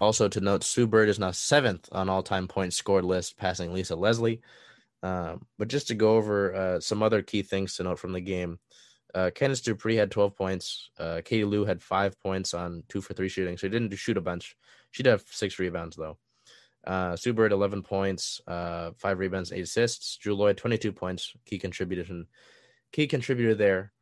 also 0.00 0.28
to 0.28 0.40
note, 0.40 0.64
Sue 0.64 0.86
Bird 0.86 1.08
is 1.08 1.18
now 1.18 1.30
seventh 1.30 1.88
on 1.92 2.08
all 2.08 2.22
time 2.22 2.48
points 2.48 2.76
scored 2.76 3.04
list, 3.04 3.36
passing 3.36 3.72
Lisa 3.72 3.96
Leslie. 3.96 4.40
Um, 5.02 5.46
but 5.58 5.68
just 5.68 5.88
to 5.88 5.94
go 5.94 6.16
over 6.16 6.54
uh, 6.54 6.80
some 6.80 7.02
other 7.02 7.22
key 7.22 7.42
things 7.42 7.76
to 7.76 7.84
note 7.84 7.98
from 7.98 8.12
the 8.12 8.20
game, 8.20 8.58
uh, 9.14 9.30
Dupree 9.30 9.96
had 9.96 10.10
12 10.10 10.36
points. 10.36 10.90
Uh, 10.98 11.20
Katie 11.24 11.44
Lou 11.44 11.64
had 11.64 11.82
five 11.82 12.20
points 12.20 12.54
on 12.54 12.84
two 12.88 13.00
for 13.00 13.14
three 13.14 13.28
shooting, 13.28 13.56
so 13.56 13.66
he 13.66 13.70
didn't 13.70 13.94
shoot 13.96 14.16
a 14.16 14.20
bunch. 14.20 14.56
She 14.90 15.02
did 15.02 15.10
have 15.10 15.24
six 15.30 15.58
rebounds 15.58 15.96
though. 15.96 16.18
Uh, 16.86 17.16
Sue 17.16 17.32
Bird, 17.32 17.52
11 17.52 17.82
points, 17.82 18.40
uh, 18.46 18.92
five 18.96 19.18
rebounds, 19.18 19.52
eight 19.52 19.62
assists. 19.62 20.16
Jewell 20.16 20.38
Loyd, 20.38 20.56
22 20.56 20.92
points, 20.92 21.32
key 21.44 21.58
contributor, 21.58 22.24
key 22.92 23.06
contributor 23.06 23.54
there. 23.54 23.92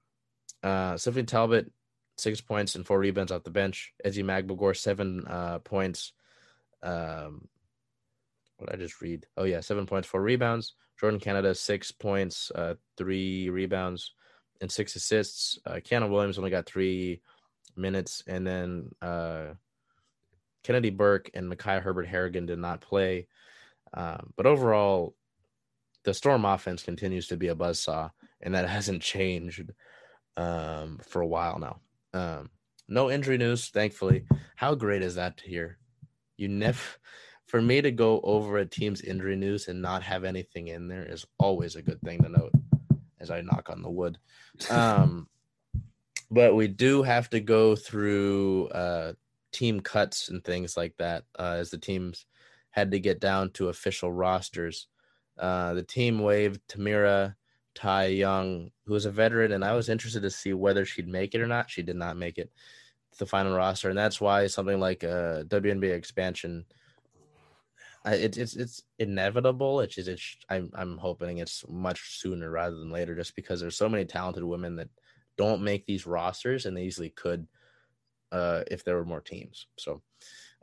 Uh, 0.62 0.96
Stephanie 0.96 1.24
Talbot, 1.24 1.72
six 2.16 2.40
points 2.40 2.74
and 2.74 2.86
four 2.86 2.98
rebounds 2.98 3.32
off 3.32 3.44
the 3.44 3.50
bench. 3.50 3.92
Ezi 4.04 4.24
Magbegor, 4.24 4.76
seven 4.76 5.24
uh, 5.26 5.58
points. 5.60 6.12
Um, 6.82 7.48
what 8.58 8.70
did 8.70 8.78
I 8.78 8.82
just 8.82 9.00
read? 9.00 9.26
Oh 9.36 9.44
yeah, 9.44 9.60
seven 9.60 9.86
points, 9.86 10.08
four 10.08 10.22
rebounds. 10.22 10.74
Jordan 11.00 11.20
Canada, 11.20 11.54
six 11.54 11.92
points, 11.92 12.50
uh, 12.54 12.74
three 12.96 13.48
rebounds, 13.50 14.12
and 14.60 14.70
six 14.70 14.96
assists. 14.96 15.58
Uh, 15.64 15.78
Williams 15.90 16.38
only 16.38 16.50
got 16.50 16.66
three 16.66 17.20
minutes, 17.76 18.22
and 18.26 18.46
then 18.46 18.90
uh, 19.00 19.46
Kennedy 20.64 20.90
Burke 20.90 21.30
and 21.34 21.50
Mikiah 21.50 21.82
Herbert 21.82 22.08
Harrigan 22.08 22.46
did 22.46 22.58
not 22.58 22.80
play. 22.80 23.26
Um, 23.94 24.32
but 24.36 24.46
overall, 24.46 25.14
the 26.04 26.14
Storm 26.14 26.44
offense 26.44 26.82
continues 26.82 27.28
to 27.28 27.36
be 27.36 27.48
a 27.48 27.54
buzzsaw, 27.54 28.10
and 28.40 28.54
that 28.54 28.68
hasn't 28.68 29.02
changed 29.02 29.70
um, 30.36 31.00
for 31.06 31.22
a 31.22 31.26
while 31.26 31.58
now. 31.58 31.80
Um, 32.12 32.50
no 32.88 33.10
injury 33.10 33.38
news, 33.38 33.68
thankfully. 33.68 34.24
How 34.56 34.74
great 34.74 35.02
is 35.02 35.14
that 35.16 35.36
to 35.38 35.48
hear? 35.48 35.78
You 36.36 36.48
never, 36.48 36.80
for 37.48 37.60
me 37.60 37.80
to 37.80 37.90
go 37.90 38.20
over 38.22 38.58
a 38.58 38.66
team's 38.66 39.00
injury 39.00 39.34
news 39.34 39.68
and 39.68 39.82
not 39.82 40.02
have 40.02 40.24
anything 40.24 40.68
in 40.68 40.86
there 40.86 41.04
is 41.04 41.26
always 41.38 41.76
a 41.76 41.82
good 41.82 42.00
thing 42.02 42.22
to 42.22 42.28
note 42.28 42.52
as 43.20 43.30
I 43.30 43.40
knock 43.40 43.70
on 43.70 43.82
the 43.82 43.90
wood. 43.90 44.18
Um, 44.70 45.26
but 46.30 46.54
we 46.54 46.68
do 46.68 47.02
have 47.02 47.30
to 47.30 47.40
go 47.40 47.74
through 47.74 48.68
uh, 48.68 49.14
team 49.50 49.80
cuts 49.80 50.28
and 50.28 50.44
things 50.44 50.76
like 50.76 50.94
that 50.98 51.24
uh, 51.38 51.56
as 51.58 51.70
the 51.70 51.78
teams 51.78 52.26
had 52.70 52.90
to 52.90 53.00
get 53.00 53.18
down 53.18 53.50
to 53.52 53.70
official 53.70 54.12
rosters. 54.12 54.86
Uh, 55.38 55.72
the 55.72 55.82
team 55.82 56.18
waived 56.18 56.60
Tamera 56.68 57.34
Tai 57.74 58.06
Young, 58.06 58.70
who 58.84 58.94
is 58.94 59.06
a 59.06 59.10
veteran, 59.10 59.52
and 59.52 59.64
I 59.64 59.72
was 59.72 59.88
interested 59.88 60.20
to 60.22 60.30
see 60.30 60.52
whether 60.52 60.84
she'd 60.84 61.08
make 61.08 61.34
it 61.34 61.40
or 61.40 61.46
not. 61.46 61.70
She 61.70 61.82
did 61.82 61.96
not 61.96 62.16
make 62.16 62.36
it 62.36 62.50
to 63.12 63.18
the 63.18 63.26
final 63.26 63.56
roster, 63.56 63.88
and 63.88 63.98
that's 63.98 64.20
why 64.20 64.46
something 64.48 64.78
like 64.78 65.02
a 65.02 65.44
WNBA 65.48 65.94
expansion, 65.94 66.66
it's 68.12 68.36
it's 68.36 68.56
it's 68.56 68.82
inevitable. 68.98 69.80
It's 69.80 69.94
just 69.94 70.08
it's, 70.08 70.36
I'm 70.48 70.70
I'm 70.74 70.98
hoping 70.98 71.38
it's 71.38 71.64
much 71.68 72.18
sooner 72.18 72.50
rather 72.50 72.76
than 72.76 72.90
later, 72.90 73.14
just 73.14 73.34
because 73.34 73.60
there's 73.60 73.76
so 73.76 73.88
many 73.88 74.04
talented 74.04 74.44
women 74.44 74.76
that 74.76 74.88
don't 75.36 75.62
make 75.62 75.86
these 75.86 76.06
rosters, 76.06 76.66
and 76.66 76.76
they 76.76 76.84
easily 76.84 77.10
could 77.10 77.46
uh, 78.32 78.62
if 78.70 78.84
there 78.84 78.96
were 78.96 79.04
more 79.04 79.20
teams. 79.20 79.66
So 79.76 80.02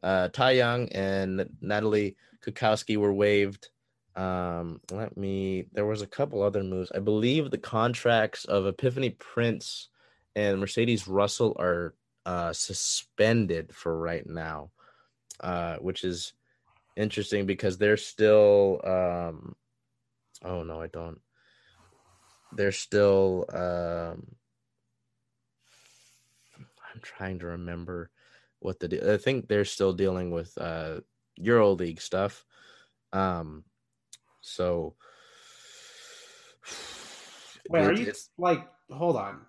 uh, 0.04 0.30
Tai 0.30 0.52
Young 0.52 0.90
and 0.90 1.50
Natalie 1.62 2.16
Kukowski 2.46 2.98
were 2.98 3.14
waived. 3.14 3.70
Um, 4.16 4.80
let 4.92 5.18
me. 5.18 5.66
There 5.74 5.86
was 5.86 6.02
a 6.02 6.08
couple 6.08 6.42
other 6.42 6.64
moves. 6.64 6.92
I 6.94 7.00
believe 7.00 7.52
the 7.52 7.58
contracts 7.58 8.46
of 8.46 8.66
Epiphany 8.66 9.12
Prince 9.12 9.90
and 10.36 10.60
Mercedes 10.60 11.08
Russell 11.08 11.56
are 11.60 11.96
uh, 12.26 12.54
suspended 12.54 13.74
for 13.74 13.98
right 13.98 14.26
now, 14.28 14.72
uh, 15.42 15.78
which 15.78 16.04
is 16.04 16.34
interesting 16.96 17.46
because 17.46 17.78
they're 17.78 17.98
still. 17.98 18.82
Um, 18.84 19.56
oh 20.44 20.64
no, 20.64 20.82
I 20.82 20.88
don't. 20.88 21.20
They're 22.54 22.72
still. 22.72 23.46
Um, 23.52 24.36
I'm 26.96 27.02
trying 27.02 27.40
to 27.40 27.48
remember 27.48 28.10
what 28.60 28.80
the 28.80 29.14
I 29.14 29.18
think 29.18 29.48
they're 29.48 29.66
still 29.66 29.94
dealing 29.94 30.32
with 30.32 30.58
uh 30.58 31.02
Euro 31.36 31.74
League 31.74 32.02
stuff. 32.02 32.46
Um 33.14 33.64
so 34.42 34.96
Wait, 37.70 37.84
are 37.84 37.94
you 37.94 38.12
like 38.38 38.68
hold 38.90 39.18
on. 39.18 39.42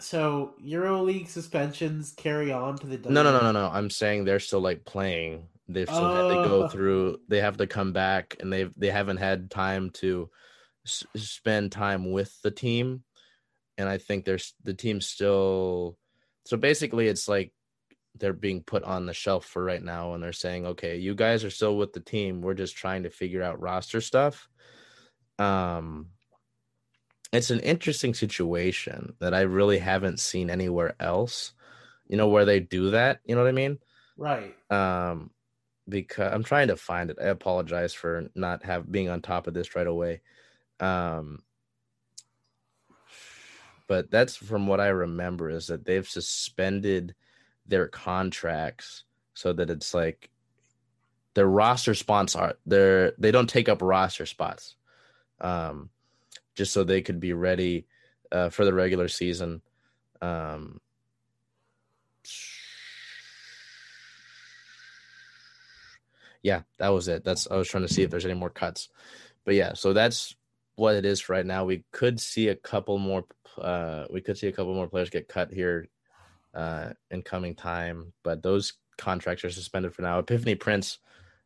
So 0.00 0.54
Euro 0.60 1.02
League 1.02 1.28
suspensions 1.28 2.12
carry 2.12 2.52
on 2.52 2.78
to 2.78 2.86
the 2.86 3.10
No, 3.10 3.22
no, 3.22 3.32
no, 3.32 3.40
no, 3.40 3.52
no. 3.52 3.70
I'm 3.72 3.90
saying 3.90 4.24
they're 4.24 4.40
still 4.40 4.60
like 4.60 4.84
playing. 4.84 5.48
They've 5.72 5.88
still 5.88 6.04
oh. 6.04 6.28
had 6.28 6.42
to 6.42 6.48
go 6.48 6.68
through 6.68 7.20
they 7.28 7.40
have 7.40 7.56
to 7.58 7.66
come 7.66 7.92
back 7.92 8.36
and 8.40 8.52
they've 8.52 8.72
they 8.76 8.90
haven't 8.90 9.18
had 9.18 9.50
time 9.50 9.90
to 9.90 10.30
s- 10.86 11.04
spend 11.16 11.72
time 11.72 12.10
with 12.12 12.34
the 12.42 12.50
team. 12.50 13.04
And 13.78 13.88
I 13.88 13.98
think 13.98 14.24
there's 14.24 14.54
the 14.62 14.74
team 14.74 15.00
still 15.00 15.96
so 16.46 16.56
basically 16.56 17.06
it's 17.06 17.28
like 17.28 17.52
they're 18.16 18.32
being 18.32 18.62
put 18.62 18.82
on 18.82 19.06
the 19.06 19.14
shelf 19.14 19.46
for 19.46 19.62
right 19.62 19.82
now 19.82 20.14
and 20.14 20.22
they're 20.22 20.32
saying 20.32 20.66
okay 20.66 20.96
you 20.96 21.14
guys 21.14 21.44
are 21.44 21.50
still 21.50 21.76
with 21.76 21.92
the 21.92 22.00
team. 22.00 22.40
We're 22.42 22.54
just 22.54 22.76
trying 22.76 23.04
to 23.04 23.10
figure 23.10 23.42
out 23.42 23.60
roster 23.60 24.00
stuff. 24.00 24.48
Um 25.38 26.08
it's 27.32 27.50
an 27.50 27.60
interesting 27.60 28.12
situation 28.12 29.14
that 29.20 29.32
i 29.34 29.42
really 29.42 29.78
haven't 29.78 30.18
seen 30.18 30.50
anywhere 30.50 30.96
else 30.98 31.52
you 32.08 32.16
know 32.16 32.28
where 32.28 32.44
they 32.44 32.58
do 32.58 32.90
that 32.90 33.20
you 33.24 33.36
know 33.36 33.42
what 33.42 33.48
i 33.48 33.52
mean? 33.52 33.78
Right. 34.16 34.54
Um 34.70 35.30
because 35.88 36.32
i'm 36.32 36.44
trying 36.44 36.68
to 36.68 36.76
find 36.76 37.10
it. 37.10 37.18
I 37.20 37.26
apologize 37.26 37.92
for 37.94 38.28
not 38.34 38.64
have 38.64 38.90
being 38.90 39.08
on 39.08 39.22
top 39.22 39.46
of 39.46 39.54
this 39.54 39.74
right 39.74 39.86
away. 39.86 40.20
Um 40.78 41.40
but 43.86 44.10
that's 44.10 44.36
from 44.36 44.66
what 44.66 44.80
i 44.80 44.88
remember 44.88 45.50
is 45.50 45.66
that 45.66 45.84
they've 45.84 46.08
suspended 46.08 47.14
their 47.66 47.88
contracts 47.88 49.04
so 49.34 49.52
that 49.52 49.70
it's 49.70 49.94
like 49.94 50.30
their 51.34 51.46
roster 51.48 51.94
spots 51.94 52.34
are 52.36 52.54
they're 52.66 53.12
they 53.18 53.30
don't 53.30 53.48
take 53.48 53.68
up 53.68 53.82
roster 53.82 54.26
spots 54.26 54.76
um 55.40 55.90
just 56.54 56.72
so 56.72 56.84
they 56.84 57.00
could 57.00 57.20
be 57.20 57.32
ready 57.32 57.86
uh, 58.32 58.50
for 58.50 58.64
the 58.64 58.74
regular 58.74 59.08
season. 59.08 59.62
Um 60.20 60.80
yeah 66.42 66.62
that 66.78 66.88
was 66.88 67.08
it 67.08 67.24
that's 67.24 67.48
i 67.50 67.56
was 67.56 67.68
trying 67.68 67.86
to 67.86 67.92
see 67.92 68.02
if 68.02 68.10
there's 68.10 68.24
any 68.24 68.34
more 68.34 68.50
cuts 68.50 68.88
but 69.44 69.54
yeah 69.54 69.72
so 69.74 69.92
that's 69.92 70.34
what 70.76 70.94
it 70.94 71.04
is 71.04 71.28
right 71.28 71.46
now 71.46 71.64
we 71.64 71.84
could 71.92 72.18
see 72.18 72.48
a 72.48 72.56
couple 72.56 72.98
more 72.98 73.24
uh 73.60 74.04
we 74.10 74.20
could 74.20 74.38
see 74.38 74.46
a 74.46 74.52
couple 74.52 74.74
more 74.74 74.88
players 74.88 75.10
get 75.10 75.28
cut 75.28 75.52
here 75.52 75.88
uh, 76.54 76.90
in 77.10 77.22
coming 77.22 77.54
time. 77.54 78.12
But 78.22 78.42
those 78.42 78.74
contracts 78.98 79.44
are 79.44 79.50
suspended 79.50 79.94
for 79.94 80.02
now. 80.02 80.18
Epiphany 80.18 80.54
Prince 80.54 80.98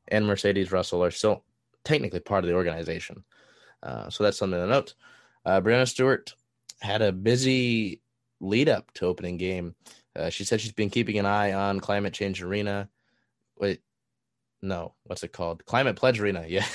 and 0.09 0.27
Mercedes 0.27 0.73
Russell 0.73 1.05
are 1.05 1.11
still 1.11 1.45
technically 1.85 2.21
part 2.21 2.45
of 2.45 2.49
the 2.49 2.57
organization. 2.57 3.25
Uh, 3.83 4.09
so 4.11 4.25
that's 4.25 4.39
something 4.39 4.59
to 4.59 4.67
note. 4.67 4.95
Uh, 5.45 5.61
Breanna 5.61 5.89
Stewart 5.89 6.35
had 6.81 7.03
a 7.03 7.13
busy 7.13 8.01
lead 8.41 8.69
up 8.69 8.93
to 8.95 9.07
opening 9.07 9.37
game. 9.37 9.75
Uh, 10.17 10.31
she 10.31 10.45
said 10.45 10.61
she's 10.61 10.73
been 10.73 10.91
keeping 10.91 11.19
an 11.19 11.27
eye 11.27 11.53
on 11.53 11.81
Climate 11.81 12.13
Change 12.15 12.43
Arena. 12.43 12.89
Wait, 13.59 13.81
no, 14.65 14.95
what's 15.05 15.23
it 15.23 15.33
called? 15.33 15.65
Climate 15.67 15.97
Pledge 15.97 16.21
Arena, 16.21 16.45
yeah. 16.49 16.67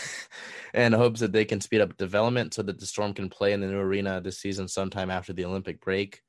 and 0.73 0.93
hopes 0.93 1.19
that 1.19 1.31
they 1.31 1.45
can 1.45 1.59
speed 1.59 1.81
up 1.81 1.97
development 1.97 2.53
so 2.53 2.61
that 2.63 2.79
the 2.79 2.85
Storm 2.85 3.13
can 3.13 3.29
play 3.29 3.51
in 3.51 3.61
the 3.61 3.67
new 3.67 3.79
arena 3.79 4.21
this 4.21 4.37
season 4.37 4.67
sometime 4.67 5.09
after 5.09 5.33
the 5.33 5.45
Olympic 5.45 5.81
break. 5.81 6.21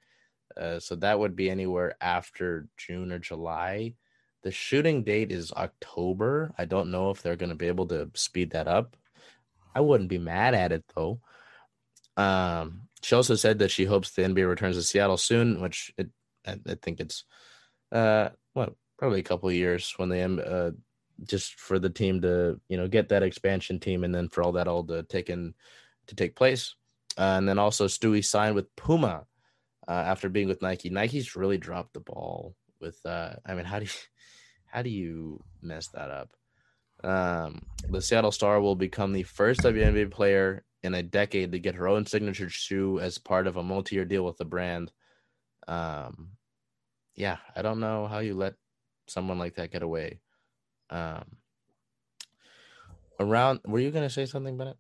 Uh, 0.56 0.80
so 0.80 0.96
that 0.96 1.18
would 1.18 1.36
be 1.36 1.50
anywhere 1.50 1.94
after 2.00 2.66
June 2.76 3.12
or 3.12 3.18
July. 3.18 3.94
The 4.42 4.50
shooting 4.50 5.04
date 5.04 5.30
is 5.30 5.52
October. 5.52 6.52
I 6.58 6.64
don't 6.64 6.90
know 6.90 7.10
if 7.10 7.22
they're 7.22 7.36
going 7.36 7.50
to 7.50 7.56
be 7.56 7.68
able 7.68 7.86
to 7.88 8.10
speed 8.14 8.50
that 8.50 8.66
up. 8.66 8.96
I 9.74 9.80
wouldn't 9.80 10.08
be 10.08 10.18
mad 10.18 10.54
at 10.54 10.72
it 10.72 10.84
though. 10.96 11.20
Um, 12.16 12.88
she 13.02 13.14
also 13.14 13.36
said 13.36 13.60
that 13.60 13.70
she 13.70 13.84
hopes 13.84 14.10
the 14.10 14.22
NBA 14.22 14.48
returns 14.48 14.76
to 14.76 14.82
Seattle 14.82 15.16
soon, 15.16 15.60
which 15.60 15.92
it, 15.96 16.08
I, 16.46 16.58
I 16.66 16.74
think 16.82 17.00
it's 17.00 17.24
uh, 17.92 18.30
probably 19.00 19.20
a 19.20 19.24
couple 19.24 19.50
years 19.50 19.94
when 19.96 20.10
they 20.10 20.22
uh, 20.22 20.72
just 21.24 21.58
for 21.60 21.78
the 21.78 21.90
team 21.90 22.20
to 22.22 22.60
you 22.68 22.76
know 22.76 22.88
get 22.88 23.08
that 23.08 23.22
expansion 23.22 23.78
team 23.78 24.04
and 24.04 24.14
then 24.14 24.28
for 24.28 24.42
all 24.42 24.52
that 24.52 24.68
all 24.68 24.84
to 24.84 25.02
take 25.04 25.30
in 25.30 25.54
to 26.06 26.14
take 26.14 26.36
place. 26.36 26.74
Uh, 27.18 27.36
and 27.38 27.48
then 27.48 27.58
also 27.58 27.86
Stewie 27.86 28.24
signed 28.24 28.54
with 28.54 28.74
Puma 28.76 29.24
uh, 29.88 29.92
after 29.92 30.28
being 30.28 30.48
with 30.48 30.62
Nike. 30.62 30.90
Nike's 30.90 31.36
really 31.36 31.58
dropped 31.58 31.92
the 31.94 32.00
ball 32.00 32.54
with. 32.80 32.98
Uh, 33.04 33.34
I 33.44 33.54
mean, 33.54 33.64
how 33.64 33.78
do 33.78 33.84
you 33.84 33.90
how 34.66 34.82
do 34.82 34.90
you 34.90 35.42
mess 35.62 35.88
that 35.88 36.10
up? 36.10 36.30
Um, 37.02 37.62
the 37.88 38.00
Seattle 38.00 38.32
Star 38.32 38.60
will 38.60 38.76
become 38.76 39.12
the 39.12 39.22
first 39.22 39.60
WNBA 39.60 40.10
player 40.10 40.64
in 40.82 40.94
a 40.94 41.02
decade 41.02 41.52
to 41.52 41.58
get 41.58 41.74
her 41.74 41.88
own 41.88 42.06
signature 42.06 42.48
shoe 42.48 43.00
as 43.00 43.18
part 43.18 43.46
of 43.46 43.56
a 43.56 43.62
multi-year 43.62 44.04
deal 44.04 44.24
with 44.24 44.36
the 44.36 44.44
brand. 44.44 44.92
Um, 45.66 46.32
yeah, 47.14 47.38
I 47.54 47.62
don't 47.62 47.80
know 47.80 48.06
how 48.06 48.20
you 48.20 48.34
let 48.34 48.54
someone 49.08 49.38
like 49.38 49.56
that 49.56 49.72
get 49.72 49.82
away. 49.82 50.20
Um, 50.90 51.24
around, 53.18 53.60
were 53.64 53.80
you 53.80 53.90
gonna 53.90 54.10
say 54.10 54.26
something, 54.26 54.56
Bennett? 54.56 54.76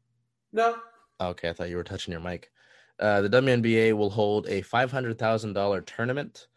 No. 0.52 0.76
Okay, 1.20 1.48
I 1.48 1.52
thought 1.52 1.68
you 1.68 1.76
were 1.76 1.84
touching 1.84 2.12
your 2.12 2.20
mic. 2.20 2.50
Uh, 2.98 3.22
the 3.22 3.30
WNBA 3.30 3.92
will 3.94 4.10
hold 4.10 4.46
a 4.46 4.62
$500,000 4.62 5.86
tournament. 5.86 6.48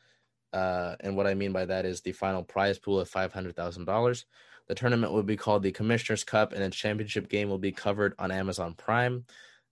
Uh, 0.51 0.95
and 0.99 1.16
what 1.16 1.28
I 1.28 1.34
mean 1.34 1.51
by 1.51 1.66
that 1.66 1.86
is 1.86 2.01
the 2.01 2.12
final 2.12 2.43
prize 2.43 2.78
pool 2.78 2.99
of 2.99 3.10
$500,000. 3.10 4.26
The 4.68 4.76
tournament 4.76 5.12
will 5.12 5.24
be 5.24 5.38
called 5.38 5.64
the 5.64 5.72
Commissioner's 5.72 6.24
Cup, 6.24 6.54
and 6.54 6.64
its 6.64 6.78
championship 6.78 7.30
game 7.30 7.49
will 7.49 7.58
be 7.58 7.72
covered 7.72 8.14
on 8.20 8.32
Amazon 8.32 8.74
Prime. 8.76 9.26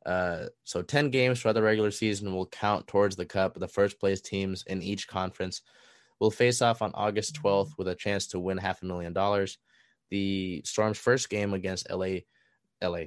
Uh, 0.06 0.46
so 0.64 0.82
10 0.82 1.12
games 1.12 1.42
throughout 1.42 1.54
the 1.54 1.62
regular 1.62 1.92
season 1.92 2.34
will 2.34 2.48
count 2.48 2.88
towards 2.88 3.16
the 3.16 3.26
cup. 3.26 3.54
The 3.54 3.68
first 3.68 4.00
place 4.00 4.20
teams 4.20 4.64
in 4.68 4.82
each 4.82 5.08
conference 5.08 5.62
will 6.20 6.32
face 6.32 6.62
off 6.62 6.82
on 6.82 6.92
August 6.94 7.40
12th 7.42 7.78
with 7.78 7.88
a 7.88 7.96
chance 7.96 8.28
to 8.28 8.40
win 8.40 8.58
half 8.58 8.82
a 8.82 8.86
million 8.86 9.14
dollars. 9.14 9.58
The 10.12 10.62
Storm's 10.66 10.98
first 10.98 11.30
game 11.30 11.54
against 11.54 11.90
LA, 11.90 12.20
LA, 12.82 13.06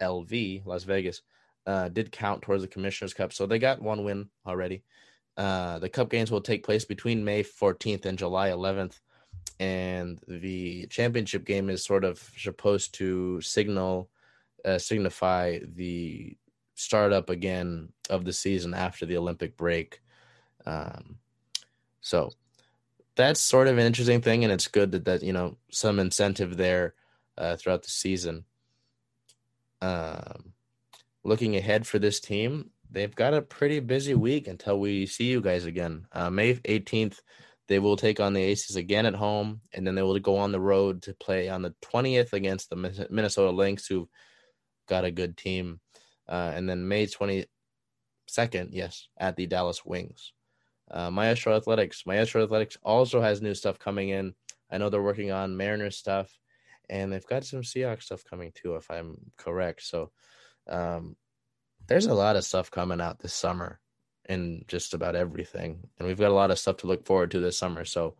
LV, 0.00 0.64
Las 0.64 0.84
Vegas, 0.84 1.22
uh, 1.66 1.88
did 1.88 2.10
count 2.10 2.40
towards 2.40 2.62
the 2.62 2.68
Commissioner's 2.68 3.12
Cup. 3.12 3.32
So 3.32 3.44
they 3.44 3.58
got 3.58 3.82
one 3.82 4.04
win 4.04 4.30
already. 4.46 4.82
Uh, 5.36 5.78
the 5.78 5.88
Cup 5.88 6.10
games 6.10 6.30
will 6.30 6.40
take 6.40 6.64
place 6.64 6.84
between 6.84 7.24
May 7.24 7.42
14th 7.42 8.06
and 8.06 8.16
July 8.16 8.50
11th. 8.50 9.00
And 9.60 10.20
the 10.26 10.86
championship 10.86 11.44
game 11.44 11.68
is 11.68 11.84
sort 11.84 12.04
of 12.04 12.18
supposed 12.38 12.94
to 12.94 13.40
signal, 13.40 14.08
uh, 14.64 14.78
signify 14.78 15.58
the 15.74 16.36
startup 16.74 17.28
again 17.28 17.92
of 18.08 18.24
the 18.24 18.32
season 18.32 18.72
after 18.72 19.04
the 19.04 19.16
Olympic 19.16 19.56
break. 19.56 20.00
Um, 20.64 21.18
so 22.00 22.30
that's 23.18 23.40
sort 23.40 23.66
of 23.66 23.76
an 23.78 23.84
interesting 23.84 24.20
thing, 24.20 24.44
and 24.44 24.52
it's 24.52 24.68
good 24.68 24.92
that 24.92 25.04
that 25.06 25.22
you 25.22 25.32
know 25.32 25.56
some 25.70 25.98
incentive 25.98 26.56
there 26.56 26.94
uh, 27.36 27.56
throughout 27.56 27.82
the 27.82 27.90
season. 27.90 28.44
Um, 29.82 30.54
looking 31.24 31.56
ahead 31.56 31.86
for 31.86 31.98
this 31.98 32.20
team, 32.20 32.70
they've 32.90 33.14
got 33.14 33.34
a 33.34 33.42
pretty 33.42 33.80
busy 33.80 34.14
week 34.14 34.46
until 34.46 34.78
we 34.78 35.06
see 35.06 35.24
you 35.24 35.40
guys 35.40 35.64
again. 35.64 36.06
Uh, 36.12 36.30
May 36.30 36.54
18th, 36.54 37.18
They 37.66 37.80
will 37.80 37.96
take 37.96 38.20
on 38.20 38.34
the 38.34 38.42
Aces 38.42 38.76
again 38.76 39.04
at 39.04 39.14
home, 39.14 39.62
and 39.74 39.84
then 39.84 39.96
they 39.96 40.02
will 40.02 40.18
go 40.20 40.36
on 40.36 40.52
the 40.52 40.60
road 40.60 41.02
to 41.02 41.14
play 41.14 41.48
on 41.48 41.62
the 41.62 41.74
20th 41.82 42.32
against 42.32 42.70
the 42.70 42.76
Minnesota 43.10 43.50
Lynx, 43.50 43.86
who've 43.86 44.08
got 44.88 45.04
a 45.04 45.10
good 45.10 45.36
team. 45.36 45.80
Uh, 46.28 46.52
and 46.54 46.68
then 46.68 46.86
May 46.86 47.06
22nd, 47.06 47.48
yes, 48.70 49.08
at 49.18 49.36
the 49.36 49.46
Dallas 49.46 49.84
Wings. 49.84 50.32
Uh, 50.90 51.10
Maestro 51.10 51.56
Athletics. 51.56 52.04
Maestro 52.06 52.42
Athletics 52.42 52.78
also 52.82 53.20
has 53.20 53.42
new 53.42 53.54
stuff 53.54 53.78
coming 53.78 54.08
in. 54.10 54.34
I 54.70 54.78
know 54.78 54.90
they're 54.90 55.02
working 55.02 55.30
on 55.30 55.56
Mariners 55.56 55.96
stuff, 55.96 56.38
and 56.88 57.12
they've 57.12 57.26
got 57.26 57.44
some 57.44 57.62
Seahawks 57.62 58.04
stuff 58.04 58.24
coming 58.24 58.52
too, 58.54 58.76
if 58.76 58.90
I'm 58.90 59.16
correct. 59.36 59.82
So 59.82 60.10
um, 60.68 61.16
there's 61.86 62.06
a 62.06 62.14
lot 62.14 62.36
of 62.36 62.44
stuff 62.44 62.70
coming 62.70 63.00
out 63.00 63.18
this 63.18 63.34
summer 63.34 63.80
in 64.28 64.64
just 64.68 64.94
about 64.94 65.16
everything. 65.16 65.80
And 65.98 66.06
we've 66.06 66.18
got 66.18 66.30
a 66.30 66.34
lot 66.34 66.50
of 66.50 66.58
stuff 66.58 66.78
to 66.78 66.86
look 66.86 67.06
forward 67.06 67.30
to 67.32 67.40
this 67.40 67.56
summer. 67.56 67.84
So 67.84 68.16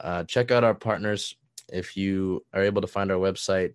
uh, 0.00 0.24
check 0.24 0.50
out 0.50 0.64
our 0.64 0.74
partners. 0.74 1.36
If 1.72 1.96
you 1.96 2.44
are 2.52 2.62
able 2.62 2.80
to 2.82 2.88
find 2.88 3.12
our 3.12 3.18
website, 3.18 3.74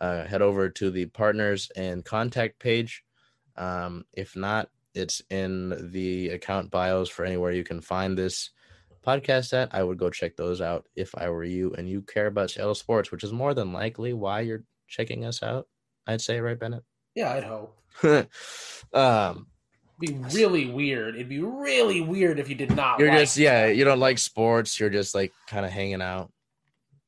uh, 0.00 0.24
head 0.24 0.42
over 0.42 0.68
to 0.68 0.90
the 0.90 1.06
partners 1.06 1.70
and 1.76 2.04
contact 2.04 2.58
page. 2.58 3.04
Um, 3.56 4.04
if 4.12 4.36
not, 4.36 4.68
it's 4.96 5.22
in 5.30 5.90
the 5.92 6.30
account 6.30 6.70
bios 6.70 7.08
for 7.08 7.24
anywhere 7.24 7.52
you 7.52 7.64
can 7.64 7.80
find 7.80 8.16
this 8.16 8.50
podcast 9.06 9.52
at. 9.52 9.74
I 9.74 9.82
would 9.82 9.98
go 9.98 10.10
check 10.10 10.36
those 10.36 10.60
out 10.60 10.86
if 10.96 11.14
I 11.16 11.28
were 11.28 11.44
you 11.44 11.74
and 11.76 11.88
you 11.88 12.02
care 12.02 12.26
about 12.26 12.50
Seattle 12.50 12.74
sports, 12.74 13.12
which 13.12 13.22
is 13.22 13.32
more 13.32 13.54
than 13.54 13.72
likely 13.72 14.12
why 14.12 14.40
you're 14.40 14.64
checking 14.88 15.24
us 15.24 15.42
out. 15.42 15.68
I'd 16.06 16.20
say, 16.20 16.40
right, 16.40 16.58
Bennett? 16.58 16.82
Yeah, 17.14 17.32
I'd 17.32 17.44
hope. 17.44 17.76
um, 18.94 19.46
It'd 20.02 20.22
be 20.22 20.36
really 20.36 20.66
weird. 20.66 21.14
It'd 21.14 21.28
be 21.28 21.40
really 21.40 22.00
weird 22.00 22.38
if 22.38 22.48
you 22.48 22.54
did 22.54 22.74
not. 22.74 22.98
You're 22.98 23.08
like 23.08 23.20
just 23.20 23.36
yeah, 23.36 23.66
you 23.66 23.84
don't 23.84 24.00
like 24.00 24.18
sports. 24.18 24.78
You're 24.78 24.90
just 24.90 25.14
like 25.14 25.32
kind 25.46 25.64
of 25.64 25.72
hanging 25.72 26.02
out. 26.02 26.30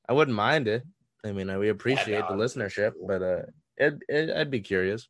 I 0.09 0.15
wouldn't 0.15 0.37
mind 0.37 0.69
it. 0.69 0.85
I 1.25 1.33
mean, 1.33 1.55
we 1.59 1.69
appreciate 1.69 2.21
no, 2.21 2.37
the 2.37 2.43
listenership, 2.43 2.93
but 3.07 3.23
uh, 3.23 3.43
it, 3.77 3.95
it, 4.09 4.31
I'd 4.31 4.51
be 4.51 4.61
curious. 4.61 5.09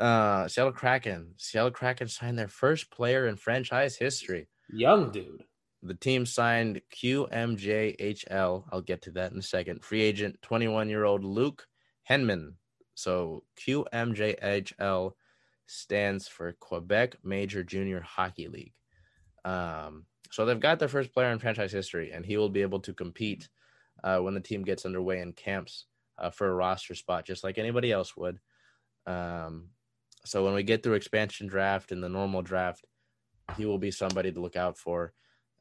Uh, 0.00 0.46
Seattle 0.48 0.72
Kraken. 0.72 1.34
Seattle 1.36 1.70
Kraken 1.70 2.08
signed 2.08 2.38
their 2.38 2.48
first 2.48 2.90
player 2.90 3.26
in 3.26 3.36
franchise 3.36 3.96
history. 3.96 4.48
Young 4.72 5.10
dude. 5.10 5.44
The 5.82 5.94
team 5.94 6.26
signed 6.26 6.82
QMJHL. 6.94 8.64
I'll 8.70 8.80
get 8.80 9.02
to 9.02 9.10
that 9.12 9.32
in 9.32 9.38
a 9.38 9.42
second. 9.42 9.84
Free 9.84 10.02
agent, 10.02 10.40
21 10.42 10.88
year 10.88 11.04
old 11.04 11.24
Luke 11.24 11.66
Henman. 12.08 12.54
So 12.94 13.44
QMJHL 13.60 15.12
stands 15.66 16.26
for 16.26 16.52
Quebec 16.52 17.16
Major 17.22 17.62
Junior 17.62 18.00
Hockey 18.00 18.48
League. 18.48 18.72
Um, 19.44 20.06
so 20.30 20.44
they've 20.44 20.58
got 20.58 20.78
their 20.78 20.88
first 20.88 21.12
player 21.12 21.30
in 21.30 21.38
franchise 21.38 21.72
history, 21.72 22.12
and 22.12 22.24
he 22.24 22.36
will 22.36 22.48
be 22.48 22.62
able 22.62 22.80
to 22.80 22.92
compete 22.92 23.48
uh, 24.02 24.18
when 24.18 24.34
the 24.34 24.40
team 24.40 24.62
gets 24.62 24.84
underway 24.84 25.20
in 25.20 25.32
camps 25.32 25.86
uh, 26.18 26.30
for 26.30 26.48
a 26.48 26.54
roster 26.54 26.94
spot, 26.94 27.24
just 27.24 27.44
like 27.44 27.58
anybody 27.58 27.92
else 27.92 28.16
would. 28.16 28.40
Um, 29.06 29.68
so 30.28 30.44
when 30.44 30.54
we 30.54 30.62
get 30.62 30.82
through 30.82 30.94
expansion 30.94 31.46
draft 31.46 31.90
and 31.90 32.02
the 32.02 32.08
normal 32.08 32.42
draft, 32.42 32.84
he 33.56 33.64
will 33.64 33.78
be 33.78 33.90
somebody 33.90 34.30
to 34.30 34.40
look 34.40 34.56
out 34.56 34.76
for. 34.76 35.14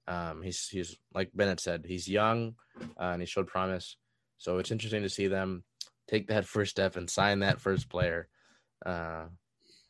Um, 0.08 0.42
he's 0.42 0.68
he's 0.68 0.98
like 1.14 1.32
Bennett 1.34 1.62
said, 1.62 1.86
he's 1.88 2.08
young 2.08 2.56
uh, 3.00 3.12
and 3.12 3.22
he 3.22 3.26
showed 3.26 3.48
promise. 3.48 3.96
So 4.38 4.58
it's 4.58 4.72
interesting 4.72 5.04
to 5.04 5.10
see 5.10 5.28
them 5.28 5.64
take 6.08 6.28
that 6.28 6.46
first 6.54 6.72
step 6.72 6.98
and 6.98 7.10
sign 7.10 7.40
that 7.40 7.62
first 7.62 7.90
player. 7.90 8.28
Uh, 8.86 9.26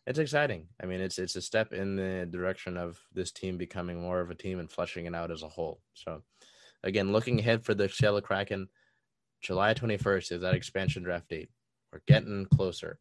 it's 0.05 0.19
exciting. 0.19 0.67
I 0.81 0.85
mean, 0.85 1.01
it's 1.01 1.17
it's 1.17 1.35
a 1.35 1.41
step 1.41 1.73
in 1.73 1.95
the 1.95 2.27
direction 2.29 2.77
of 2.77 2.99
this 3.13 3.31
team 3.31 3.57
becoming 3.57 3.99
more 3.99 4.21
of 4.21 4.29
a 4.29 4.35
team 4.35 4.59
and 4.59 4.71
fleshing 4.71 5.05
it 5.05 5.15
out 5.15 5.31
as 5.31 5.41
a 5.41 5.49
whole. 5.49 5.81
So, 5.95 6.21
again, 6.83 7.11
looking 7.11 7.39
ahead 7.39 7.65
for 7.65 7.73
the 7.73 7.89
Seattle 7.89 8.21
Kraken, 8.21 8.69
July 9.41 9.73
21st 9.73 10.31
is 10.33 10.41
that 10.41 10.53
expansion 10.53 11.03
draft 11.03 11.29
date. 11.29 11.49
We're 11.91 12.01
getting 12.07 12.45
closer. 12.45 12.99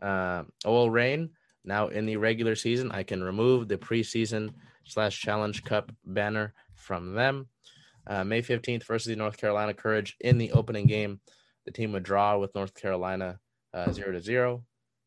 Um, 0.00 0.52
OL 0.64 0.90
Reign 0.90 1.30
now 1.64 1.88
in 1.88 2.06
the 2.06 2.16
regular 2.16 2.54
season. 2.54 2.90
I 2.92 3.02
can 3.02 3.22
remove 3.22 3.68
the 3.68 3.78
preseason 3.78 4.52
slash 4.84 5.20
Challenge 5.20 5.62
Cup 5.64 5.92
banner 6.04 6.54
from 6.74 7.14
them. 7.14 7.48
Uh, 8.06 8.24
May 8.24 8.40
15th 8.40 8.84
versus 8.84 9.08
the 9.08 9.16
North 9.16 9.36
Carolina 9.36 9.74
Courage 9.74 10.16
in 10.20 10.38
the 10.38 10.52
opening 10.52 10.86
game. 10.86 11.20
The 11.66 11.72
team 11.72 11.92
would 11.92 12.02
draw 12.02 12.38
with 12.38 12.54
North 12.54 12.74
Carolina 12.74 13.38
uh, 13.74 13.92
zero 13.92 14.12
to 14.12 14.20
zero. 14.20 14.64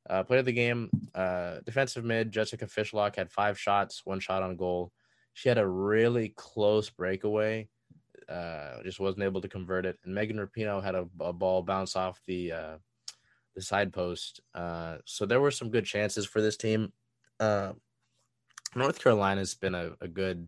Uh, 0.09 0.23
player 0.23 0.39
of 0.39 0.45
the 0.45 0.51
game, 0.51 0.89
uh, 1.15 1.57
defensive 1.65 2.03
mid 2.03 2.31
Jessica 2.31 2.65
Fishlock 2.65 3.15
had 3.15 3.31
five 3.31 3.59
shots, 3.59 4.01
one 4.03 4.19
shot 4.19 4.43
on 4.43 4.55
goal. 4.55 4.91
She 5.33 5.47
had 5.47 5.57
a 5.57 5.67
really 5.67 6.33
close 6.35 6.89
breakaway, 6.89 7.69
uh, 8.27 8.83
just 8.83 8.99
wasn't 8.99 9.23
able 9.23 9.41
to 9.41 9.47
convert 9.47 9.85
it. 9.85 9.97
And 10.03 10.13
Megan 10.13 10.37
Rapinoe 10.37 10.83
had 10.83 10.95
a, 10.95 11.07
a 11.19 11.31
ball 11.31 11.61
bounce 11.61 11.95
off 11.95 12.19
the 12.25 12.51
uh, 12.51 12.77
the 13.55 13.61
side 13.61 13.93
post. 13.93 14.39
Uh, 14.53 14.97
so 15.05 15.25
there 15.25 15.41
were 15.41 15.51
some 15.51 15.69
good 15.69 15.85
chances 15.85 16.25
for 16.25 16.41
this 16.41 16.57
team. 16.57 16.91
Uh, 17.39 17.73
North 18.75 19.03
Carolina's 19.03 19.55
been 19.55 19.75
a, 19.75 19.91
a 20.01 20.07
good 20.07 20.47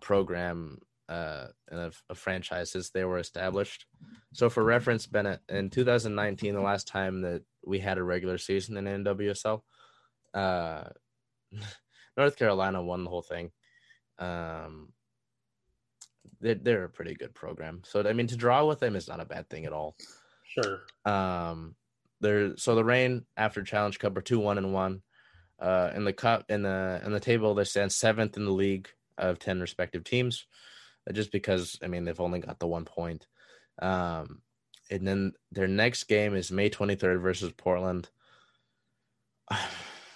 program 0.00 0.78
uh, 1.08 1.46
and 1.70 1.80
a, 1.80 1.92
a, 2.08 2.14
franchise 2.14 2.70
since 2.70 2.90
they 2.90 3.04
were 3.04 3.18
established. 3.18 3.86
So, 4.32 4.48
for 4.48 4.64
reference, 4.64 5.06
Bennett, 5.06 5.40
in 5.48 5.68
2019, 5.68 6.54
the 6.54 6.60
last 6.60 6.88
time 6.88 7.20
that 7.22 7.42
we 7.66 7.78
had 7.78 7.98
a 7.98 8.02
regular 8.02 8.38
season 8.38 8.76
in 8.78 9.04
NWSL, 9.04 9.60
uh, 10.32 10.84
North 12.16 12.36
Carolina 12.36 12.82
won 12.82 13.04
the 13.04 13.10
whole 13.10 13.22
thing. 13.22 13.50
Um, 14.18 14.92
they're, 16.40 16.54
they're 16.54 16.84
a 16.84 16.90
pretty 16.90 17.14
good 17.14 17.34
program. 17.34 17.82
So, 17.84 18.02
I 18.06 18.12
mean, 18.12 18.28
to 18.28 18.36
draw 18.36 18.64
with 18.64 18.80
them 18.80 18.96
is 18.96 19.08
not 19.08 19.20
a 19.20 19.26
bad 19.26 19.50
thing 19.50 19.66
at 19.66 19.72
all. 19.72 19.96
Sure. 20.46 20.80
Um, 21.04 21.74
they're 22.20 22.56
so 22.56 22.74
the 22.74 22.84
Reign 22.84 23.24
after 23.36 23.62
Challenge 23.62 23.98
Cup 23.98 24.16
are 24.16 24.22
two 24.22 24.40
one 24.40 24.58
and 24.58 24.72
one. 24.72 25.02
Uh, 25.60 25.90
in 25.94 26.04
the 26.04 26.12
cup 26.12 26.44
in 26.48 26.62
the 26.62 27.00
in 27.04 27.12
the 27.12 27.20
table, 27.20 27.54
they 27.54 27.64
stand 27.64 27.92
seventh 27.92 28.36
in 28.36 28.44
the 28.44 28.52
league 28.52 28.88
of 29.16 29.38
ten 29.38 29.60
respective 29.60 30.04
teams 30.04 30.46
just 31.12 31.30
because 31.30 31.78
I 31.82 31.88
mean 31.88 32.04
they've 32.04 32.20
only 32.20 32.40
got 32.40 32.58
the 32.58 32.66
one 32.66 32.84
point. 32.84 33.26
Um, 33.80 34.42
and 34.90 35.06
then 35.06 35.32
their 35.52 35.68
next 35.68 36.04
game 36.04 36.34
is 36.34 36.52
May 36.52 36.70
23rd 36.70 37.20
versus 37.20 37.52
Portland. 37.52 38.08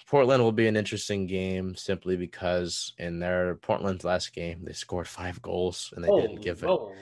Portland 0.07 0.43
will 0.43 0.53
be 0.53 0.67
an 0.67 0.77
interesting 0.77 1.27
game 1.27 1.75
simply 1.75 2.17
because 2.17 2.95
in 2.99 3.19
their 3.19 3.57
Portland's 3.57 4.05
last 4.05 4.33
game 4.33 4.65
they 4.65 4.73
scored 4.73 5.07
five 5.07 5.43
goals 5.43 5.93
and 5.95 6.03
they 6.03 6.09
oh, 6.09 6.21
didn't 6.21 6.41
give 6.41 6.63
it. 6.63 6.69
Oh. 6.69 6.93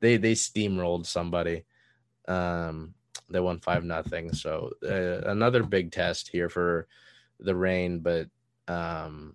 They 0.00 0.16
they 0.16 0.32
steamrolled 0.32 1.06
somebody. 1.06 1.64
Um, 2.28 2.94
they 3.32 3.40
won 3.40 3.58
five 3.58 3.84
nothing. 3.84 4.32
So 4.32 4.72
uh, 4.82 5.28
another 5.30 5.62
big 5.62 5.92
test 5.92 6.28
here 6.28 6.48
for 6.48 6.86
the 7.40 7.56
Reign, 7.56 8.00
but 8.00 8.28
um, 8.68 9.34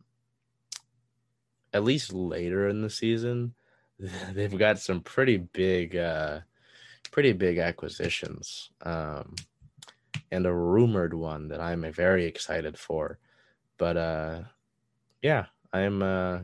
at 1.73 1.83
least 1.83 2.13
later 2.13 2.69
in 2.69 2.81
the 2.81 2.89
season, 2.89 3.53
they've 4.33 4.57
got 4.57 4.79
some 4.79 5.01
pretty 5.01 5.37
big 5.37 5.95
uh 5.95 6.39
pretty 7.11 7.33
big 7.33 7.57
acquisitions 7.57 8.69
um 8.83 9.35
and 10.31 10.45
a 10.45 10.53
rumored 10.53 11.13
one 11.13 11.47
that 11.47 11.59
i'm 11.59 11.89
very 11.91 12.25
excited 12.25 12.77
for 12.77 13.17
but 13.77 13.97
uh 13.97 14.41
yeah 15.21 15.45
i'm 15.73 16.01
uh 16.03 16.39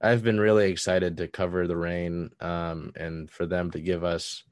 i've 0.00 0.22
been 0.22 0.38
really 0.38 0.70
excited 0.70 1.16
to 1.16 1.26
cover 1.26 1.66
the 1.66 1.76
Reign 1.76 2.30
um 2.40 2.92
and 2.94 3.30
for 3.30 3.46
them 3.46 3.70
to 3.72 3.80
give 3.80 4.04
us 4.04 4.44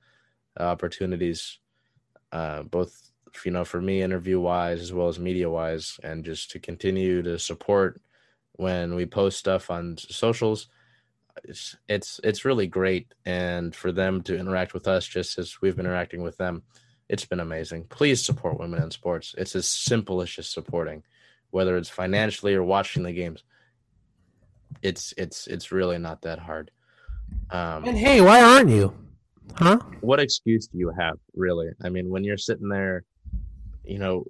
opportunities 0.58 1.58
uh 2.33 2.62
both 2.62 3.11
you 3.45 3.51
know 3.51 3.64
for 3.64 3.81
me 3.81 4.03
interview 4.03 4.41
wise 4.41 4.81
as 4.81 4.93
well 4.93 5.09
as 5.09 5.18
media 5.18 5.49
wise 5.49 5.99
and 6.03 6.24
just 6.24 6.51
to 6.51 6.59
continue 6.59 7.22
to 7.22 7.39
support 7.39 8.01
when 8.53 8.95
we 8.95 9.07
post 9.07 9.39
stuff 9.39 9.70
on 9.70 9.97
socials 9.97 10.68
it's 11.45 11.76
it's 11.89 12.20
it's 12.24 12.45
really 12.45 12.66
great. 12.66 13.14
And 13.24 13.74
for 13.74 13.93
them 13.93 14.22
to 14.22 14.39
interact 14.39 14.74
with 14.74 14.89
us 14.89 15.07
just 15.07 15.39
as 15.39 15.61
we've 15.61 15.76
been 15.76 15.87
interacting 15.87 16.22
with 16.22 16.37
them 16.37 16.62
it's 17.09 17.24
been 17.24 17.41
amazing. 17.41 17.85
Please 17.85 18.22
support 18.22 18.61
women 18.61 18.83
in 18.83 18.91
sports. 18.91 19.35
It's 19.39 19.57
as 19.57 19.66
simple 19.66 20.20
as 20.20 20.31
just 20.31 20.53
supporting 20.53 21.03
whether 21.51 21.79
it's 21.79 21.89
financially 21.89 22.55
or 22.55 22.62
watching 22.62 23.03
the 23.03 23.12
games. 23.12 23.45
It's 24.83 25.14
it's 25.16 25.47
it's 25.47 25.72
really 25.72 25.99
not 25.99 26.22
that 26.22 26.39
hard. 26.39 26.70
Um 27.51 27.85
and 27.85 27.97
hey 27.97 28.20
why 28.20 28.43
aren't 28.43 28.70
you 28.70 28.95
huh 29.57 29.78
what 30.01 30.20
excuse 30.20 30.68
do 30.68 30.78
you 30.78 30.90
have 30.99 31.16
really 31.34 31.68
i 31.82 31.88
mean 31.88 32.09
when 32.09 32.24
you're 32.24 32.36
sitting 32.36 32.68
there 32.68 33.05
you 33.84 33.99
know 33.99 34.24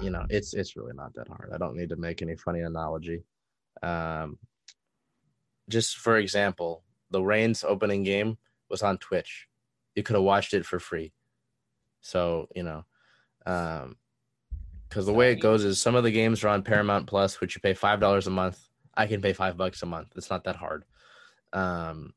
you 0.00 0.10
know 0.10 0.24
it's 0.28 0.54
it's 0.54 0.76
really 0.76 0.92
not 0.94 1.14
that 1.14 1.28
hard 1.28 1.50
i 1.54 1.58
don't 1.58 1.76
need 1.76 1.88
to 1.88 1.96
make 1.96 2.22
any 2.22 2.36
funny 2.36 2.60
analogy 2.60 3.22
um 3.82 4.38
just 5.68 5.96
for 5.96 6.16
example, 6.16 6.84
the 7.10 7.22
Reign's 7.22 7.64
opening 7.64 8.02
game 8.02 8.38
was 8.68 8.82
on 8.82 8.98
Twitch. 8.98 9.48
You 9.94 10.02
could 10.02 10.14
have 10.14 10.22
watched 10.22 10.54
it 10.54 10.66
for 10.66 10.78
free. 10.78 11.12
So, 12.00 12.48
you 12.54 12.62
know, 12.62 12.84
um, 13.46 13.96
because 14.88 15.06
the 15.06 15.12
way 15.12 15.32
it 15.32 15.36
goes 15.36 15.64
is 15.64 15.80
some 15.80 15.94
of 15.94 16.04
the 16.04 16.10
games 16.10 16.44
are 16.44 16.48
on 16.48 16.62
Paramount 16.62 17.06
Plus, 17.06 17.40
which 17.40 17.54
you 17.54 17.60
pay 17.60 17.74
five 17.74 18.00
dollars 18.00 18.26
a 18.26 18.30
month. 18.30 18.60
I 18.94 19.06
can 19.06 19.22
pay 19.22 19.32
five 19.32 19.56
bucks 19.56 19.82
a 19.82 19.86
month. 19.86 20.08
It's 20.16 20.28
not 20.28 20.44
that 20.44 20.56
hard. 20.56 20.84
Um, 21.54 22.12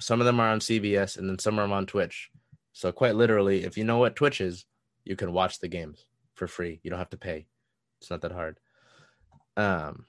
some 0.00 0.20
of 0.20 0.26
them 0.26 0.40
are 0.40 0.48
on 0.48 0.60
CBS, 0.60 1.16
and 1.18 1.28
then 1.28 1.38
some 1.38 1.58
are 1.58 1.64
on 1.64 1.86
Twitch. 1.86 2.30
So 2.72 2.90
quite 2.92 3.14
literally, 3.14 3.64
if 3.64 3.78
you 3.78 3.84
know 3.84 3.98
what 3.98 4.16
Twitch 4.16 4.40
is, 4.40 4.64
you 5.04 5.16
can 5.16 5.32
watch 5.32 5.60
the 5.60 5.68
games 5.68 6.04
for 6.34 6.46
free. 6.46 6.80
You 6.82 6.90
don't 6.90 6.98
have 6.98 7.10
to 7.10 7.16
pay. 7.16 7.46
It's 8.00 8.10
not 8.10 8.22
that 8.22 8.32
hard. 8.32 8.58
Um, 9.56 10.06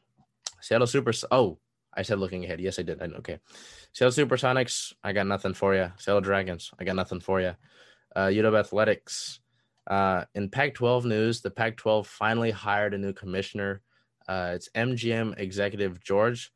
Seattle 0.61 0.87
Super. 0.87 1.11
Oh, 1.31 1.59
I 1.93 2.01
said 2.01 2.19
looking 2.19 2.43
ahead. 2.43 2.59
Yes, 2.59 2.79
I 2.79 2.81
did. 2.81 3.01
I 3.01 3.05
okay. 3.05 3.39
Seattle 3.93 4.25
Supersonics. 4.25 4.93
I 5.03 5.13
got 5.13 5.27
nothing 5.27 5.53
for 5.53 5.75
you. 5.75 5.91
Seattle 5.97 6.21
Dragons. 6.21 6.71
I 6.79 6.83
got 6.83 6.95
nothing 6.95 7.19
for 7.19 7.39
you. 7.39 7.53
Uh, 8.15 8.27
UW 8.27 8.59
Athletics. 8.59 9.39
Uh, 9.87 10.25
in 10.33 10.49
Pac-12 10.49 11.05
news, 11.05 11.41
the 11.41 11.51
Pac-12 11.51 12.07
finally 12.07 12.51
hired 12.51 12.93
a 12.93 12.97
new 12.97 13.13
commissioner. 13.13 13.81
Uh, 14.27 14.53
it's 14.55 14.69
MGM 14.75 15.37
executive 15.37 16.03
George 16.03 16.51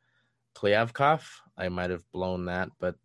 Kliavkoff. 0.55 1.29
I 1.57 1.69
might 1.69 1.91
have 1.91 2.03
blown 2.11 2.45
that, 2.45 2.69
but 2.79 2.95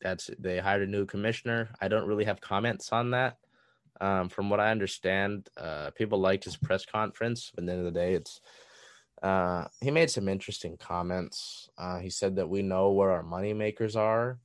that's 0.00 0.30
they 0.38 0.58
hired 0.58 0.82
a 0.82 0.90
new 0.90 1.06
commissioner. 1.06 1.70
I 1.80 1.88
don't 1.88 2.06
really 2.06 2.24
have 2.24 2.40
comments 2.40 2.92
on 2.92 3.10
that. 3.12 3.38
Um, 4.00 4.28
from 4.28 4.48
what 4.48 4.60
I 4.60 4.70
understand, 4.70 5.48
uh, 5.56 5.90
people 5.90 6.20
liked 6.20 6.44
his 6.44 6.56
press 6.56 6.86
conference. 6.86 7.50
But 7.54 7.64
at 7.64 7.66
the 7.66 7.72
end 7.72 7.86
of 7.86 7.92
the 7.92 7.98
day, 7.98 8.14
it's 8.14 8.40
uh, 9.22 9.64
he 9.80 9.90
made 9.90 10.10
some 10.10 10.28
interesting 10.28 10.76
comments. 10.76 11.68
Uh, 11.76 11.98
he 11.98 12.10
said 12.10 12.36
that 12.36 12.48
we 12.48 12.62
know 12.62 12.92
where 12.92 13.10
our 13.10 13.22
money 13.22 13.52
makers 13.52 13.96
are, 13.96 14.38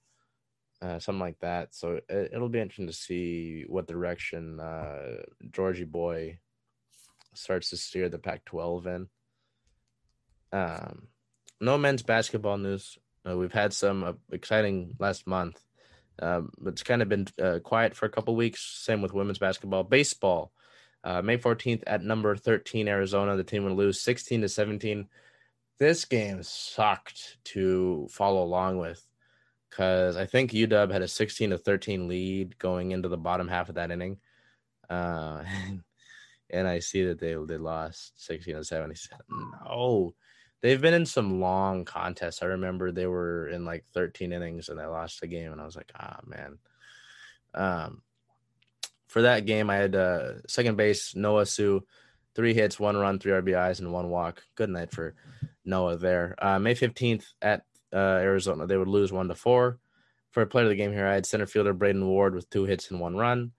uh, 0.82 0.98
something 0.98 1.20
like 1.20 1.40
that. 1.40 1.76
So 1.76 2.00
it, 2.10 2.40
will 2.40 2.50
be 2.50 2.60
interesting 2.60 2.88
to 2.88 2.94
see 2.94 3.66
what 3.68 3.88
direction 3.88 4.60
uh, 4.60 5.22
Georgie 5.52 5.84
Boy 5.84 6.40
starts 7.36 7.70
to 7.70 7.78
steer 7.78 8.10
the 8.10 8.18
Pac-12 8.18 8.88
in. 8.88 9.08
Um, 10.52 11.08
no 11.62 11.78
men's 11.78 12.04
basketball 12.04 12.58
news. 12.58 12.98
Uh, 13.28 13.38
we've 13.38 13.54
had 13.54 13.74
some 13.74 14.04
uh, 14.04 14.14
exciting 14.32 14.96
last 15.00 15.28
month. 15.28 15.64
Um, 16.20 16.52
it's 16.66 16.84
kind 16.84 17.02
of 17.02 17.10
been 17.10 17.28
uh, 17.42 17.60
quiet 17.64 17.96
for 17.96 18.06
a 18.06 18.10
couple 18.10 18.36
weeks. 18.36 18.62
Same 18.84 19.02
with 19.02 19.14
women's 19.14 19.40
basketball. 19.40 19.84
Baseball, 19.84 20.52
uh, 21.04 21.22
May 21.22 21.38
14th 21.38 21.84
at 21.88 22.04
number 22.04 22.36
13, 22.36 22.88
Arizona. 22.88 23.36
The 23.36 23.44
team 23.44 23.64
would 23.64 23.74
lose 23.74 24.00
16 24.02 24.42
to 24.42 24.50
17. 24.50 25.08
This 25.80 26.06
game 26.06 26.44
sucked 26.44 27.38
to 27.46 28.08
follow 28.12 28.44
along 28.44 28.78
with 28.78 29.06
because 29.70 30.18
I 30.18 30.28
think 30.28 30.52
UW 30.52 30.92
had 30.92 31.02
a 31.02 31.08
16 31.08 31.50
to 31.50 31.58
13 31.58 32.08
lead 32.08 32.60
going 32.60 32.92
into 32.92 33.10
the 33.10 33.18
bottom 33.18 33.48
half 33.48 33.70
of 33.70 33.76
that 33.76 33.90
inning. 33.90 34.18
Uh, 34.88 35.44
and 36.52 36.68
I 36.68 36.80
see 36.80 37.06
that 37.06 37.20
they, 37.20 37.34
they 37.34 37.58
lost 37.58 38.14
16 38.24 38.56
to 38.56 38.64
77. 38.64 39.26
No, 39.66 40.14
they've 40.64 40.82
been 40.82 40.94
in 40.94 41.06
some 41.06 41.42
long 41.42 41.86
contests. 41.86 42.42
I 42.42 42.48
remember 42.48 42.92
they 42.92 43.06
were 43.06 43.50
in 43.50 43.66
like 43.66 43.84
13 43.94 44.32
innings 44.32 44.70
and 44.70 44.80
they 44.80 44.86
lost 44.86 45.22
the 45.22 45.28
game, 45.28 45.52
and 45.52 45.62
I 45.62 45.66
was 45.66 45.76
like, 45.76 45.92
ah, 46.00 46.20
man. 46.26 46.58
Um, 47.54 48.02
for 49.08 49.24
that 49.24 49.46
game, 49.46 49.70
I 49.70 49.76
had 49.76 49.96
uh, 49.96 50.42
second 50.48 50.78
base 50.78 51.16
Noah 51.16 51.46
Hsu, 51.46 51.82
three 52.34 52.56
hits, 52.56 52.80
one 52.80 52.98
run, 52.98 53.20
three 53.20 53.34
RBIs, 53.34 53.80
and 53.80 53.94
one 53.94 54.10
walk. 54.10 54.42
Good 54.56 54.70
night 54.70 54.92
for 54.92 55.14
Noah 55.66 55.98
there. 55.98 56.36
Uh, 56.40 56.58
May 56.58 56.74
15th 56.74 57.26
at 57.42 57.64
uh, 57.92 57.98
Arizona, 57.98 58.66
they 58.66 58.78
would 58.78 58.88
lose 58.88 59.12
one 59.12 59.28
to 59.28 59.36
four. 59.36 59.78
For 60.32 60.42
a 60.42 60.48
player 60.48 60.66
of 60.66 60.70
the 60.70 60.76
game 60.76 60.94
here, 60.94 61.06
I 61.06 61.14
had 61.14 61.28
center 61.28 61.46
fielder 61.46 61.74
Braden 61.74 62.08
Ward 62.08 62.34
with 62.34 62.50
two 62.50 62.64
hits 62.64 62.90
and 62.90 63.00
one 63.00 63.16
run. 63.16 63.52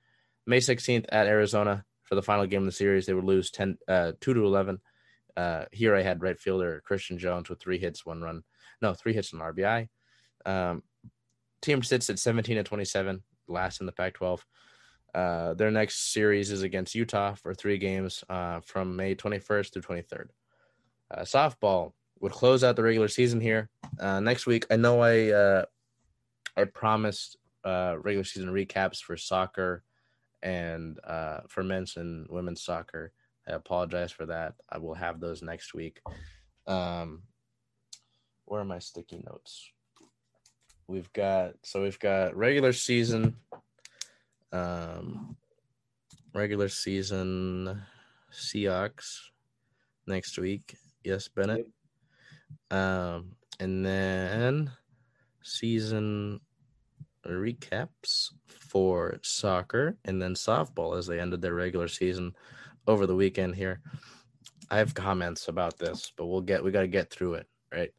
May 0.45 0.59
16th 0.59 1.05
at 1.11 1.29
Arizona 1.29 1.85
for 2.03 2.17
the 2.17 2.23
final 2.23 2.47
game 2.47 2.63
of 2.63 2.67
the 2.67 2.73
series, 2.73 3.07
they 3.07 3.15
would 3.15 3.25
lose 3.25 3.51
10, 3.53 3.79
uh, 3.87 4.13
2 4.21 4.35
to 4.35 4.45
11. 4.45 4.81
Uh, 5.37 5.65
here 5.73 5.95
I 5.95 6.03
had 6.03 6.23
right 6.23 6.39
fielder 6.39 6.83
Christian 6.85 7.19
Jones 7.19 7.49
with 7.49 7.61
three 7.61 7.79
hits, 7.79 8.07
one 8.07 8.23
run. 8.23 8.43
No, 8.81 8.95
three 8.95 9.13
hits 9.13 9.33
and 9.33 9.43
RBI. 9.43 9.89
Um, 10.47 10.83
team 11.63 11.83
sits 11.83 12.11
at 12.11 12.19
17 12.19 12.57
and 12.57 12.67
27, 12.67 13.23
last 13.49 13.81
in 13.81 13.87
the 13.87 13.93
Pac 13.93 14.15
12. 14.15 14.45
Uh, 15.15 15.55
their 15.55 15.71
next 15.71 16.13
series 16.13 16.51
is 16.51 16.63
against 16.63 16.95
Utah 16.95 17.35
for 17.35 17.55
three 17.55 17.79
games 17.79 18.25
uh, 18.29 18.61
from 18.61 18.97
May 18.97 19.15
21st 19.15 19.73
through 19.73 19.83
23rd. 19.83 20.27
Uh, 21.11 21.23
softball 21.23 21.93
would 22.21 22.33
close 22.33 22.65
out 22.65 22.75
the 22.77 22.83
regular 22.83 23.09
season 23.09 23.41
here 23.41 23.71
uh, 24.01 24.19
next 24.21 24.47
week. 24.47 24.67
I 24.71 24.77
know 24.77 25.01
I 25.01 25.31
uh, 25.31 25.65
I 26.57 26.65
promised 26.65 27.37
uh, 27.65 27.97
regular 28.01 28.25
season 28.25 28.51
recaps 28.51 29.01
for 29.01 29.17
soccer 29.17 29.85
and 30.43 30.99
for 31.49 31.63
men's 31.63 31.97
and 31.97 32.27
women's 32.29 32.63
soccer. 32.63 33.13
I 33.49 33.53
apologize 33.53 34.13
for 34.13 34.27
that. 34.27 34.55
I 34.71 34.79
will 34.79 34.95
have 34.95 35.21
those 35.21 35.43
next 35.43 35.75
week. 35.75 36.01
Um, 36.67 37.23
where 38.47 38.61
are 38.61 38.65
my 38.65 38.79
sticky 38.79 39.23
notes? 39.25 39.71
We've 40.87 41.13
got 41.13 41.55
so 41.63 41.83
we've 41.83 41.99
got 41.99 42.37
regular 42.37 42.73
season, 42.73 43.37
um, 44.53 45.37
regular 46.35 46.69
season 46.69 47.83
Seahawks 48.33 49.19
next 50.07 50.39
week. 50.39 50.77
Yes, 51.03 51.29
Bennett. 51.29 51.67
Um, 52.71 53.37
and 53.61 53.85
then 53.85 54.73
season 55.43 56.41
recaps 57.27 58.31
for 58.47 59.19
soccer 59.23 59.97
and 60.05 60.21
then 60.21 60.35
softball 60.35 60.99
as 60.99 61.07
they 61.07 61.21
ended 61.21 61.41
their 61.41 61.55
regular 61.55 61.89
season 61.89 62.35
over 62.87 63.07
the 63.07 63.17
weekend 63.17 63.55
here. 63.55 63.81
I 64.71 64.79
have 64.79 64.95
comments 64.95 65.49
about 65.49 65.79
this, 65.79 66.13
but 66.17 66.27
we'll 66.27 66.41
get 66.41 66.65
we 66.65 66.71
got 66.71 66.83
to 66.83 66.89
get 66.89 67.11
through 67.11 67.35
it, 67.35 67.49
right? 67.73 67.91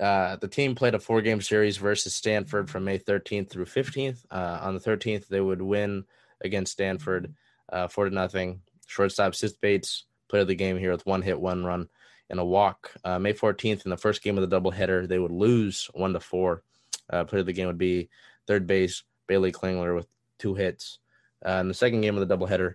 Uh, 0.00 0.36
the 0.36 0.48
team 0.48 0.74
played 0.74 0.94
a 0.94 0.98
four 0.98 1.20
game 1.22 1.40
series 1.40 1.76
versus 1.76 2.14
Stanford 2.14 2.70
from 2.70 2.84
May 2.84 2.98
13th 2.98 3.50
through 3.50 3.64
15th. 3.64 4.24
Uh, 4.30 4.58
on 4.62 4.74
the 4.74 4.80
13th, 4.80 5.26
they 5.26 5.40
would 5.40 5.60
win 5.60 6.04
against 6.40 6.72
Stanford 6.72 7.34
uh, 7.72 7.88
four 7.88 8.08
to 8.08 8.14
nothing. 8.14 8.60
Shortstop 8.86 9.34
Sis 9.34 9.52
Bates 9.52 10.04
played 10.28 10.46
the 10.46 10.54
game 10.54 10.78
here 10.78 10.92
with 10.92 11.04
one 11.04 11.22
hit, 11.22 11.40
one 11.40 11.64
run, 11.64 11.88
and 12.30 12.38
a 12.38 12.44
walk. 12.44 12.92
Uh, 13.04 13.18
May 13.18 13.32
14th, 13.32 13.84
in 13.84 13.90
the 13.90 13.96
first 13.96 14.22
game 14.22 14.38
of 14.38 14.48
the 14.48 14.60
doubleheader, 14.60 15.08
they 15.08 15.18
would 15.18 15.32
lose 15.32 15.90
one 15.94 16.12
to 16.12 16.20
four. 16.20 16.62
Uh, 17.10 17.24
player 17.24 17.40
of 17.40 17.46
the 17.46 17.52
game 17.52 17.66
would 17.66 17.78
be 17.78 18.08
third 18.46 18.66
base 18.66 19.02
Bailey 19.26 19.52
Klingler 19.52 19.94
with 19.94 20.06
two 20.38 20.54
hits. 20.54 20.98
Uh, 21.44 21.58
in 21.60 21.68
the 21.68 21.74
second 21.74 22.00
game 22.00 22.16
of 22.16 22.26
the 22.26 22.36
doubleheader, 22.36 22.74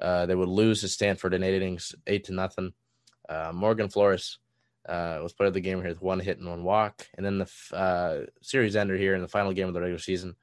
uh, 0.00 0.26
they 0.26 0.34
would 0.34 0.48
lose 0.48 0.80
to 0.80 0.88
Stanford 0.88 1.34
in 1.34 1.42
eight 1.42 1.54
innings, 1.54 1.94
eight 2.06 2.24
to 2.24 2.32
nothing. 2.32 2.72
Uh, 3.28 3.52
Morganne 3.52 3.92
Flores 3.92 4.38
uh, 4.88 5.18
was 5.22 5.32
part 5.32 5.48
of 5.48 5.54
the 5.54 5.60
game 5.60 5.80
here 5.80 5.88
with 5.88 6.02
one 6.02 6.20
hit 6.20 6.38
and 6.38 6.48
one 6.48 6.64
walk. 6.64 7.06
And 7.16 7.24
then 7.24 7.38
the 7.38 7.76
uh, 7.76 8.26
series 8.42 8.76
ender 8.76 8.96
here 8.96 9.14
in 9.14 9.22
the 9.22 9.28
final 9.28 9.52
game 9.52 9.68
of 9.68 9.74
the 9.74 9.80
regular 9.80 9.98
season 9.98 10.36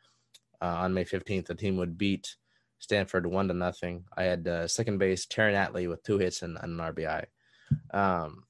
uh, 0.62 0.66
on 0.66 0.94
May 0.94 1.06
15th, 1.06 1.48
the 1.48 1.56
team 1.56 1.78
would 1.78 1.98
beat 1.98 2.36
Stanford 2.80 3.28
one 3.28 3.48
to 3.50 3.54
nothing. 3.54 4.06
I 4.16 4.24
had 4.24 4.70
second 4.70 4.98
base 4.98 5.26
Taryn 5.26 5.54
Atlee 5.54 5.88
with 5.88 6.04
two 6.04 6.18
hits 6.18 6.42
and, 6.42 6.58
and 6.62 6.80
an 6.80 6.94
RBI. 6.94 7.26
Um, 7.94 8.44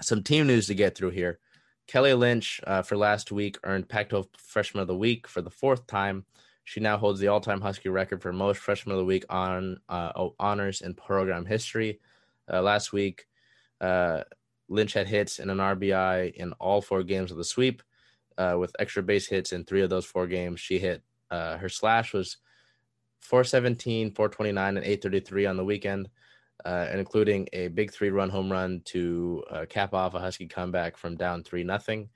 some 0.00 0.22
team 0.22 0.46
news 0.46 0.66
to 0.66 0.74
get 0.74 0.96
through 0.96 1.10
here. 1.10 1.38
Kelley 1.86 2.14
Lynch 2.14 2.60
for 2.84 2.96
last 2.96 3.30
week 3.30 3.58
earned 3.62 3.88
Pac-12 3.88 4.26
Freshman 4.38 4.80
of 4.82 4.88
the 4.88 4.96
Week 4.96 5.28
for 5.28 5.42
the 5.42 5.50
fourth 5.50 5.86
time 5.86 6.24
she 6.64 6.80
now 6.80 6.96
holds 6.96 7.20
the 7.20 7.28
all-time 7.28 7.60
Husky 7.60 7.88
record 7.88 8.22
for 8.22 8.32
most 8.32 8.58
Freshman 8.58 8.92
of 8.92 8.98
the 8.98 9.04
Week 9.04 9.24
on 9.28 9.78
uh, 9.88 10.28
honors 10.38 10.80
in 10.80 10.94
program 10.94 11.44
history. 11.44 12.00
Uh, 12.52 12.62
last 12.62 12.92
week, 12.92 13.26
uh, 13.80 14.22
Lynch 14.68 14.92
had 14.92 15.08
hits 15.08 15.38
and 15.38 15.50
an 15.50 15.58
RBI 15.58 16.34
in 16.34 16.52
all 16.54 16.80
four 16.80 17.02
games 17.02 17.30
of 17.30 17.36
the 17.36 17.44
sweep, 17.44 17.82
uh, 18.38 18.56
with 18.58 18.76
extra 18.78 19.02
base 19.02 19.26
hits 19.26 19.52
in 19.52 19.64
three 19.64 19.82
of 19.82 19.90
those 19.90 20.04
four 20.04 20.26
games. 20.26 20.60
She 20.60 20.78
hit 20.78 21.02
uh, 21.30 21.56
her 21.56 21.68
slash 21.68 22.12
was 22.12 22.36
417, 23.20 24.12
429, 24.12 24.76
and 24.76 24.86
833 24.86 25.46
on 25.46 25.56
the 25.56 25.64
weekend, 25.64 26.08
uh, 26.64 26.86
and 26.90 27.00
including 27.00 27.48
a 27.52 27.68
big 27.68 27.92
three-run 27.92 28.30
home 28.30 28.50
run 28.50 28.82
to 28.86 29.42
cap 29.68 29.94
off 29.94 30.14
a 30.14 30.20
Husky 30.20 30.46
comeback 30.46 30.96
from 30.96 31.16
down 31.16 31.42
three 31.42 31.64
nothing, 31.64 32.08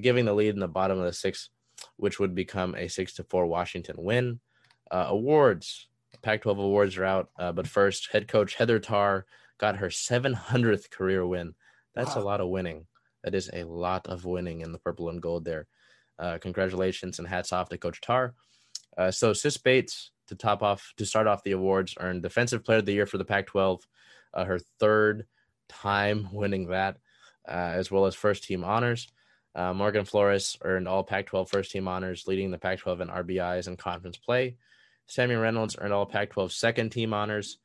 giving 0.00 0.24
the 0.24 0.34
lead 0.34 0.54
in 0.54 0.60
the 0.60 0.68
bottom 0.68 0.98
of 0.98 1.04
the 1.04 1.12
sixth 1.12 1.50
which 1.96 2.18
would 2.18 2.34
become 2.34 2.74
a 2.74 2.88
six 2.88 3.14
to 3.14 3.24
four 3.24 3.46
Washington 3.46 3.96
win. 3.98 4.40
Uh, 4.90 5.06
awards, 5.08 5.88
Pac-12 6.22 6.58
awards 6.58 6.96
are 6.96 7.04
out, 7.04 7.30
uh, 7.38 7.52
but 7.52 7.66
first, 7.66 8.08
head 8.12 8.28
coach 8.28 8.54
Heather 8.54 8.78
Tarr 8.78 9.26
got 9.58 9.76
her 9.76 9.88
700th 9.88 10.90
career 10.90 11.26
win. 11.26 11.54
That's 11.94 12.16
wow. 12.16 12.22
a 12.22 12.24
lot 12.24 12.40
of 12.40 12.48
winning. 12.48 12.86
That 13.24 13.34
is 13.34 13.50
a 13.52 13.64
lot 13.64 14.06
of 14.06 14.24
winning 14.24 14.60
in 14.60 14.72
the 14.72 14.78
purple 14.78 15.10
and 15.10 15.20
gold 15.20 15.44
there. 15.44 15.66
Uh, 16.18 16.38
congratulations 16.40 17.18
and 17.18 17.28
hats 17.28 17.52
off 17.52 17.68
to 17.68 17.78
Coach 17.78 18.00
Tarr. 18.00 18.34
Uh, 18.96 19.10
so 19.10 19.32
Sis 19.32 19.56
Bates 19.56 20.10
to 20.28 20.34
top 20.34 20.62
off 20.62 20.92
to 20.96 21.06
start 21.06 21.26
off 21.26 21.42
the 21.42 21.52
awards 21.52 21.94
earned 22.00 22.22
Defensive 22.22 22.64
Player 22.64 22.78
of 22.78 22.86
the 22.86 22.92
Year 22.92 23.06
for 23.06 23.18
the 23.18 23.24
Pac-12, 23.24 23.80
uh, 24.34 24.44
her 24.44 24.58
third 24.80 25.26
time 25.68 26.28
winning 26.32 26.68
that, 26.68 26.96
uh, 27.48 27.52
as 27.52 27.90
well 27.90 28.06
as 28.06 28.14
first 28.14 28.44
team 28.44 28.64
honors. 28.64 29.08
Uh, 29.58 29.74
Morganne 29.74 30.04
Flores 30.04 30.56
earned 30.62 30.86
all 30.86 31.02
Pac 31.02 31.26
12 31.26 31.50
first 31.50 31.72
team 31.72 31.88
honors, 31.88 32.28
leading 32.28 32.52
the 32.52 32.58
Pac 32.58 32.78
12 32.78 33.00
in 33.00 33.08
RBIs 33.08 33.66
and 33.66 33.76
conference 33.76 34.16
play. 34.16 34.56
Sammy 35.08 35.34
Reynolds 35.34 35.76
earned 35.78 35.92
all 35.92 36.06
Pac 36.06 36.30
12 36.30 36.52
second 36.52 36.90
team 36.90 37.12
honors 37.12 37.58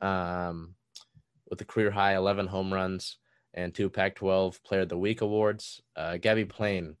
um, 0.00 0.74
with 1.50 1.60
a 1.60 1.64
career 1.66 1.90
high 1.90 2.16
11 2.16 2.46
home 2.46 2.72
runs 2.72 3.18
and 3.52 3.74
two 3.74 3.90
Pac 3.90 4.14
12 4.14 4.64
Player 4.64 4.80
of 4.82 4.88
the 4.88 4.96
Week 4.96 5.20
awards. 5.20 5.82
Uh, 5.94 6.16
Gabbie 6.16 6.48
Plain 6.48 6.96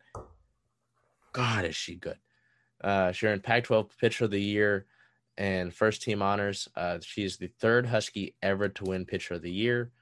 God, 1.32 1.66
is 1.66 1.76
she 1.76 1.96
good? 1.96 2.16
Uh, 2.82 3.12
she 3.12 3.26
earned 3.26 3.42
Pac-12 3.42 3.90
Pitcher 4.00 4.24
of 4.24 4.30
the 4.30 4.40
Year 4.40 4.86
and 5.36 5.72
first 5.72 6.00
team 6.00 6.22
honors. 6.22 6.66
Uh, 6.74 6.98
is 7.16 7.36
the 7.36 7.48
third 7.60 7.84
Husky 7.84 8.34
ever 8.42 8.70
to 8.70 8.84
win 8.84 9.04
Pitcher 9.04 9.34
of 9.34 9.42
the 9.42 9.50
Year. 9.50 9.92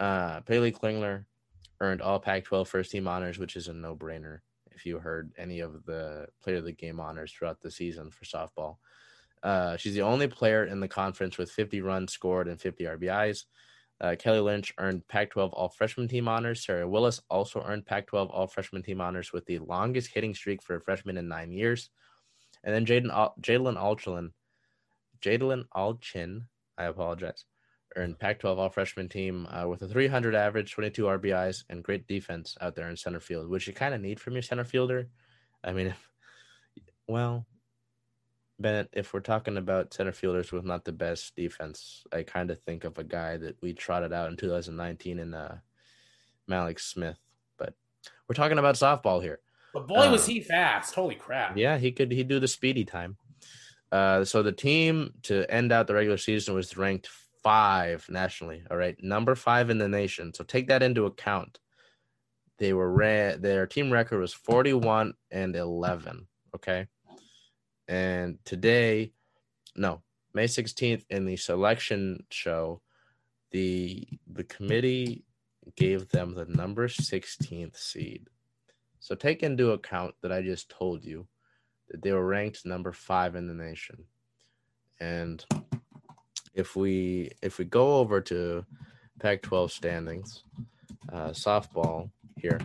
Uh, 0.00 0.40
Bailey 0.40 0.72
Klingler 0.72 1.26
earned 1.82 2.00
all 2.00 2.18
Pac-12 2.18 2.66
first 2.66 2.90
team 2.92 3.06
honors, 3.06 3.38
which 3.38 3.56
is 3.56 3.68
a 3.68 3.74
no-brainer 3.74 4.38
if 4.70 4.86
you 4.86 4.98
heard 4.98 5.32
any 5.36 5.60
of 5.60 5.84
the 5.84 6.26
player 6.42 6.56
of 6.56 6.64
the 6.64 6.72
game 6.72 7.00
honors 7.00 7.32
throughout 7.32 7.60
the 7.60 7.70
season 7.70 8.10
for 8.10 8.24
softball. 8.24 8.76
Uh, 9.42 9.76
she's 9.76 9.94
the 9.94 10.02
only 10.02 10.28
player 10.28 10.64
in 10.64 10.80
the 10.80 10.88
conference 10.88 11.36
with 11.36 11.50
50 11.50 11.80
runs 11.80 12.12
scored 12.12 12.48
and 12.48 12.60
50 12.60 12.84
RBIs. 12.84 13.44
Uh, 14.00 14.16
Kelley 14.18 14.40
Lynch 14.40 14.72
earned 14.78 15.06
Pac 15.08 15.30
12 15.30 15.52
All 15.52 15.68
Freshman 15.68 16.08
Team 16.08 16.28
honors. 16.28 16.64
Sarah 16.64 16.88
Willis 16.88 17.20
also 17.28 17.62
earned 17.64 17.86
Pac 17.86 18.06
12 18.06 18.30
All 18.30 18.46
Freshman 18.46 18.82
Team 18.82 19.00
honors 19.00 19.32
with 19.32 19.44
the 19.46 19.58
longest 19.58 20.10
hitting 20.12 20.34
streak 20.34 20.62
for 20.62 20.76
a 20.76 20.80
freshman 20.80 21.16
in 21.16 21.28
nine 21.28 21.52
years. 21.52 21.90
And 22.64 22.74
then 22.74 22.86
Jaden 22.86 23.10
Jalen 23.40 23.76
Allchin, 23.76 24.30
Jadelyn 25.20 25.64
Allchin, 25.74 26.42
I 26.78 26.84
apologize, 26.84 27.44
earned 27.96 28.18
Pac 28.18 28.38
12 28.40 28.58
All 28.58 28.70
Freshman 28.70 29.08
Team 29.08 29.46
uh, 29.50 29.66
with 29.66 29.82
a 29.82 29.88
300 29.88 30.34
average, 30.34 30.72
22 30.72 31.04
RBIs, 31.04 31.64
and 31.68 31.82
great 31.82 32.06
defense 32.06 32.56
out 32.60 32.74
there 32.74 32.88
in 32.88 32.96
center 32.96 33.20
field, 33.20 33.48
which 33.48 33.66
you 33.66 33.72
kind 33.72 33.94
of 33.94 34.00
need 34.00 34.20
from 34.20 34.34
your 34.34 34.42
center 34.42 34.64
fielder. 34.64 35.08
I 35.64 35.72
mean, 35.72 35.88
if, 35.88 36.10
well, 37.06 37.46
Bennett, 38.58 38.88
if 38.92 39.12
we're 39.12 39.20
talking 39.20 39.56
about 39.56 39.92
center 39.92 40.12
fielders 40.12 40.52
with 40.52 40.64
not 40.64 40.84
the 40.84 40.92
best 40.92 41.34
defense, 41.36 42.04
I 42.12 42.22
kind 42.22 42.50
of 42.50 42.60
think 42.60 42.84
of 42.84 42.98
a 42.98 43.04
guy 43.04 43.36
that 43.36 43.56
we 43.60 43.72
trotted 43.72 44.12
out 44.12 44.30
in 44.30 44.36
2019 44.36 45.18
in 45.18 45.34
uh, 45.34 45.58
Mallex 46.48 46.80
Smith. 46.80 47.18
But 47.58 47.74
we're 48.28 48.34
talking 48.34 48.58
about 48.58 48.76
softball 48.76 49.22
here. 49.22 49.40
But 49.74 49.88
boy, 49.88 50.10
was 50.10 50.26
he 50.26 50.40
fast! 50.40 50.94
Holy 50.94 51.14
crap! 51.14 51.56
Yeah, 51.56 51.78
he 51.78 51.92
could 51.92 52.12
he 52.12 52.24
do 52.24 52.38
the 52.38 52.48
speedy 52.48 52.84
time. 52.84 53.16
Uh, 53.90 54.24
so 54.24 54.42
the 54.42 54.52
team 54.52 55.14
to 55.22 55.50
end 55.50 55.72
out 55.72 55.86
the 55.86 55.94
regular 55.94 56.18
season 56.18 56.54
was 56.54 56.76
ranked 56.76 57.08
five 57.42 58.06
nationally. 58.08 58.62
All 58.70 58.76
right, 58.76 58.96
number 59.02 59.34
five 59.34 59.70
in 59.70 59.78
the 59.78 59.88
nation. 59.88 60.32
So 60.34 60.44
take 60.44 60.68
that 60.68 60.82
into 60.82 61.06
account. 61.06 61.58
They 62.58 62.72
were 62.72 62.90
ran. 62.90 63.40
Their 63.40 63.66
team 63.66 63.90
record 63.90 64.20
was 64.20 64.34
41 64.34 65.14
and 65.30 65.56
11. 65.56 66.26
Okay. 66.54 66.86
And 67.88 68.38
today, 68.44 69.12
no, 69.74 70.02
May 70.34 70.46
16th 70.46 71.04
in 71.10 71.26
the 71.26 71.36
selection 71.36 72.24
show, 72.30 72.80
the 73.50 74.06
the 74.26 74.44
committee 74.44 75.24
gave 75.76 76.08
them 76.08 76.34
the 76.34 76.46
number 76.46 76.88
16th 76.88 77.76
seed. 77.76 78.28
So 79.00 79.14
take 79.14 79.42
into 79.42 79.72
account 79.72 80.14
that 80.22 80.32
I 80.32 80.42
just 80.42 80.68
told 80.70 81.04
you 81.04 81.26
that 81.90 82.02
they 82.02 82.12
were 82.12 82.26
ranked 82.26 82.64
number 82.64 82.92
5 82.92 83.36
in 83.36 83.46
the 83.46 83.54
nation. 83.54 84.04
And 85.00 85.44
if 86.54 86.76
we 86.76 87.32
if 87.42 87.58
we 87.58 87.64
go 87.64 87.96
over 87.96 88.20
to 88.20 88.64
Pac-12 89.20 89.70
standings, 89.70 90.44
uh, 91.12 91.30
softball 91.30 92.10
here, 92.36 92.60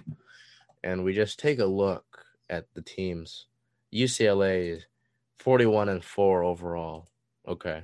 and 0.84 1.04
we 1.04 1.14
just 1.14 1.40
take 1.40 1.60
a 1.60 1.66
look 1.66 2.26
at 2.50 2.66
the 2.74 2.82
teams, 2.82 3.46
UCLA 3.94 4.82
41 5.40 5.90
and 5.90 6.04
4 6.04 6.44
overall. 6.44 7.08
Okay. 7.48 7.84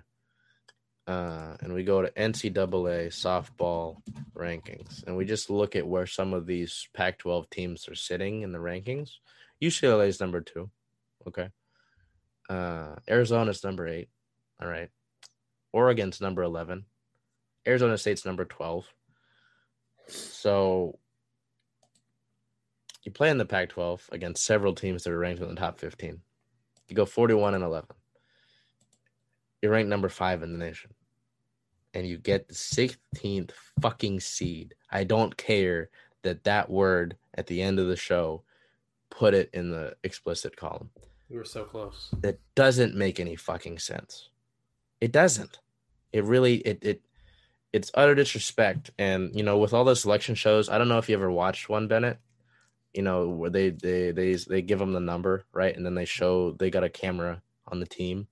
Uh, 1.06 1.58
and 1.62 1.74
we 1.74 1.84
go 1.84 2.02
to 2.02 2.10
NCAA 2.12 3.08
softball 3.08 3.98
rankings, 4.36 5.06
and 5.06 5.18
we 5.18 5.26
just 5.26 5.50
look 5.50 5.76
at 5.76 5.86
where 5.86 6.08
some 6.08 6.34
of 6.34 6.46
these 6.46 6.88
Pac-12 6.94 7.50
teams 7.50 7.90
are 7.90 7.96
sitting 7.96 8.42
in 8.42 8.54
the 8.54 8.60
rankings. 8.60 9.12
UCLA 9.62 10.08
is 10.08 10.22
number 10.22 10.40
two. 10.40 10.70
Okay. 11.28 11.50
Uh, 12.50 12.96
Arizona's 13.10 13.64
number 13.64 13.88
eight. 13.88 14.10
All 14.62 14.68
right. 14.68 14.90
Oregon's 15.74 16.22
number 16.22 16.44
11. 16.44 16.86
Arizona 17.68 17.98
State's 17.98 18.26
number 18.26 18.46
12. 18.46 18.86
So 20.08 21.00
you 23.04 23.12
play 23.12 23.30
in 23.30 23.38
the 23.38 23.46
Pac 23.46 23.70
12 23.70 24.10
against 24.12 24.46
several 24.46 24.74
teams 24.74 25.04
that 25.04 25.12
are 25.12 25.18
ranked 25.18 25.42
in 25.42 25.50
the 25.50 25.56
top 25.56 25.80
15. 25.80 26.22
You 26.88 26.96
go 26.96 27.06
41 27.06 27.56
and 27.56 27.64
11. 27.64 27.90
You're 29.62 29.72
ranked 29.72 29.90
number 29.90 30.10
five 30.10 30.44
in 30.44 30.52
the 30.52 30.60
nation. 30.60 30.92
And 31.94 32.08
you 32.08 32.18
get 32.18 32.48
the 32.48 32.54
16th 32.54 33.52
fucking 33.82 34.20
seed. 34.20 34.76
I 34.92 35.04
don't 35.04 35.36
care 35.38 35.90
that 36.24 36.44
that 36.44 36.70
word 36.70 37.18
at 37.36 37.48
the 37.48 37.62
end 37.62 37.80
of 37.80 37.88
the 37.88 37.96
show 37.96 38.44
put 39.10 39.34
it 39.34 39.50
in 39.54 39.70
the 39.70 39.96
explicit 40.04 40.56
column. 40.56 40.90
We 41.30 41.38
were 41.38 41.46
so 41.46 41.64
close. 41.66 42.10
That 42.22 42.40
doesn't 42.56 42.96
make 42.96 43.20
any 43.20 43.36
fucking 43.36 43.80
sense. 43.80 44.30
It 45.04 45.12
doesn't. 45.12 45.60
It 46.12 46.24
really 46.24 46.56
it 46.56 46.80
it 46.82 47.02
it's 47.72 47.92
utter 47.94 48.16
disrespect. 48.16 48.92
And 48.98 49.36
you 49.36 49.44
know, 49.44 49.58
with 49.58 49.74
all 49.74 49.84
those 49.84 50.02
selection 50.02 50.36
shows, 50.36 50.70
I 50.70 50.78
don't 50.78 50.90
know 50.90 51.00
if 51.00 51.10
you 51.10 51.16
ever 51.16 51.32
watched 51.32 51.70
one, 51.70 51.88
Bennett 51.88 52.20
you 52.94 53.02
know 53.02 53.28
where 53.28 53.50
they 53.50 53.72
they 53.72 54.12
they 54.12 54.36
they 54.36 54.62
give 54.62 54.80
them 54.80 54.94
the 54.94 55.00
number 55.00 55.46
right? 55.52 55.76
And 55.76 55.86
then 55.86 55.96
they 55.96 56.06
show 56.06 56.52
they 56.52 56.70
got 56.70 56.84
a 56.84 56.90
camera 56.90 57.42
on 57.68 57.80
the 57.80 57.86
team. 57.86 58.28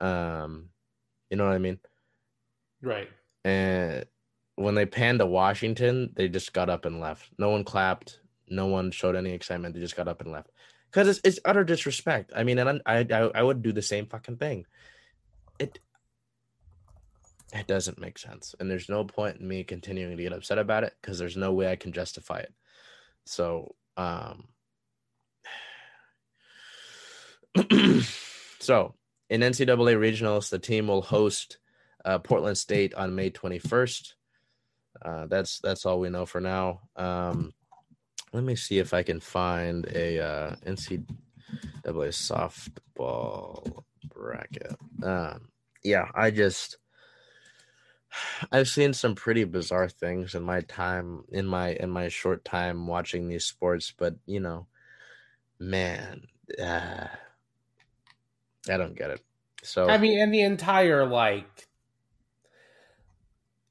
Um 0.00 0.70
you 1.30 1.36
know 1.36 1.44
what 1.44 1.54
i 1.54 1.58
mean? 1.58 1.78
Right. 2.80 3.08
And 3.44 4.06
when 4.56 4.74
they 4.74 4.86
panned 4.86 5.18
to 5.18 5.26
washington 5.26 6.10
they 6.14 6.28
just 6.28 6.52
got 6.52 6.70
up 6.70 6.84
and 6.84 7.00
left. 7.00 7.30
No 7.38 7.50
one 7.50 7.64
clapped. 7.64 8.20
No 8.48 8.66
one 8.66 8.90
showed 8.90 9.16
any 9.16 9.32
excitement. 9.32 9.74
They 9.74 9.80
just 9.80 9.96
got 9.96 10.08
up 10.08 10.22
and 10.22 10.32
left. 10.32 10.50
Because 10.90 11.08
it's, 11.08 11.20
it's 11.22 11.40
utter 11.44 11.64
disrespect. 11.64 12.32
I 12.34 12.44
mean 12.44 12.58
and 12.58 12.80
I, 12.86 13.06
I 13.10 13.30
i 13.34 13.42
would 13.42 13.62
do 13.62 13.72
the 13.72 13.82
same 13.82 14.06
fucking 14.06 14.38
thing 14.38 14.64
it 15.58 15.78
it 17.54 17.66
doesn't 17.66 17.98
make 17.98 18.18
sense 18.18 18.54
and 18.60 18.70
there's 18.70 18.88
no 18.88 19.04
point 19.04 19.38
in 19.38 19.48
me 19.48 19.64
continuing 19.64 20.16
to 20.16 20.22
get 20.22 20.32
upset 20.32 20.58
about 20.58 20.84
it 20.84 20.94
because 21.00 21.18
there's 21.18 21.36
no 21.36 21.52
way 21.52 21.70
i 21.70 21.76
can 21.76 21.92
justify 21.92 22.38
it 22.38 22.52
so, 23.28 23.74
um, 23.98 24.48
so 28.58 28.94
in 29.28 29.42
NCAA 29.42 29.98
regionals, 29.98 30.48
the 30.48 30.58
team 30.58 30.88
will 30.88 31.02
host 31.02 31.58
uh, 32.06 32.18
Portland 32.20 32.56
State 32.56 32.94
on 32.94 33.14
May 33.14 33.30
21st. 33.30 34.14
Uh, 35.04 35.26
that's 35.26 35.58
that's 35.60 35.84
all 35.84 36.00
we 36.00 36.08
know 36.08 36.24
for 36.24 36.40
now. 36.40 36.80
Um, 36.96 37.52
let 38.32 38.44
me 38.44 38.56
see 38.56 38.78
if 38.78 38.94
I 38.94 39.02
can 39.02 39.20
find 39.20 39.86
a 39.94 40.20
uh, 40.20 40.56
NCAA 40.66 41.04
softball 41.84 43.82
bracket. 44.04 44.76
Um, 45.02 45.50
yeah, 45.82 46.10
I 46.14 46.30
just 46.30 46.78
I've 48.52 48.68
seen 48.68 48.94
some 48.94 49.14
pretty 49.14 49.44
bizarre 49.44 49.88
things 49.88 50.34
in 50.34 50.42
my 50.42 50.60
time 50.62 51.24
in 51.30 51.46
my 51.46 51.70
in 51.74 51.90
my 51.90 52.08
short 52.08 52.44
time 52.44 52.86
watching 52.86 53.28
these 53.28 53.44
sports, 53.44 53.92
but 53.96 54.16
you 54.26 54.40
know, 54.40 54.66
man, 55.60 56.28
uh, 56.62 57.08
I 58.68 58.76
don't 58.76 58.94
get 58.94 59.10
it. 59.10 59.24
So 59.62 59.92
I 59.92 59.98
mean, 59.98 60.20
and 60.20 60.32
the 60.32 60.42
entire 60.42 61.04
like 61.06 61.68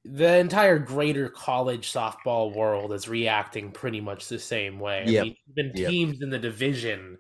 the 0.04 0.38
entire 0.38 0.80
greater 0.80 1.30
college 1.30 1.92
softball 1.92 2.54
world 2.54 2.94
is 2.94 3.10
reacting 3.10 3.72
pretty 3.72 4.00
much 4.00 4.28
the 4.30 4.40
same 4.40 4.80
way. 4.80 5.04
Yep. 5.04 5.10
I 5.10 5.14
mean, 5.18 5.36
even 5.50 5.74
Yep. 5.74 5.96
teams 5.96 6.22
in 6.22 6.30
the 6.30 6.40
division 6.40 7.18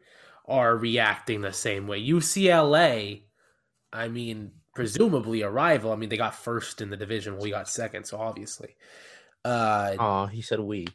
are 0.48 0.76
reacting 0.78 1.42
the 1.42 1.54
same 1.54 1.88
way. 1.88 2.02
UCLA, 2.02 3.24
I 3.92 4.08
mean, 4.08 4.52
presumably 4.76 5.42
a 5.42 5.50
rival. 5.50 5.92
I 5.92 5.96
mean, 5.96 6.10
they 6.10 6.18
got 6.18 6.36
first 6.36 6.82
in 6.82 6.90
the 6.90 6.98
division. 6.98 7.38
We 7.40 7.50
got 7.52 7.68
second, 7.70 8.06
so 8.06 8.18
obviously. 8.20 8.76
Uh, 9.46 9.96
oh, 10.00 10.26
he 10.28 10.42
said 10.42 10.60
we. 10.60 10.88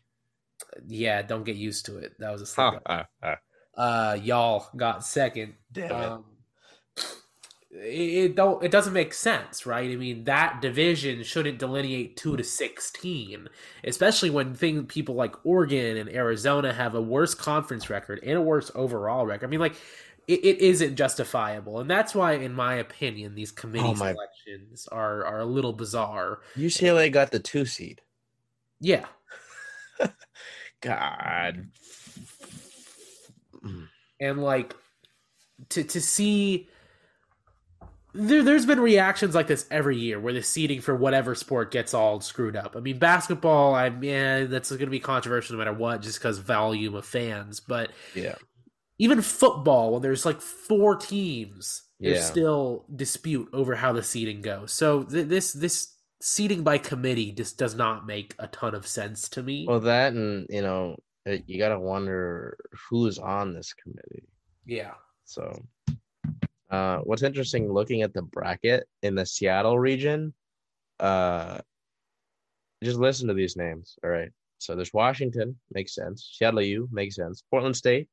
yeah, 0.87 1.23
don't 1.23 1.45
get 1.45 1.57
used 1.57 1.87
to 1.87 1.99
it. 1.99 2.15
That 2.19 2.33
was 2.33 2.43
a 2.43 2.47
slip 2.47 2.73
Ha, 2.73 2.77
up. 2.77 2.83
ha, 2.87 3.07
ha. 3.23 3.37
uh 3.77 4.15
y'all 4.23 4.69
got 4.77 5.05
second 5.05 5.55
Damn 5.73 5.85
it. 5.87 5.93
um, 5.93 6.25
it, 7.75 8.35
don't 8.37 8.62
it 8.62 8.70
doesn't 8.70 8.93
make 8.93 9.14
sense 9.14 9.64
right? 9.64 9.91
I 9.91 9.97
mean 9.97 10.25
that 10.25 10.61
division 10.61 11.23
shouldn't 11.23 11.59
delineate 11.59 12.16
2 12.18 12.37
to 12.37 12.45
16 12.45 13.49
especially 13.85 14.29
when 14.31 14.55
thing 14.55 14.85
people 14.87 15.14
like 15.14 15.35
oregon 15.47 15.97
and 15.97 16.11
arizona 16.11 16.73
have 16.73 16.95
a 16.95 17.01
worse 17.01 17.35
conference 17.35 17.89
record 17.89 18.20
and 18.23 18.37
a 18.39 18.43
worse 18.43 18.70
overall 18.75 19.25
record. 19.27 19.47
I 19.47 19.49
mean 19.51 19.61
like 19.61 19.75
it, 20.29 20.45
it 20.45 20.59
isn't 20.61 20.95
justifiable. 20.97 21.81
And 21.81 21.91
that's 21.91 22.14
why 22.14 22.35
in 22.35 22.53
my 22.53 22.75
opinion 22.75 23.35
these 23.35 23.51
committee 23.51 23.87
Oh 23.89 23.95
my- 23.95 24.12
selections 24.12 24.87
are 24.93 25.25
are 25.25 25.41
a 25.41 25.45
little 25.47 25.73
bizarre. 25.73 26.41
UCLA 26.57 27.11
got 27.11 27.31
the 27.31 27.41
two 27.41 27.64
seed. 27.64 28.01
yeah. 28.81 29.07
God. 30.81 31.68
And 34.20 34.43
like 34.43 34.75
to 35.70 35.83
to 35.85 36.01
see 36.01 36.68
there, 38.15 38.43
there's 38.43 38.67
been 38.67 38.81
reactions 38.81 39.35
like 39.35 39.47
this 39.47 39.67
every 39.71 39.97
year 39.99 40.21
where 40.21 40.33
the 40.33 40.43
seating 40.43 40.81
for 40.81 40.95
whatever 40.95 41.35
sport 41.35 41.71
gets 41.71 41.95
all 41.95 42.21
screwed 42.21 42.57
up. 42.57 42.77
I 42.77 42.81
mean, 42.81 42.99
basketball, 42.99 43.75
I 43.75 43.91
mean, 43.91 44.51
that's 44.51 44.71
going 44.71 44.81
to 44.81 44.87
be 44.87 45.01
controversial 45.01 45.55
no 45.55 45.59
matter 45.59 45.73
what, 45.73 46.03
just 46.03 46.19
because 46.19 46.39
volume 46.39 46.95
of 46.95 47.05
fans. 47.07 47.61
But 47.61 47.91
Yeah. 48.15 48.35
even 48.99 49.23
football 49.23 49.93
when 49.93 50.03
there's 50.03 50.27
like 50.27 50.41
four 50.41 50.97
teams, 50.97 51.83
there's 52.01 52.19
Yeah. 52.19 52.25
still 52.25 52.85
dispute 52.95 53.49
over 53.53 53.75
how 53.77 53.93
the 53.93 54.03
seating 54.03 54.43
goes. 54.43 54.73
So 54.73 55.05
th- 55.05 55.29
this 55.29 55.53
this 55.53 55.97
seating 56.21 56.63
by 56.63 56.79
committee 56.79 57.33
just 57.33 57.59
does 57.59 57.75
not 57.75 58.07
make 58.07 58.35
a 58.39 58.47
ton 58.49 58.75
of 58.75 58.87
sense 58.87 59.29
to 59.31 59.43
me. 59.43 59.67
Well, 59.69 59.81
that 59.81 60.13
and 60.13 60.47
you 60.51 60.63
know, 60.63 60.97
you 61.25 61.59
gotta 61.59 61.79
wonder 61.81 62.57
who's 62.91 63.19
on 63.19 63.55
this 63.55 63.73
committee. 63.73 64.25
yeah. 64.67 64.93
So, 65.25 65.63
uh, 66.73 66.99
what's 67.05 67.23
interesting 67.23 67.70
looking 67.70 68.01
at 68.01 68.14
the 68.14 68.23
bracket 68.23 68.89
in 69.03 69.14
the 69.14 69.27
Seattle 69.27 69.79
region, 69.79 70.33
uh, 70.99 71.59
just 72.83 72.99
listen 72.99 73.29
to 73.29 73.35
these 73.35 73.57
names. 73.57 73.97
All 74.03 74.11
right. 74.11 74.31
So 74.59 74.75
there's 74.75 74.93
Washington, 74.95 75.59
makes 75.75 75.95
sense. 75.95 76.35
Seattle 76.39 76.62
U 76.62 76.89
makes 76.91 77.16
sense. 77.16 77.43
Portland 77.51 77.77
State, 77.77 78.09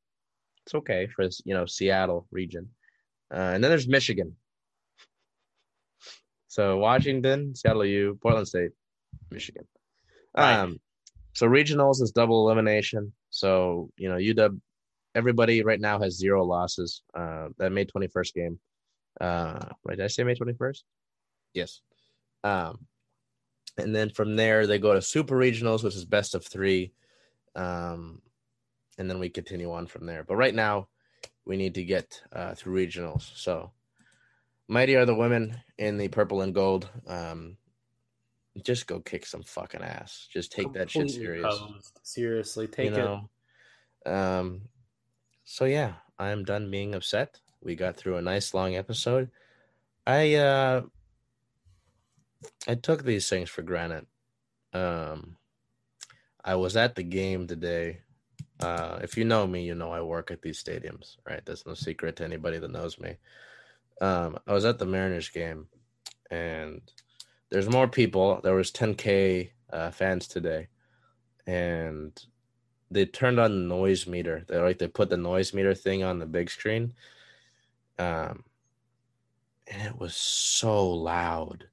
it's 0.66 0.76
okay 0.76 1.07
for 1.07 1.26
this, 1.26 1.41
you 1.45 1.53
know 1.53 1.66
Seattle 1.66 2.28
region, 2.32 2.68
uh, 3.34 3.51
and 3.53 3.64
then 3.64 3.72
there's 3.72 3.88
Michigan. 3.88 4.36
So 6.49 6.78
Washington, 6.78 7.55
Seattle 7.55 7.86
U, 7.86 8.20
Portland 8.22 8.47
State, 8.47 8.72
Michigan. 9.32 9.66
Right. 10.36 10.55
Um, 10.55 10.80
so 11.34 11.47
regionals 11.47 12.01
is 12.01 12.12
double 12.12 12.45
elimination. 12.45 13.14
So 13.30 13.89
you 13.97 14.10
know 14.10 14.16
UW 14.16 14.60
everybody 15.16 15.64
right 15.64 15.80
now 15.80 15.99
has 15.99 16.18
zero 16.18 16.43
losses. 16.43 17.01
Uh, 17.14 17.49
that 17.57 17.72
May 17.72 17.86
21st 17.86 18.34
game. 18.34 18.60
Uh, 19.20 19.66
right, 19.86 19.97
did 19.97 20.05
I 20.05 20.07
say 20.07 20.24
May 20.24 20.36
21st? 20.36 20.84
Yes. 21.53 21.82
Um, 22.43 22.86
and 23.78 23.95
then 23.95 24.10
from 24.10 24.36
there, 24.36 24.68
they 24.68 24.80
go 24.80 24.93
to 24.93 25.01
super 25.01 25.38
regionals, 25.38 25.84
which 25.84 25.95
is 25.95 26.05
best 26.05 26.36
of 26.36 26.45
three. 26.45 26.93
Um, 27.55 28.22
and 28.97 29.10
then 29.10 29.20
we 29.20 29.30
continue 29.30 29.72
on 29.72 29.88
from 29.88 30.05
there. 30.05 30.24
But 30.24 30.36
right 30.36 30.53
now, 30.53 30.88
we 31.45 31.57
need 31.57 31.76
to 31.76 31.84
get 31.84 32.22
uh, 32.34 32.53
through 32.55 32.86
regionals. 32.86 33.36
So, 33.36 33.72
mighty 34.68 34.95
are 34.95 35.05
the 35.05 35.16
women 35.16 35.57
in 35.78 35.97
the 35.97 36.10
purple 36.10 36.41
and 36.41 36.53
gold. 36.53 36.89
Um, 37.07 37.57
just 38.64 38.88
go 38.88 38.99
kick 38.99 39.26
some 39.26 39.43
fucking 39.43 39.82
ass. 39.82 40.28
Just 40.32 40.51
take 40.51 40.74
that 40.74 40.91
shit 40.91 41.03
Completely 41.03 41.26
serious 41.26 41.57
posed. 41.57 41.99
Seriously, 42.03 42.68
take 42.68 42.91
you 42.91 42.97
know 42.97 43.30
um 44.05 44.62
so 45.50 45.66
yeah 45.66 45.93
i'm 46.20 46.43
done 46.43 46.70
being 46.70 46.93
upset. 46.93 47.39
We 47.64 47.76
got 47.76 47.97
through 47.97 48.18
a 48.18 48.22
nice 48.22 48.54
long 48.54 48.76
episode. 48.76 49.32
I 50.06 50.36
uh 50.36 50.82
i 52.68 52.76
took 52.76 53.04
these 53.04 53.28
things 53.28 53.50
for 53.50 53.64
granted. 53.64 54.06
Um 54.74 55.38
i 56.45 56.54
was 56.54 56.78
at 56.78 56.93
the 56.93 57.02
game 57.02 57.47
today. 57.47 58.02
Uh 58.60 59.00
if 59.02 59.18
you 59.18 59.26
know 59.26 59.47
me 59.47 59.66
you 59.66 59.74
know 59.74 59.91
i 59.91 60.02
work 60.02 60.30
at 60.30 60.43
these 60.43 60.64
stadiums 60.64 61.18
right? 61.28 61.41
That's 61.43 61.66
no 61.66 61.74
secret 61.74 62.18
to 62.18 62.24
anybody 62.24 62.60
that 62.60 62.72
knows 62.72 63.00
me. 63.00 63.16
Um 64.02 64.38
i 64.45 64.54
was 64.54 64.66
at 64.66 64.78
the 64.78 64.86
mariners 64.86 65.30
game 65.30 65.66
and 66.30 66.82
there's 67.50 67.68
more 67.68 67.88
people. 67.88 68.39
There 68.43 68.54
was 68.54 68.72
10k 68.72 69.50
uh, 69.74 69.89
fans 69.89 70.28
today 70.28 70.68
and 71.47 72.14
they 72.92 73.06
turned 73.06 73.40
on 73.40 73.52
the 73.52 73.76
noise 73.76 74.08
meter. 74.08 74.44
They 74.48 74.58
like 74.58 74.80
they 74.80 74.88
put 74.88 75.10
the 75.10 75.18
noise 75.18 75.54
meter 75.54 75.74
thing 75.74 76.04
on 76.04 76.20
the 76.20 76.26
big 76.26 76.50
screen. 76.50 76.94
Um 77.98 78.44
and 79.68 79.82
it 79.84 80.00
was 80.00 80.16
so 80.16 80.90
loud. 80.90 81.68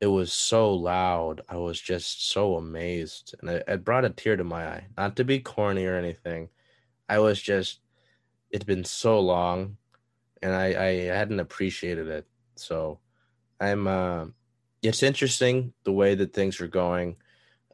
It 0.00 0.06
was 0.06 0.32
so 0.32 0.72
loud. 0.74 1.42
I 1.48 1.56
was 1.56 1.80
just 1.80 2.30
so 2.30 2.56
amazed. 2.56 3.34
And 3.40 3.50
it, 3.50 3.64
it 3.68 3.84
brought 3.84 4.04
a 4.04 4.10
tear 4.10 4.36
to 4.36 4.44
my 4.44 4.66
eye. 4.66 4.86
Not 4.96 5.16
to 5.16 5.24
be 5.24 5.40
corny 5.40 5.84
or 5.86 5.96
anything. 5.96 6.48
I 7.08 7.18
was 7.18 7.40
just 7.40 7.80
it's 8.50 8.64
been 8.64 8.84
so 8.84 9.20
long 9.20 9.76
and 10.42 10.54
I, 10.54 10.66
I 10.66 10.92
hadn't 11.14 11.40
appreciated 11.40 12.08
it. 12.08 12.26
So 12.54 13.00
I'm 13.60 13.86
uh 13.86 14.26
it's 14.82 15.02
interesting 15.02 15.72
the 15.84 15.92
way 15.92 16.14
that 16.14 16.32
things 16.32 16.60
are 16.60 16.68
going 16.68 17.16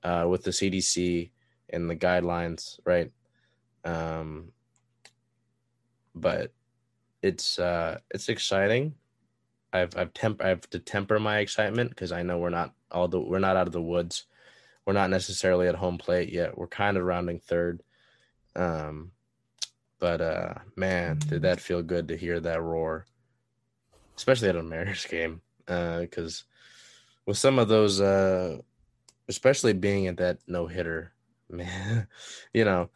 uh 0.03 0.27
with 0.29 0.43
the 0.45 0.51
CDC 0.51 1.32
and 1.73 1.89
the 1.89 1.97
guidelines, 1.97 2.79
right? 2.85 3.11
Um, 3.85 4.53
but 6.15 6.53
it's 7.23 7.59
uh, 7.59 7.99
it's 8.11 8.29
exciting. 8.29 8.95
I've 9.73 9.97
I've 9.97 10.13
temp 10.13 10.43
I 10.43 10.49
have 10.49 10.69
to 10.71 10.79
temper 10.79 11.19
my 11.19 11.39
excitement 11.39 11.91
because 11.91 12.13
I 12.13 12.23
know 12.23 12.39
we're 12.39 12.51
not 12.51 12.75
all 12.91 13.09
the 13.09 13.21
we're 13.21 13.39
not 13.39 13.57
out 13.57 13.67
of 13.67 13.73
the 13.73 13.83
woods. 13.83 14.27
We're 14.85 14.93
not 14.93 15.11
necessarily 15.11 15.69
at 15.69 15.77
home 15.77 15.99
plate 15.99 16.31
yet. 16.33 16.59
We're 16.59 16.67
kind 16.67 16.97
of 16.97 17.05
rounding 17.05 17.39
third. 17.39 17.83
Um, 18.57 19.13
but 19.99 20.21
uh, 20.21 20.55
man, 20.75 21.21
did 21.29 21.43
that 21.43 21.61
feel 21.61 21.83
good 21.83 22.09
to 22.09 22.17
hear 22.17 22.41
that 22.41 22.61
roar, 22.61 23.07
especially 24.17 24.49
at 24.49 24.57
a 24.57 24.63
Mariners 24.63 25.07
game. 25.11 25.41
Because 25.65 26.45
with 27.25 27.39
some 27.39 27.61
of 27.61 27.69
those, 27.69 28.01
uh, 28.01 28.59
especially 29.29 29.73
being 29.73 30.09
at 30.09 30.17
that 30.17 30.39
no 30.49 30.67
hitter, 30.67 31.13
man 31.53 32.07
you 32.55 32.65
know 32.65 32.91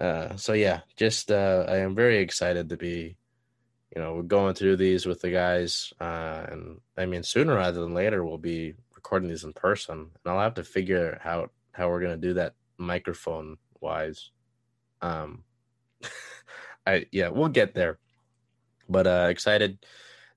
uh 0.00 0.36
so 0.36 0.52
yeah 0.52 0.80
just 0.96 1.30
uh 1.30 1.64
i 1.68 1.78
am 1.78 1.94
very 1.94 2.18
excited 2.18 2.68
to 2.68 2.76
be 2.76 3.16
you 3.94 4.02
know 4.02 4.22
going 4.22 4.54
through 4.54 4.76
these 4.76 5.06
with 5.06 5.20
the 5.20 5.30
guys 5.30 5.92
uh 6.00 6.46
and 6.50 6.80
i 6.96 7.06
mean 7.06 7.22
sooner 7.22 7.54
rather 7.54 7.80
than 7.80 7.94
later 7.94 8.24
we'll 8.24 8.38
be 8.38 8.74
recording 8.94 9.28
these 9.28 9.44
in 9.44 9.52
person 9.52 9.94
and 9.98 10.10
i'll 10.26 10.40
have 10.40 10.54
to 10.54 10.64
figure 10.64 11.20
out 11.24 11.50
how 11.72 11.88
we're 11.88 12.00
going 12.00 12.20
to 12.20 12.28
do 12.28 12.34
that 12.34 12.54
microphone 12.76 13.56
wise 13.80 14.30
um 15.02 15.42
i 16.86 17.06
yeah 17.12 17.28
we'll 17.28 17.48
get 17.48 17.74
there 17.74 17.98
but 18.88 19.06
uh 19.06 19.26
excited 19.30 19.78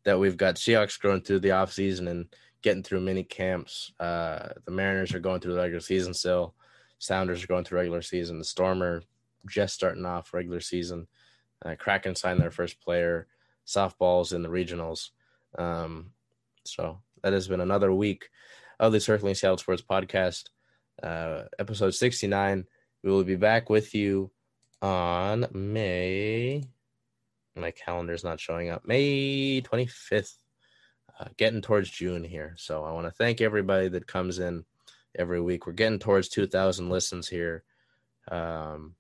that 0.03 0.19
we've 0.19 0.38
got 0.38 0.55
seahawks 0.55 0.99
growing 0.99 1.22
through 1.22 1.39
the 1.39 1.51
off 1.51 1.72
season 1.72 2.07
and 2.07 2.26
getting 2.61 2.84
through 2.84 2.99
mini 2.99 3.24
camps 3.24 3.91
uh 3.99 4.49
the 4.65 4.72
mariners 4.72 5.13
are 5.13 5.19
going 5.19 5.39
through 5.39 5.53
the 5.53 5.59
regular 5.59 5.80
season 5.80 6.13
still 6.13 6.55
Sounders 7.02 7.43
are 7.43 7.47
going 7.47 7.64
through 7.64 7.80
regular 7.80 8.04
season. 8.04 8.38
The 8.38 8.43
Stormer 8.43 9.02
just 9.47 9.74
starting 9.74 10.06
off 10.06 10.36
regular 10.36 10.60
season. 10.60 11.08
Uh, 11.66 11.74
Kraken 11.76 12.16
signed 12.16 12.39
their 12.39 12.52
first 12.52 12.80
player. 12.80 13.26
Softballs 13.66 14.34
in 14.34 14.43
the 14.43 14.49
regionals. 14.49 15.10
Um, 15.58 16.12
so 16.64 16.99
that 17.24 17.34
has 17.34 17.47
been 17.47 17.60
another 17.60 17.91
week 17.91 18.30
of 18.80 18.91
the 18.91 18.99
Circling 18.99 19.34
Seattle 19.34 19.58
Sports 19.58 19.82
Podcast, 19.82 20.49
uh, 21.02 21.45
episode 21.58 21.95
69. 21.95 22.66
We 23.04 23.12
will 23.12 23.24
be 23.24 23.36
back 23.36 23.72
with 23.72 23.95
you 23.95 24.30
on 24.84 25.47
May. 25.52 26.66
My 27.56 27.72
calendar's 27.72 28.24
not 28.24 28.39
showing 28.39 28.70
up. 28.70 28.86
May 28.86 29.64
25th. 29.64 30.36
Uh, 31.20 31.26
getting 31.36 31.62
towards 31.62 31.89
June 31.89 32.24
here. 32.24 32.54
So 32.58 32.84
I 32.84 32.91
want 32.91 33.08
to 33.08 33.12
thank 33.12 33.41
everybody 33.41 33.89
that 33.89 34.06
comes 34.06 34.38
in 34.38 34.66
every 35.18 35.41
week. 35.41 35.66
We're 35.66 35.74
getting 35.74 35.99
towards 35.99 36.30
2,000 36.30 36.89
listens 36.89 37.28
here. 37.28 37.64
Um, 38.30 38.95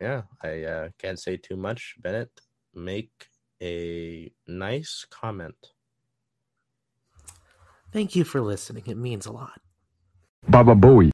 yeah, 0.00 0.22
I 0.42 0.62
uh, 0.62 0.88
can't 0.98 1.18
say 1.18 1.36
too 1.36 1.56
much. 1.56 1.96
Bennett, 2.00 2.30
make 2.74 3.28
a 3.62 4.32
nice 4.46 5.06
comment. 5.10 5.72
Thank 7.92 8.14
you 8.14 8.24
for 8.24 8.40
listening. 8.40 8.84
It 8.86 8.96
means 8.96 9.26
a 9.26 9.32
lot. 9.32 9.60
Baba 10.48 10.74
Booey. 10.74 11.08